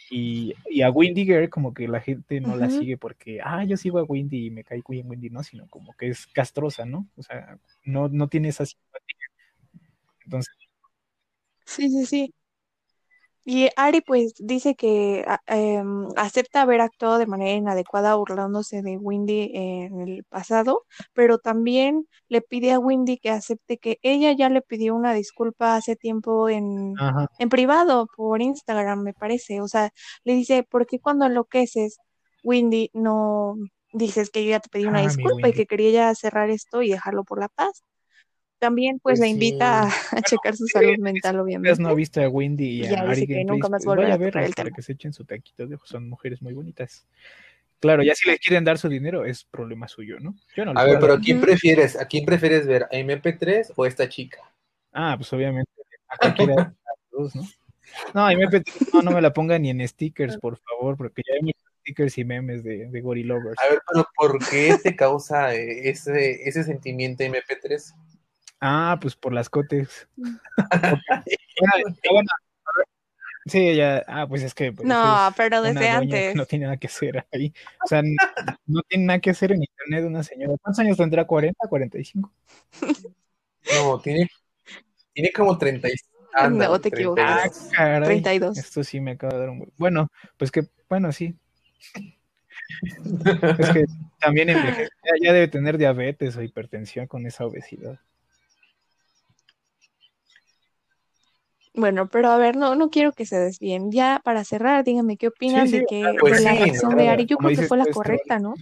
Y, 0.08 0.54
y 0.70 0.82
a 0.82 0.90
Windy 0.90 1.24
Girl 1.24 1.50
como 1.50 1.74
que 1.74 1.88
la 1.88 2.00
gente 2.00 2.40
no 2.40 2.54
la 2.54 2.70
sigue 2.70 2.96
porque, 2.96 3.40
ah, 3.42 3.64
yo 3.64 3.76
sigo 3.76 3.98
a 3.98 4.04
Windy 4.04 4.46
y 4.46 4.50
me 4.50 4.62
cae 4.62 4.80
bien 4.88 5.08
Windy, 5.10 5.30
no, 5.30 5.42
sino 5.42 5.66
como 5.68 5.94
que 5.94 6.08
es 6.08 6.28
castrosa, 6.28 6.84
¿no? 6.84 7.08
O 7.16 7.22
sea, 7.24 7.58
no, 7.82 8.08
no 8.08 8.28
tiene 8.28 8.48
esa 8.48 8.64
simpatía. 8.66 9.16
Entonces, 10.24 10.54
Sí, 11.66 11.90
sí, 11.90 12.06
sí. 12.06 12.34
Y 13.48 13.68
Ari 13.76 14.00
pues 14.00 14.34
dice 14.38 14.74
que 14.74 15.24
a- 15.28 15.40
em, 15.46 16.08
acepta 16.16 16.62
haber 16.62 16.80
actuado 16.80 17.18
de 17.18 17.26
manera 17.28 17.52
inadecuada 17.52 18.16
burlándose 18.16 18.82
de 18.82 18.98
Windy 18.98 19.52
en 19.54 20.00
el 20.00 20.24
pasado, 20.24 20.84
pero 21.12 21.38
también 21.38 22.08
le 22.28 22.40
pide 22.42 22.72
a 22.72 22.80
Windy 22.80 23.18
que 23.18 23.30
acepte 23.30 23.78
que 23.78 23.98
ella 24.02 24.32
ya 24.32 24.48
le 24.48 24.62
pidió 24.62 24.96
una 24.96 25.12
disculpa 25.14 25.76
hace 25.76 25.94
tiempo 25.96 26.48
en, 26.48 26.94
ajá, 26.98 27.26
en 27.38 27.48
privado 27.48 28.08
por 28.16 28.42
Instagram, 28.42 29.02
me 29.02 29.14
parece. 29.14 29.60
O 29.60 29.68
sea, 29.68 29.92
le 30.24 30.34
dice, 30.34 30.64
¿por 30.64 30.84
qué 30.86 30.98
cuando 31.00 31.26
enloqueces, 31.26 31.98
Windy, 32.42 32.90
no 32.94 33.54
dices 33.92 34.30
que 34.30 34.44
yo 34.44 34.50
ya 34.50 34.60
te 34.60 34.68
pedí 34.70 34.88
una 34.88 34.98
Ah, 34.98 35.02
disculpa 35.02 35.48
y 35.48 35.52
que 35.52 35.66
quería 35.66 35.90
ya 35.92 36.14
cerrar 36.16 36.50
esto 36.50 36.82
y 36.82 36.90
dejarlo 36.90 37.22
por 37.24 37.38
la 37.40 37.48
paz? 37.48 37.84
También 38.58 38.98
pues 39.00 39.18
Pues 39.18 39.20
la 39.20 39.26
invita 39.28 39.82
a, 39.84 39.90
sí. 39.90 40.16
a 40.16 40.22
checar 40.22 40.56
su 40.56 40.66
salud 40.66 40.96
mental, 40.98 41.38
obviamente. 41.40 41.82
no 41.82 41.88
ha 41.90 41.94
visto 41.94 42.22
a 42.22 42.28
Windy 42.28 42.64
y 42.64 42.86
Y 42.86 42.94
a 42.94 43.00
Ari 43.02 43.26
que 43.26 43.44
nunca 43.44 43.68
más 43.68 43.84
pues 43.84 43.86
volverá 43.86 44.08
vaya 44.08 44.14
a 44.14 44.18
verlas 44.18 44.46
el 44.46 44.54
para 44.54 44.64
tema. 44.66 44.76
que 44.76 44.82
se 44.82 44.92
echen 44.92 45.12
su 45.12 45.24
taquito 45.24 45.66
de 45.66 45.74
ojo, 45.74 45.86
son 45.86 46.08
mujeres 46.08 46.40
muy 46.42 46.54
bonitas. 46.54 47.06
Claro, 47.80 48.02
ya 48.02 48.14
si 48.14 48.28
les 48.30 48.40
quieren 48.40 48.64
dar 48.64 48.78
su 48.78 48.88
dinero 48.88 49.26
es 49.26 49.44
problema 49.44 49.86
suyo, 49.88 50.18
¿no? 50.18 50.34
Yo 50.56 50.64
no 50.64 50.70
A 50.74 50.82
voy 50.84 50.92
ver, 50.92 51.00
pero. 51.00 51.12
¿a 51.14 51.20
quién 51.20 51.40
prefieres? 51.40 52.00
¿A 52.00 52.06
quién 52.06 52.24
prefieres 52.24 52.66
ver? 52.66 52.84
¿A 52.84 52.96
MP3 52.96 53.72
o 53.76 53.84
esta 53.84 54.08
chica? 54.08 54.38
Ah, 54.92 55.14
pues 55.18 55.30
obviamente 55.34 55.70
a 56.08 56.16
cualquiera 56.16 56.54
de 56.54 56.72
dos, 57.10 57.34
¿no? 57.36 57.42
No, 58.14 58.30
MP3 58.30 58.94
no, 58.94 59.02
no 59.02 59.10
me 59.10 59.20
la 59.20 59.32
pongan 59.32 59.60
ni 59.62 59.70
en 59.70 59.86
stickers, 59.86 60.38
por 60.38 60.56
favor, 60.58 60.96
porque 60.96 61.22
ya 61.28 61.34
hay 61.34 61.42
muchos 61.42 61.62
stickers 61.82 62.18
y 62.18 62.24
memes 62.24 62.64
de, 62.64 62.88
de 62.88 63.00
Gorilovers. 63.02 63.58
A 63.64 63.70
ver, 63.70 63.80
pero 63.92 64.06
¿por 64.16 64.38
qué 64.48 64.76
te 64.82 64.96
causa 64.96 65.54
eh, 65.54 65.90
ese, 65.90 66.48
ese 66.48 66.64
sentimiento 66.64 67.24
MP3? 67.24 67.92
Ah, 68.68 68.98
pues 69.00 69.14
por 69.14 69.32
las 69.32 69.48
cotes. 69.48 70.08
Ver, 70.18 70.90
sí, 73.46 73.76
ya, 73.76 74.04
ah, 74.08 74.26
pues 74.28 74.42
es 74.42 74.54
que 74.54 74.72
pues, 74.72 74.88
No, 74.88 75.28
es 75.28 75.34
pero 75.36 75.62
desde 75.62 75.88
antes. 75.88 76.34
no 76.34 76.46
tiene 76.46 76.64
nada 76.64 76.76
que 76.76 76.88
hacer 76.88 77.24
ahí. 77.32 77.54
O 77.84 77.86
sea, 77.86 78.02
no 78.66 78.82
tiene 78.88 79.04
nada 79.04 79.20
que 79.20 79.30
hacer 79.30 79.52
en 79.52 79.62
internet 79.62 80.04
una 80.04 80.22
señora. 80.24 80.54
¿Cuántos 80.60 80.80
años 80.80 80.96
tendrá? 80.96 81.24
¿40, 81.26 81.54
45? 81.68 82.32
No, 83.74 84.00
tiene, 84.00 84.28
tiene 85.12 85.30
como 85.32 85.56
30. 85.56 85.88
y- 85.88 85.92
anda, 86.34 86.66
No, 86.66 86.80
te 86.80 86.90
32. 86.90 87.18
Ah, 87.20 87.44
equivocas. 87.46 87.70
caray. 87.72 88.04
32. 88.22 88.58
Esto 88.58 88.82
sí 88.82 89.00
me 89.00 89.12
acaba 89.12 89.34
de 89.34 89.40
dar 89.40 89.50
un... 89.50 89.58
buen- 89.60 89.72
Bueno, 89.76 90.08
pues 90.36 90.50
que, 90.50 90.64
bueno, 90.88 91.12
sí. 91.12 91.36
Es 93.58 93.70
que 93.70 93.84
también 94.20 94.50
envejece. 94.50 94.90
Ya, 95.04 95.12
ya 95.28 95.32
debe 95.32 95.46
tener 95.48 95.78
diabetes 95.78 96.36
o 96.36 96.42
hipertensión 96.42 97.06
con 97.06 97.26
esa 97.26 97.46
obesidad. 97.46 98.00
Bueno, 101.76 102.08
pero 102.08 102.30
a 102.30 102.38
ver, 102.38 102.56
no, 102.56 102.74
no 102.74 102.88
quiero 102.88 103.12
que 103.12 103.26
se 103.26 103.36
desvíen. 103.36 103.92
Ya 103.92 104.20
para 104.24 104.44
cerrar, 104.44 104.82
díganme 104.82 105.18
qué 105.18 105.28
opinan 105.28 105.68
sí, 105.68 105.78
de 105.80 105.86
que 105.86 106.16
pues 106.18 106.38
de 106.38 106.44
la 106.44 106.52
sí, 106.52 106.58
reacción 106.58 106.92
¿no? 106.92 106.96
de 106.96 107.08
Ari. 107.10 107.26
Yo 107.26 107.36
que 107.36 107.62
fue 107.62 107.76
la 107.76 107.84
tú, 107.84 107.90
es 107.90 107.94
correcta, 107.96 108.38
¿no? 108.38 108.54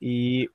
Y 0.00 0.48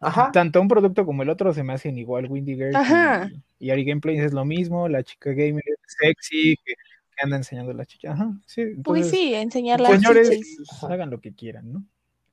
Ajá. 0.00 0.32
tanto 0.32 0.60
un 0.60 0.68
producto 0.68 1.06
como 1.06 1.22
el 1.22 1.30
otro 1.30 1.54
se 1.54 1.62
me 1.62 1.72
hacen 1.72 1.96
igual. 1.96 2.26
Windy 2.28 2.56
Girl 2.56 2.74
Ajá. 2.74 3.30
y, 3.60 3.66
y 3.66 3.70
Ari 3.70 3.84
Gameplays 3.84 4.20
es 4.20 4.32
lo 4.32 4.44
mismo. 4.44 4.88
La 4.88 5.02
chica 5.04 5.30
gamer 5.30 5.62
es 5.66 5.96
sexy, 6.00 6.56
que, 6.64 6.74
que 6.74 7.22
anda 7.22 7.36
enseñando 7.36 7.72
la 7.72 7.86
chicha. 7.86 8.12
Ajá, 8.12 8.32
sí. 8.46 8.62
Pues 8.82 9.02
Entonces, 9.06 9.10
sí, 9.10 9.34
enseñar 9.34 9.80
las 9.80 9.92
señores, 9.92 10.30
chichis. 10.30 10.56
pues, 10.68 10.82
hagan 10.90 11.10
lo 11.10 11.20
que 11.20 11.32
quieran, 11.32 11.72
¿no? 11.72 11.84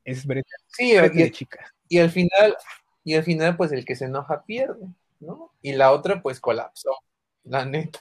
Es 0.03 0.25
brete, 0.25 0.49
Sí, 0.67 0.97
brete 0.97 1.15
de 1.19 1.27
y, 1.27 1.31
chicas. 1.31 1.71
y 1.87 1.99
al 1.99 2.09
final, 2.09 2.57
y 3.03 3.13
al 3.13 3.23
final, 3.23 3.55
pues 3.55 3.71
el 3.71 3.85
que 3.85 3.95
se 3.95 4.05
enoja 4.05 4.43
pierde, 4.43 4.87
¿no? 5.19 5.51
Y 5.61 5.73
la 5.73 5.91
otra, 5.91 6.23
pues 6.23 6.39
colapsó, 6.39 6.89
la 7.43 7.65
neta. 7.65 7.99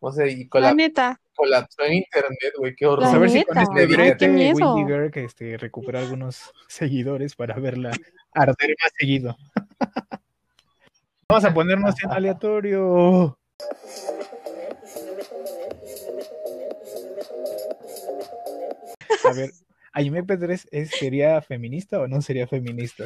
O 0.00 0.12
sea, 0.12 0.26
y 0.26 0.44
La 0.44 0.48
colapsó, 0.50 0.76
neta. 0.76 1.20
colapsó 1.34 1.82
en 1.84 1.94
internet, 1.94 2.52
güey, 2.58 2.74
qué 2.76 2.86
La 2.86 2.96
Pues 2.96 3.06
a 3.06 3.10
horror. 3.10 3.20
ver 3.20 3.30
si 3.30 3.44
con 3.44 3.58
este 3.58 3.80
ay, 3.80 3.86
brete 3.86 4.16
qué 4.26 4.28
miedo. 4.28 4.74
Windy 4.74 4.92
Girl 4.92 5.10
que 5.10 5.24
este, 5.24 5.56
recupera 5.58 6.00
algunos 6.00 6.52
seguidores 6.68 7.34
para 7.36 7.54
verla 7.56 7.90
arder 8.32 8.76
más 8.82 8.92
seguido. 8.98 9.36
Vamos 11.28 11.44
a 11.44 11.52
ponernos 11.52 11.94
en 12.02 12.10
aleatorio. 12.10 13.38
A 19.24 19.32
ver, 19.32 19.50
¿Aime 19.92 20.22
P3 20.22 20.68
es, 20.70 20.90
sería 20.90 21.40
feminista 21.42 21.98
o 22.00 22.06
no 22.08 22.22
sería 22.22 22.46
feminista? 22.46 23.04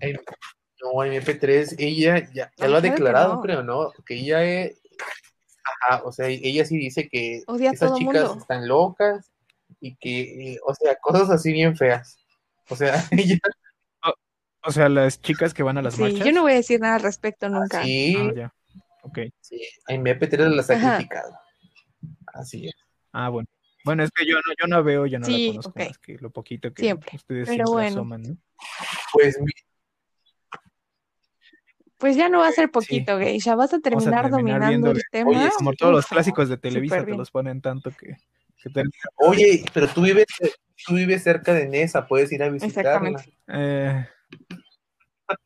No, 0.00 1.04
en 1.04 1.22
MP3, 1.22 1.76
ella 1.78 2.28
ya, 2.32 2.50
ya 2.56 2.68
lo 2.68 2.76
ha 2.76 2.80
declarado, 2.80 3.34
no. 3.36 3.40
creo, 3.40 3.62
¿no? 3.62 3.92
Que 4.04 4.14
ella 4.14 4.42
es. 4.44 4.80
Ajá, 5.80 6.02
o 6.04 6.12
sea, 6.12 6.28
ella 6.28 6.64
sí 6.64 6.76
dice 6.76 7.08
que 7.08 7.42
Odia 7.46 7.70
esas 7.70 7.92
chicas 7.98 8.22
mundo. 8.24 8.36
están 8.40 8.68
locas 8.68 9.30
y 9.80 9.96
que, 9.96 10.52
eh, 10.54 10.58
o 10.64 10.74
sea, 10.74 10.96
cosas 10.96 11.30
así 11.30 11.52
bien 11.52 11.76
feas. 11.76 12.18
O 12.68 12.76
sea, 12.76 12.94
ella 13.10 13.38
O 14.66 14.72
sea, 14.72 14.88
las 14.88 15.20
chicas 15.20 15.52
que 15.52 15.62
van 15.62 15.76
a 15.78 15.82
las 15.82 15.94
Sí, 15.96 16.02
marchas. 16.02 16.24
yo 16.26 16.32
no 16.32 16.42
voy 16.42 16.52
a 16.52 16.56
decir 16.56 16.80
nada 16.80 16.96
al 16.96 17.02
respecto 17.02 17.48
nunca. 17.48 17.82
sí, 17.82 18.14
Ah, 18.16 18.32
ya. 18.34 18.54
Ok. 19.02 19.18
sí, 19.40 19.60
en 19.88 20.02
MP3 20.06 20.48
las 20.52 20.70
ha 20.70 20.74
Ajá. 20.74 20.96
criticado. 20.96 21.38
Así 22.32 22.66
es. 22.68 22.74
Ah, 23.12 23.28
bueno. 23.28 23.46
Bueno, 23.84 24.02
es 24.02 24.10
que 24.10 24.24
yo 24.24 24.36
no, 24.36 24.54
yo 24.58 24.66
no 24.66 24.82
veo, 24.82 25.04
yo 25.04 25.18
no 25.18 25.26
Sí, 25.26 25.32
la 25.48 25.52
conozco 25.52 25.70
ok. 25.78 25.88
más 25.88 25.98
que 25.98 26.16
lo 26.18 26.30
poquito 26.30 26.72
que 26.72 26.82
Siempre, 26.82 27.10
ustedes 27.16 27.48
pero 27.48 27.64
siempre 27.66 27.72
bueno. 27.72 27.88
asoman, 28.00 28.22
¿no? 28.22 28.36
Pues 29.12 29.38
mi- 29.38 29.52
Pues 32.04 32.16
ya 32.16 32.28
no 32.28 32.40
va 32.40 32.48
a 32.48 32.52
ser 32.52 32.70
poquito, 32.70 33.18
Geisha. 33.18 33.54
Vas 33.54 33.72
a 33.72 33.78
terminar 33.80 34.28
dominando 34.30 34.90
el 34.90 35.00
tema. 35.10 35.30
Oye, 35.30 35.48
Como 35.56 35.72
todos 35.72 35.90
los 35.90 36.04
clásicos 36.06 36.50
de 36.50 36.58
Televisa 36.58 37.02
te 37.02 37.12
los 37.16 37.30
ponen 37.30 37.62
tanto 37.62 37.90
que, 37.92 38.18
que 38.62 38.68
te- 38.68 38.82
oye, 39.16 39.64
pero 39.72 39.88
tú 39.88 40.02
vives, 40.02 40.26
tú 40.86 40.96
vives 40.96 41.22
cerca 41.22 41.54
de 41.54 41.66
Nesa, 41.66 42.06
puedes 42.06 42.30
ir 42.30 42.42
a 42.42 42.50
visitarla. 42.50 43.08
Exactamente. 43.08 43.38
Eh, 43.48 44.06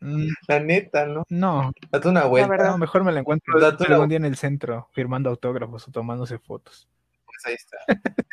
mm, 0.01 0.27
La 0.49 0.59
neta, 0.59 1.07
¿no? 1.07 1.23
no, 1.29 1.71
Date 1.93 2.09
una 2.09 2.25
vuelta. 2.25 2.57
no, 2.71 2.77
mejor 2.79 3.05
me 3.05 3.13
la 3.13 3.21
encuentro 3.21 3.61
Date 3.61 3.85
una- 3.85 3.95
algún 3.95 4.09
día 4.09 4.17
en 4.19 4.25
el 4.25 4.35
centro 4.35 4.89
firmando 4.93 5.31
autógrafos 5.31 5.87
o 5.87 5.93
tomándose 5.93 6.41
fotos. 6.41 6.89
pues 7.25 7.39
ahí 7.47 7.55
está. 7.55 7.77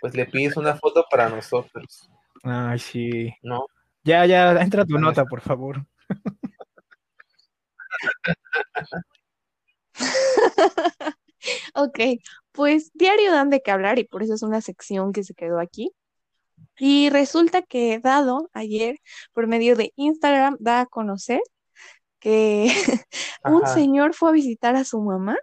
Pues 0.01 0.15
le 0.15 0.25
pides 0.25 0.57
una 0.57 0.73
foto 0.73 1.05
para 1.11 1.29
nosotros, 1.29 2.09
Ay, 2.41 2.79
sí. 2.79 3.31
¿no? 3.43 3.67
Ya, 4.03 4.25
ya, 4.25 4.59
entra 4.59 4.83
tu 4.83 4.97
nota, 4.97 5.25
por 5.25 5.41
favor. 5.41 5.85
Ok, 11.75 11.99
pues 12.51 12.91
diario 12.93 13.31
dan 13.31 13.49
de 13.49 13.61
qué 13.61 13.71
hablar 13.71 13.99
y 13.99 14.03
por 14.05 14.23
eso 14.23 14.33
es 14.33 14.41
una 14.41 14.61
sección 14.61 15.11
que 15.11 15.23
se 15.23 15.33
quedó 15.33 15.59
aquí. 15.59 15.91
Y 16.77 17.09
resulta 17.09 17.61
que 17.61 17.99
Dado 17.99 18.49
ayer, 18.53 18.97
por 19.33 19.47
medio 19.47 19.75
de 19.75 19.93
Instagram, 19.95 20.57
da 20.59 20.81
a 20.81 20.85
conocer 20.85 21.41
que 22.19 22.67
un 23.43 23.63
Ajá. 23.63 23.73
señor 23.73 24.13
fue 24.13 24.29
a 24.29 24.33
visitar 24.33 24.75
a 24.75 24.83
su 24.83 25.01
mamá 25.01 25.37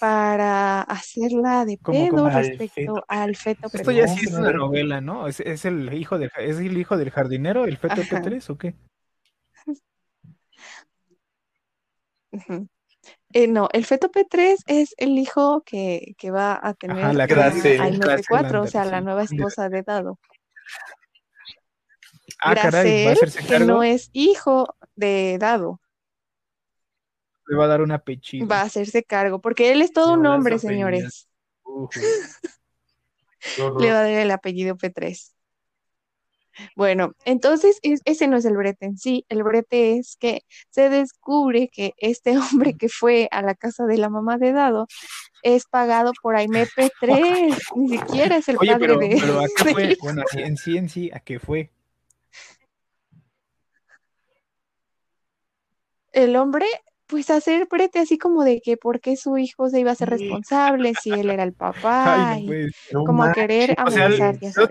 para 0.00 0.82
hacerla 0.82 1.64
de 1.64 1.78
¿Cómo, 1.78 2.08
pedo 2.08 2.28
respecto 2.30 2.74
feto 2.74 3.04
al 3.08 3.36
feto 3.36 3.68
Esto 3.72 3.90
ya 3.90 4.04
precoz. 4.04 4.18
sí 4.18 4.26
es 4.26 4.34
una 4.34 4.52
novela, 4.52 5.00
¿no? 5.00 5.26
¿Es, 5.26 5.40
es 5.40 5.64
el 5.64 5.92
hijo 5.92 6.18
del, 6.18 6.30
es 6.38 6.58
el 6.58 6.78
hijo 6.78 6.96
del 6.96 7.10
jardinero, 7.10 7.64
el 7.64 7.76
feto 7.76 8.00
Ajá. 8.00 8.22
P3 8.22 8.50
o 8.50 8.58
qué? 8.58 8.74
Eh, 13.32 13.46
no, 13.46 13.68
el 13.72 13.84
feto 13.86 14.10
P3 14.10 14.56
es 14.66 14.94
el 14.98 15.18
hijo 15.18 15.62
que, 15.64 16.14
que 16.18 16.30
va 16.30 16.58
a 16.62 16.74
tener 16.74 17.04
Ajá, 17.04 17.12
la 17.12 17.24
a- 17.24 17.26
Graciela. 17.26 17.84
a 17.84 17.90
Graciela 17.90 18.48
MP4, 18.48 18.62
o 18.62 18.66
sea, 18.66 18.84
la 18.84 19.00
nueva 19.00 19.22
esposa 19.22 19.68
de 19.68 19.82
Dado. 19.82 20.18
Ah, 22.40 22.54
caray, 22.54 23.04
¿va 23.04 23.10
a 23.10 23.12
hacerse 23.14 23.40
que 23.42 23.48
cargo? 23.48 23.66
no 23.66 23.82
es 23.82 24.10
hijo 24.12 24.76
de 24.94 25.38
Dado, 25.40 25.80
Le 27.46 27.56
va 27.56 27.64
a 27.64 27.68
dar 27.68 27.80
un 27.82 27.92
apellido. 27.92 28.46
va 28.46 28.60
a 28.60 28.64
hacerse 28.64 29.02
cargo, 29.02 29.40
porque 29.40 29.72
él 29.72 29.82
es 29.82 29.92
todo 29.92 30.12
un 30.14 30.26
hombre, 30.26 30.58
señores. 30.58 31.28
Le 33.56 33.92
va 33.92 34.00
a 34.00 34.02
dar 34.02 34.10
el 34.10 34.30
apellido 34.30 34.76
P3. 34.76 35.32
Bueno, 36.76 37.12
entonces 37.24 37.78
es- 37.82 38.00
ese 38.04 38.26
no 38.28 38.36
es 38.36 38.44
el 38.44 38.56
brete 38.56 38.86
en 38.86 38.98
sí. 38.98 39.24
El 39.28 39.42
brete 39.42 39.96
es 39.98 40.16
que 40.18 40.42
se 40.70 40.88
descubre 40.88 41.68
que 41.72 41.92
este 41.98 42.36
hombre 42.38 42.74
que 42.74 42.88
fue 42.88 43.28
a 43.30 43.42
la 43.42 43.54
casa 43.54 43.84
de 43.86 43.98
la 43.98 44.08
mamá 44.08 44.38
de 44.38 44.52
Dado 44.52 44.86
es 45.42 45.66
pagado 45.66 46.12
por 46.22 46.36
Aimee 46.36 46.66
P3. 46.66 46.90
Ni 47.76 47.88
siquiera 47.88 48.36
es 48.36 48.48
el 48.48 48.56
Oye, 48.58 48.72
padre 48.72 48.86
pero, 48.86 48.98
de, 48.98 49.16
pero 49.20 49.40
¿a 49.40 49.44
qué 49.56 49.64
fue? 49.74 49.96
Bueno, 50.00 50.22
en 50.32 50.56
sí, 50.56 50.76
en 50.76 50.88
sí, 50.88 51.10
¿a 51.12 51.20
qué 51.20 51.38
fue? 51.38 51.70
El 56.12 56.36
hombre, 56.36 56.66
pues 57.06 57.30
hacer 57.30 57.66
brete 57.70 57.98
así 58.00 58.18
como 58.18 58.44
de 58.44 58.60
que 58.60 58.76
por 58.76 59.00
qué 59.00 59.16
su 59.16 59.38
hijo 59.38 59.68
se 59.68 59.80
iba 59.80 59.92
a 59.92 59.94
ser 59.94 60.10
responsable 60.10 60.94
si 60.94 61.10
él 61.10 61.30
era 61.30 61.42
el 61.42 61.52
papá 61.54 62.14
Ay, 62.32 62.46
no 62.92 63.02
y 63.02 63.04
como 63.04 63.22
a 63.22 63.32
querer 63.32 63.76
O 63.86 63.90
sea, 63.90 64.06
amenazar, 64.06 64.36
el- 64.42 64.70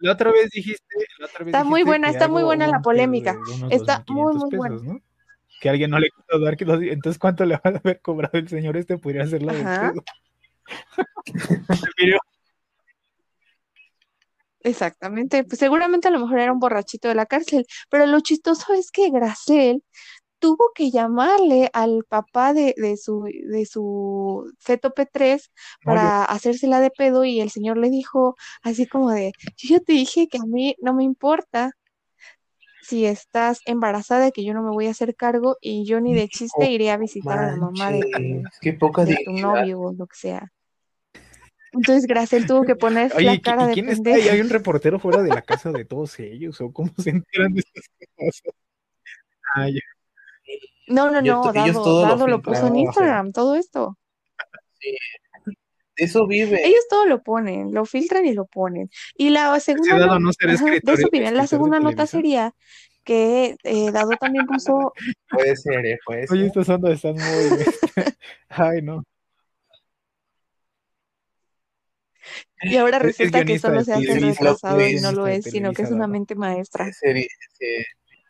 la 0.00 0.12
otra, 0.12 0.30
vez 0.32 0.50
dijiste, 0.50 0.84
la 1.18 1.26
otra 1.26 1.38
vez 1.40 1.48
Está 1.48 1.64
muy 1.64 1.82
buena, 1.82 2.08
está 2.10 2.28
muy 2.28 2.42
buena 2.42 2.66
la 2.66 2.80
polémica. 2.80 3.36
Está 3.70 4.04
muy, 4.08 4.34
2.500 4.34 4.34
muy 4.50 4.56
buena. 4.56 4.76
¿no? 4.82 5.00
Que 5.60 5.68
alguien 5.68 5.90
no 5.90 5.98
le 5.98 6.08
quiso 6.10 6.38
dar, 6.38 6.56
que 6.56 6.64
dos- 6.64 6.80
entonces 6.82 7.18
¿cuánto 7.18 7.44
le 7.44 7.54
va 7.56 7.60
a 7.64 7.68
haber 7.68 8.00
cobrado 8.00 8.38
el 8.38 8.48
señor 8.48 8.76
este? 8.76 8.96
Podría 8.98 9.24
hacerla 9.24 9.52
de 9.52 9.92
Exactamente, 14.60 15.44
pues 15.44 15.58
seguramente 15.60 16.08
a 16.08 16.10
lo 16.10 16.18
mejor 16.18 16.40
era 16.40 16.52
un 16.52 16.58
borrachito 16.58 17.08
de 17.08 17.14
la 17.14 17.26
cárcel, 17.26 17.64
pero 17.88 18.06
lo 18.06 18.20
chistoso 18.20 18.72
es 18.74 18.90
que 18.90 19.08
Gracel 19.10 19.84
tuvo 20.38 20.72
que 20.74 20.90
llamarle 20.90 21.70
al 21.72 22.04
papá 22.08 22.52
de, 22.54 22.74
de 22.76 22.96
su, 22.96 23.24
de 23.24 23.66
su 23.66 24.52
feto 24.58 24.92
P3 24.94 25.50
No, 25.84 25.92
yo- 25.94 25.96
para 25.96 26.24
hacérsela 26.24 26.80
de 26.80 26.90
pedo 26.90 27.24
y 27.24 27.40
el 27.40 27.50
señor 27.50 27.76
le 27.78 27.90
dijo 27.90 28.36
así 28.62 28.86
como 28.86 29.10
de, 29.10 29.32
yo 29.56 29.76
ya 29.78 29.80
te 29.80 29.92
dije 29.92 30.28
que 30.28 30.38
a 30.38 30.44
mí 30.46 30.76
no 30.80 30.94
me 30.94 31.04
importa 31.04 31.72
si 32.82 33.04
estás 33.04 33.60
embarazada, 33.66 34.30
que 34.30 34.44
yo 34.44 34.54
no 34.54 34.62
me 34.62 34.70
voy 34.70 34.86
a 34.86 34.90
hacer 34.90 35.14
cargo 35.14 35.56
y 35.60 35.84
yo 35.84 36.00
ni 36.00 36.14
de 36.14 36.28
chiste 36.28 36.70
iré 36.70 36.90
a 36.90 36.96
visitar 36.96 37.38
a 37.38 37.48
la 37.48 37.56
mamá 37.56 37.92
de 37.92 38.44
qué 38.60 38.72
poca 38.72 39.04
de 39.04 39.22
tu 39.24 39.32
novio 39.32 39.80
o 39.80 39.92
lo 39.92 40.06
que 40.06 40.16
sea. 40.16 40.52
Entonces 41.72 42.06
Gracel 42.06 42.46
tuvo 42.46 42.64
que 42.64 42.76
poner 42.76 43.12
Oye, 43.14 43.26
la 43.26 43.34
¿y 43.34 43.38
qui- 43.38 43.42
cara 43.42 43.64
y 43.64 43.66
de 43.68 43.74
quién 43.74 43.88
está 43.90 44.14
ahí? 44.14 44.28
¿Hay 44.28 44.40
un 44.40 44.48
reportero 44.48 44.98
fuera 44.98 45.22
de 45.22 45.32
la 45.32 45.42
casa 45.42 45.70
de 45.72 45.84
todos 45.84 46.18
ellos? 46.18 46.60
¿O 46.60 46.72
cómo 46.72 46.90
se 46.98 47.10
enteran 47.10 47.52
de 47.52 47.60
estas 47.60 47.84
cosas? 48.16 48.54
Ah, 49.54 49.68
ya. 49.74 49.80
No, 50.88 51.10
no, 51.10 51.20
no, 51.22 51.50
ellos 51.52 51.54
Dado, 51.54 52.02
lo 52.02 52.08
Dado 52.08 52.26
lo 52.28 52.42
puso 52.42 52.66
en 52.66 52.76
Instagram, 52.76 53.32
todo 53.32 53.54
esto. 53.54 53.98
De 54.80 54.96
eso 55.96 56.26
vive. 56.26 56.64
Ellos 56.66 56.86
todo 56.88 57.06
lo 57.06 57.22
ponen, 57.22 57.72
lo 57.74 57.84
filtran 57.84 58.24
y 58.26 58.32
lo 58.32 58.46
ponen. 58.46 58.88
Y 59.16 59.30
la 59.30 59.58
segunda 59.60 59.90
Ese 59.96 59.98
dado 60.00 60.14
no- 60.20 60.26
no 60.26 60.32
será 60.32 60.52
ajá, 60.54 60.64
de 60.64 60.92
eso 60.92 61.08
viven. 61.10 61.36
La 61.36 61.46
segunda 61.46 61.80
nota 61.80 62.06
sería 62.06 62.54
que 63.04 63.56
eh, 63.64 63.90
Dado 63.90 64.10
también 64.20 64.46
puso, 64.46 64.92
Puede 65.30 65.56
ser, 65.56 65.84
eh, 65.86 65.98
puede 66.04 66.26
ser. 66.26 66.36
Oye, 66.36 66.46
estas 66.46 66.68
ondas 66.68 66.92
están 66.92 67.14
muy... 67.14 67.22
Ay, 68.48 68.82
no. 68.82 69.02
y 72.62 72.76
ahora 72.76 72.98
Es- 72.98 73.04
es 73.04 73.18
resulta 73.18 73.44
que 73.44 73.58
solo 73.58 73.82
se 73.82 73.92
hace 73.94 74.18
retrasado 74.20 74.86
y 74.86 75.00
no 75.00 75.12
lo 75.12 75.26
es, 75.26 75.44
sino 75.44 75.72
que 75.72 75.82
es 75.82 75.90
una 75.90 76.06
mente 76.06 76.34
maestra 76.34 76.92
Sería, 76.92 77.26
se- 77.58 77.84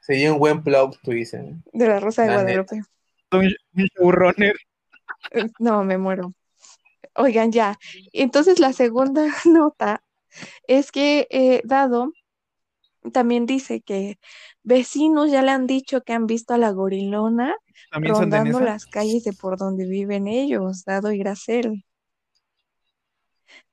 sería 0.09 0.33
un 0.33 0.39
buen 0.39 0.63
plot 0.65 0.99
twist. 1.03 1.35
¿eh? 1.35 1.55
de 1.73 1.87
la 1.87 2.01
Rosa 2.01 2.23
de 2.23 2.29
La. 2.29 2.35
Guadalupe. 2.43 2.83
Un, 3.31 3.55
un 3.75 3.89
showrunner. 3.95 4.57
Eh, 5.33 5.47
No, 5.59 5.85
me 5.85 5.99
muero. 5.99 6.33
Oigan, 7.15 7.53
ya. 7.53 7.79
Entonces 8.13 8.59
la 8.59 8.73
segunda 8.73 9.27
nota 9.45 10.03
es 10.67 10.91
que 10.91 11.27
eh, 11.31 11.61
Dado 11.65 12.13
también 13.13 13.45
dice 13.45 13.81
que 13.83 14.19
vecinos 14.63 15.31
ya 15.31 15.43
le 15.43 15.51
han 15.51 15.67
dicho 15.67 16.03
que 16.03 16.15
han 16.15 16.27
visto 16.27 16.55
a 16.55 16.59
la 16.59 16.71
gorilona 16.71 17.55
rondando 17.93 18.61
las 18.61 18.87
calles 18.87 19.25
de 19.25 19.33
por 19.35 19.59
donde 19.59 19.87
viven 19.87 20.27
ellos, 20.27 20.85
Dado 20.85 21.13
y 21.13 21.19
Gracel. 21.19 21.85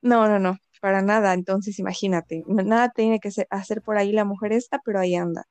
No, 0.01 0.27
no, 0.27 0.39
no, 0.39 0.57
para 0.81 1.01
nada. 1.01 1.33
Entonces 1.33 1.79
imagínate, 1.79 2.43
nada 2.47 2.89
tiene 2.89 3.19
que 3.19 3.29
hacer 3.49 3.81
por 3.81 3.97
ahí 3.97 4.11
la 4.11 4.25
mujer 4.25 4.51
esta, 4.53 4.81
pero 4.83 4.99
ahí 4.99 5.15
anda. 5.15 5.45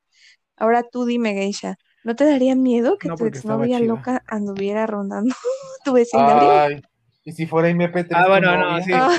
Ahora 0.57 0.83
tú 0.83 1.05
dime, 1.05 1.35
Geisha, 1.35 1.77
¿no 2.05 2.15
te 2.15 2.25
daría 2.25 2.55
miedo 2.55 2.99
que 2.99 3.09
No, 3.09 3.17
tu 3.17 3.27
exnovia 3.27 3.81
loca 3.81 4.23
anduviera 4.27 4.87
rondando 4.87 5.35
tu 5.85 5.93
vecindario? 5.93 6.51
Ay, 6.51 6.83
y 7.25 7.33
si 7.33 7.47
fuera 7.47 7.71
MP3 7.71 8.07
Ah, 8.13 8.29
bueno, 8.29 8.57
no, 8.57 8.83
sí. 8.83 8.93
Ah. 8.93 9.11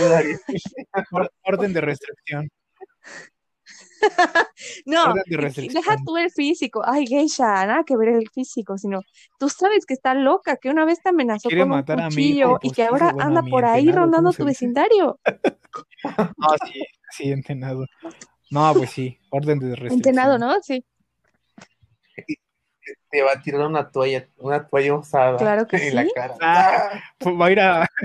Orden 1.43 1.73
de 1.73 1.81
restricción. 1.81 2.49
No, 4.85 5.13
de 5.25 5.37
restricción. 5.37 5.81
deja 5.81 5.97
tú 6.05 6.17
el 6.17 6.29
físico. 6.29 6.81
Ay, 6.85 7.07
Geisha, 7.07 7.65
nada 7.65 7.83
que 7.83 7.97
ver 7.97 8.09
el 8.09 8.29
físico, 8.29 8.77
sino 8.77 9.01
tú 9.39 9.49
sabes 9.49 9.85
que 9.85 9.95
está 9.95 10.13
loca, 10.13 10.57
que 10.57 10.69
una 10.69 10.85
vez 10.85 11.01
te 11.01 11.09
amenazó 11.09 11.49
Quiere 11.49 11.63
con 11.63 11.71
un 11.71 11.77
matar 11.77 11.99
a 11.99 12.09
mi 12.09 12.15
cuchillo 12.15 12.57
y 12.61 12.67
pues, 12.67 12.73
que 12.73 12.83
ahora 12.83 13.15
anda 13.19 13.41
por 13.41 13.65
ahí 13.65 13.81
entenado, 13.81 14.05
rondando 14.05 14.29
¿cómo 14.29 14.33
se 14.33 14.37
tu 14.37 14.45
vecindario. 14.45 15.19
No, 16.37 16.47
sí, 16.71 16.85
sí, 17.09 17.31
entenado. 17.31 17.85
No, 18.51 18.73
pues 18.75 18.91
sí, 18.91 19.17
orden 19.31 19.59
de 19.59 19.69
restricción. 19.69 19.97
Entenado, 19.97 20.37
¿no? 20.37 20.61
Sí, 20.61 20.85
Te 23.09 23.21
va 23.21 23.33
a 23.33 23.41
tirar 23.41 23.61
una 23.61 23.89
toalla, 23.89 24.27
una 24.37 24.67
toalla 24.67 24.95
usada 24.95 25.37
Claro 25.37 25.67
que 25.67 25.77
en 25.87 25.95
la 25.95 26.03
sí. 26.03 26.11
cara. 26.13 26.35
Ah, 26.41 27.03
pues 27.17 27.35
va 27.35 27.45
a 27.47 27.51
ir 27.51 27.59
a... 27.59 27.87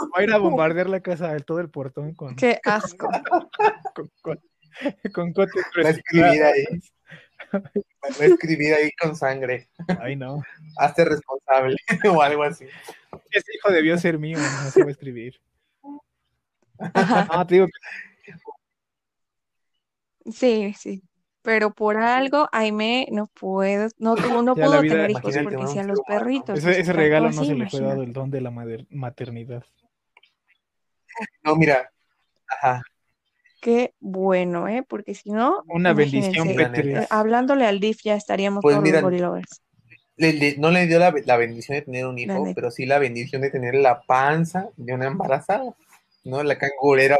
Va 0.00 0.20
a 0.20 0.22
ir 0.22 0.32
a 0.32 0.38
bombardear 0.38 0.88
la 0.88 1.00
casa 1.00 1.30
de 1.30 1.40
todo 1.40 1.60
el 1.60 1.68
portón 1.68 2.14
con, 2.14 2.34
qué 2.34 2.58
asco. 2.64 3.06
con, 3.94 4.10
con, 4.22 4.40
con 5.12 5.32
cotes 5.34 5.62
Va 5.76 5.88
a 5.88 5.90
escribir 5.90 6.42
ahí. 6.42 6.64
Va 7.52 8.24
a 8.24 8.24
escribir 8.24 8.74
ahí 8.74 8.90
con 8.92 9.14
sangre. 9.14 9.68
Ay, 10.00 10.16
no. 10.16 10.42
Hazte 10.78 11.04
responsable 11.04 11.76
o 12.10 12.22
algo 12.22 12.44
así. 12.44 12.64
Ese 13.30 13.52
hijo 13.54 13.70
debió 13.70 13.98
ser 13.98 14.18
mío, 14.18 14.38
no 14.38 14.70
se 14.70 14.82
va 14.82 14.88
a 14.88 14.92
escribir. 14.92 15.38
Ajá. 16.94 17.28
No, 17.30 17.46
te 17.46 17.54
digo 17.56 17.66
que 17.66 17.72
Sí, 20.32 20.74
sí. 20.78 21.02
Pero 21.42 21.72
por 21.72 21.96
algo, 21.96 22.48
Aime 22.52 23.08
no 23.10 23.26
puedo, 23.28 23.88
no 23.98 24.14
tuvo, 24.14 24.42
no 24.42 24.54
Ya 24.56 24.80
vida- 24.80 24.94
tener 24.94 25.10
hijos 25.10 25.22
porque 25.42 25.66
ser 25.68 25.86
los 25.86 26.00
perritos. 26.06 26.58
ese, 26.58 26.66
pues, 26.68 26.78
ese 26.78 26.92
regalo 26.92 27.30
no 27.30 27.40
así, 27.40 27.46
se 27.50 27.54
le 27.54 27.68
fue 27.70 27.80
dado 27.80 28.02
el 28.02 28.12
don 28.12 28.30
de 28.30 28.40
la 28.42 28.50
maternidad. 28.90 29.64
No, 31.42 31.56
mira. 31.56 31.90
Ajá. 32.48 32.82
Qué 33.60 33.94
bueno, 34.00 34.68
¿eh? 34.68 34.84
Porque 34.86 35.14
si 35.14 35.30
no, 35.30 35.62
Una 35.66 35.92
bendición. 35.92 36.48
P3. 36.48 37.02
eh, 37.02 37.06
hablándole 37.10 37.66
al 37.66 37.78
DIF 37.80 38.02
ya 38.02 38.14
estaríamos 38.14 38.62
Pues 38.62 38.74
todos 38.74 38.82
mira, 38.84 39.00
los. 39.00 39.62
Le- 40.16 40.32
le- 40.34 40.56
no 40.58 40.70
le 40.70 40.86
dio 40.86 40.98
la, 40.98 41.14
la 41.24 41.36
bendición 41.38 41.76
de 41.76 41.82
tener 41.82 42.06
un 42.06 42.18
hijo, 42.18 42.52
pero 42.54 42.70
sí 42.70 42.84
la 42.84 42.98
bendición 42.98 43.40
de 43.42 43.50
tener 43.50 43.74
la 43.74 44.02
panza 44.02 44.68
de 44.76 44.92
una 44.94 45.06
embarazada. 45.06 45.74
¿No? 46.24 46.42
La 46.42 46.58
cangurera 46.58 47.16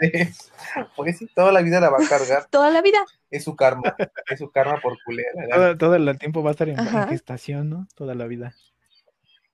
P3. 0.00 0.50
Pues 0.96 1.18
sí, 1.18 1.28
toda 1.34 1.52
la 1.52 1.60
vida 1.62 1.80
la 1.80 1.90
va 1.90 1.98
a 2.04 2.08
cargar. 2.08 2.46
Toda 2.50 2.70
la 2.70 2.80
vida. 2.82 2.98
Es 3.30 3.44
su 3.44 3.54
karma. 3.56 3.94
Es 4.30 4.38
su 4.38 4.50
karma 4.50 4.80
por 4.80 4.96
culera. 5.04 5.30
Todo, 5.52 5.76
todo 5.78 5.94
el 5.96 6.18
tiempo 6.18 6.42
va 6.42 6.50
a 6.50 6.52
estar 6.52 6.68
en, 6.68 6.78
en 6.78 6.86
Ajá. 6.86 7.08
gestación, 7.08 7.68
¿no? 7.68 7.86
Toda 7.94 8.14
la 8.14 8.26
vida. 8.26 8.54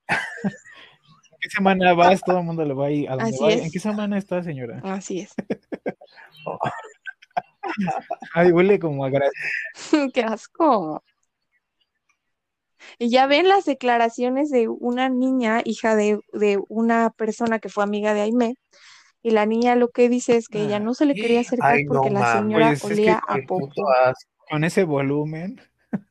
qué 1.40 1.48
semana 1.50 1.94
vas? 1.94 2.20
Todo 2.20 2.38
el 2.38 2.44
mundo 2.44 2.64
le 2.64 2.74
va 2.74 2.86
a 2.86 2.90
ir 2.90 3.08
a 3.08 3.12
donde 3.16 3.30
Así 3.30 3.42
vaya. 3.42 3.56
es. 3.56 3.62
¿En 3.62 3.70
qué 3.70 3.78
semana 3.80 4.18
está, 4.18 4.42
señora? 4.42 4.80
Así 4.84 5.20
es. 5.20 5.34
Ay, 8.34 8.52
huele 8.52 8.78
como 8.78 9.04
a 9.04 9.10
gra- 9.10 9.30
Qué 10.12 10.22
asco. 10.22 11.02
Y 13.02 13.08
ya 13.08 13.26
ven 13.26 13.48
las 13.48 13.64
declaraciones 13.64 14.50
de 14.50 14.68
una 14.68 15.08
niña, 15.08 15.62
hija 15.64 15.96
de, 15.96 16.20
de 16.34 16.58
una 16.68 17.08
persona 17.08 17.58
que 17.58 17.70
fue 17.70 17.82
amiga 17.82 18.12
de 18.12 18.20
Aimé, 18.20 18.56
y 19.22 19.30
la 19.30 19.46
niña 19.46 19.74
lo 19.74 19.88
que 19.88 20.10
dice 20.10 20.36
es 20.36 20.48
que 20.48 20.60
ella 20.60 20.80
no 20.80 20.92
se 20.92 21.06
le 21.06 21.14
quería 21.14 21.40
acercar 21.40 21.76
Ay, 21.76 21.84
no 21.84 21.94
porque 21.94 22.10
la 22.10 22.30
señora 22.30 22.66
pues, 22.68 22.76
es 22.76 22.82
que 22.82 22.92
olía 22.92 23.22
a 23.26 23.38
popo. 23.46 23.82
con 24.50 24.64
ese 24.64 24.84
volumen. 24.84 25.62
Es 25.94 26.02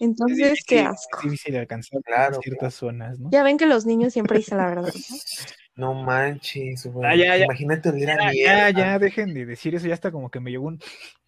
Entonces, 0.00 0.64
qué 0.66 0.80
asco. 0.80 1.18
es 1.18 1.22
difícil 1.22 1.56
alcanzar 1.56 2.02
Claro, 2.02 2.40
ciertas 2.42 2.74
zonas, 2.74 3.20
¿no? 3.20 3.30
Ya 3.30 3.44
ven 3.44 3.56
que 3.56 3.66
los 3.66 3.86
niños 3.86 4.12
siempre 4.12 4.38
dicen 4.38 4.58
la 4.58 4.66
verdad. 4.66 4.92
¿no? 4.92 5.16
no 5.76 5.94
manches, 5.94 6.86
güey. 6.86 7.08
Ah, 7.08 7.14
ya, 7.14 7.36
ya. 7.36 7.44
Imagínate 7.44 7.90
oler 7.90 8.10
a 8.10 8.16
Ya, 8.16 8.30
mierda. 8.32 8.70
ya, 8.70 8.78
ya, 8.78 8.98
dejen 8.98 9.32
de 9.32 9.46
decir 9.46 9.76
eso, 9.76 9.86
ya 9.86 9.94
está 9.94 10.10
como 10.10 10.28
que 10.28 10.40
me 10.40 10.50
llegó 10.50 10.66
un, 10.66 10.80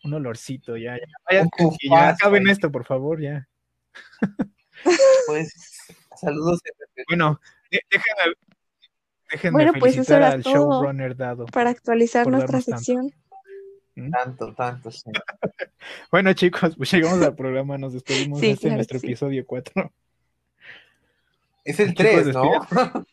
un 0.03 0.14
olorcito, 0.14 0.77
ya, 0.77 0.97
ya. 0.97 1.07
Vaya, 1.31 1.43
Un 1.61 1.77
y 1.79 1.89
ya 1.89 2.09
acaben 2.09 2.49
esto, 2.49 2.73
por 2.73 2.85
favor, 2.85 3.23
ya. 3.23 3.47
Pues, 5.26 5.53
saludos. 6.20 6.61
Bueno, 7.09 7.41
de- 7.70 7.80
déjenme, 7.91 8.34
déjenme 9.30 9.53
Bueno, 9.53 9.72
pues 9.78 9.93
eso 9.93 10.05
felicitar 10.05 10.22
era 10.22 10.30
al 10.32 10.43
todo 10.43 10.55
showrunner 10.55 11.16
dado. 11.16 11.47
Para 11.47 11.70
actualizar 11.70 12.26
nuestra 12.28 12.61
sección. 12.61 13.12
Tanto, 14.12 14.55
tanto, 14.55 14.91
sí. 14.91 15.11
Bueno, 16.11 16.32
chicos, 16.34 16.76
pues 16.76 16.91
llegamos 16.93 17.22
al 17.22 17.34
programa, 17.34 17.78
nos 17.78 17.93
despedimos. 17.95 18.41
Sí, 18.41 18.47
este 18.47 18.55
es 18.55 18.61
claro 18.61 18.76
nuestro 18.76 18.99
sí. 18.99 19.07
episodio 19.07 19.47
4. 19.47 19.93
Es 21.64 21.80
el 21.80 21.89
Chicos, 21.95 22.22
3, 22.22 22.26
¿no? 22.34 23.07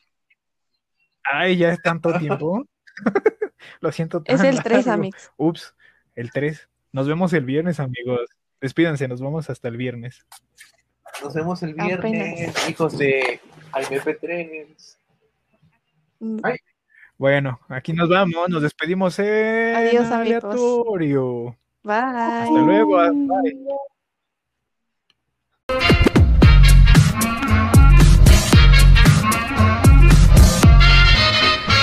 Ay, 1.23 1.57
ya 1.57 1.71
es 1.71 1.81
tanto 1.81 2.17
tiempo. 2.19 2.65
Lo 3.79 3.91
siento 3.91 4.21
Es 4.25 4.37
tan 4.37 4.45
el 4.47 4.61
3, 4.61 4.85
largo. 4.85 4.91
amigos. 4.91 5.31
Ups, 5.37 5.75
el 6.15 6.31
3. 6.31 6.67
Nos 6.91 7.07
vemos 7.07 7.31
el 7.33 7.45
viernes, 7.45 7.79
amigos. 7.79 8.29
Despídanse, 8.59 9.07
nos 9.07 9.21
vamos 9.21 9.49
hasta 9.49 9.67
el 9.69 9.77
viernes. 9.77 10.25
Nos 11.21 11.33
vemos 11.33 11.61
el 11.63 11.71
Apenas. 11.79 12.01
viernes, 12.01 12.69
hijos 12.69 12.97
de 12.97 13.39
MP3. 13.73 14.97
Mm, 16.19 16.39
Ay. 16.43 16.57
Bueno, 17.17 17.59
aquí 17.69 17.93
nos 17.93 18.09
vamos, 18.09 18.49
nos 18.49 18.61
despedimos 18.61 19.17
en 19.19 19.75
Adiós, 19.75 20.11
amigos. 20.11 20.43
aleatorio. 20.43 21.55
Bye. 21.83 21.95
Hasta 21.95 22.49
luego. 22.61 22.97
Bye. 22.97 23.53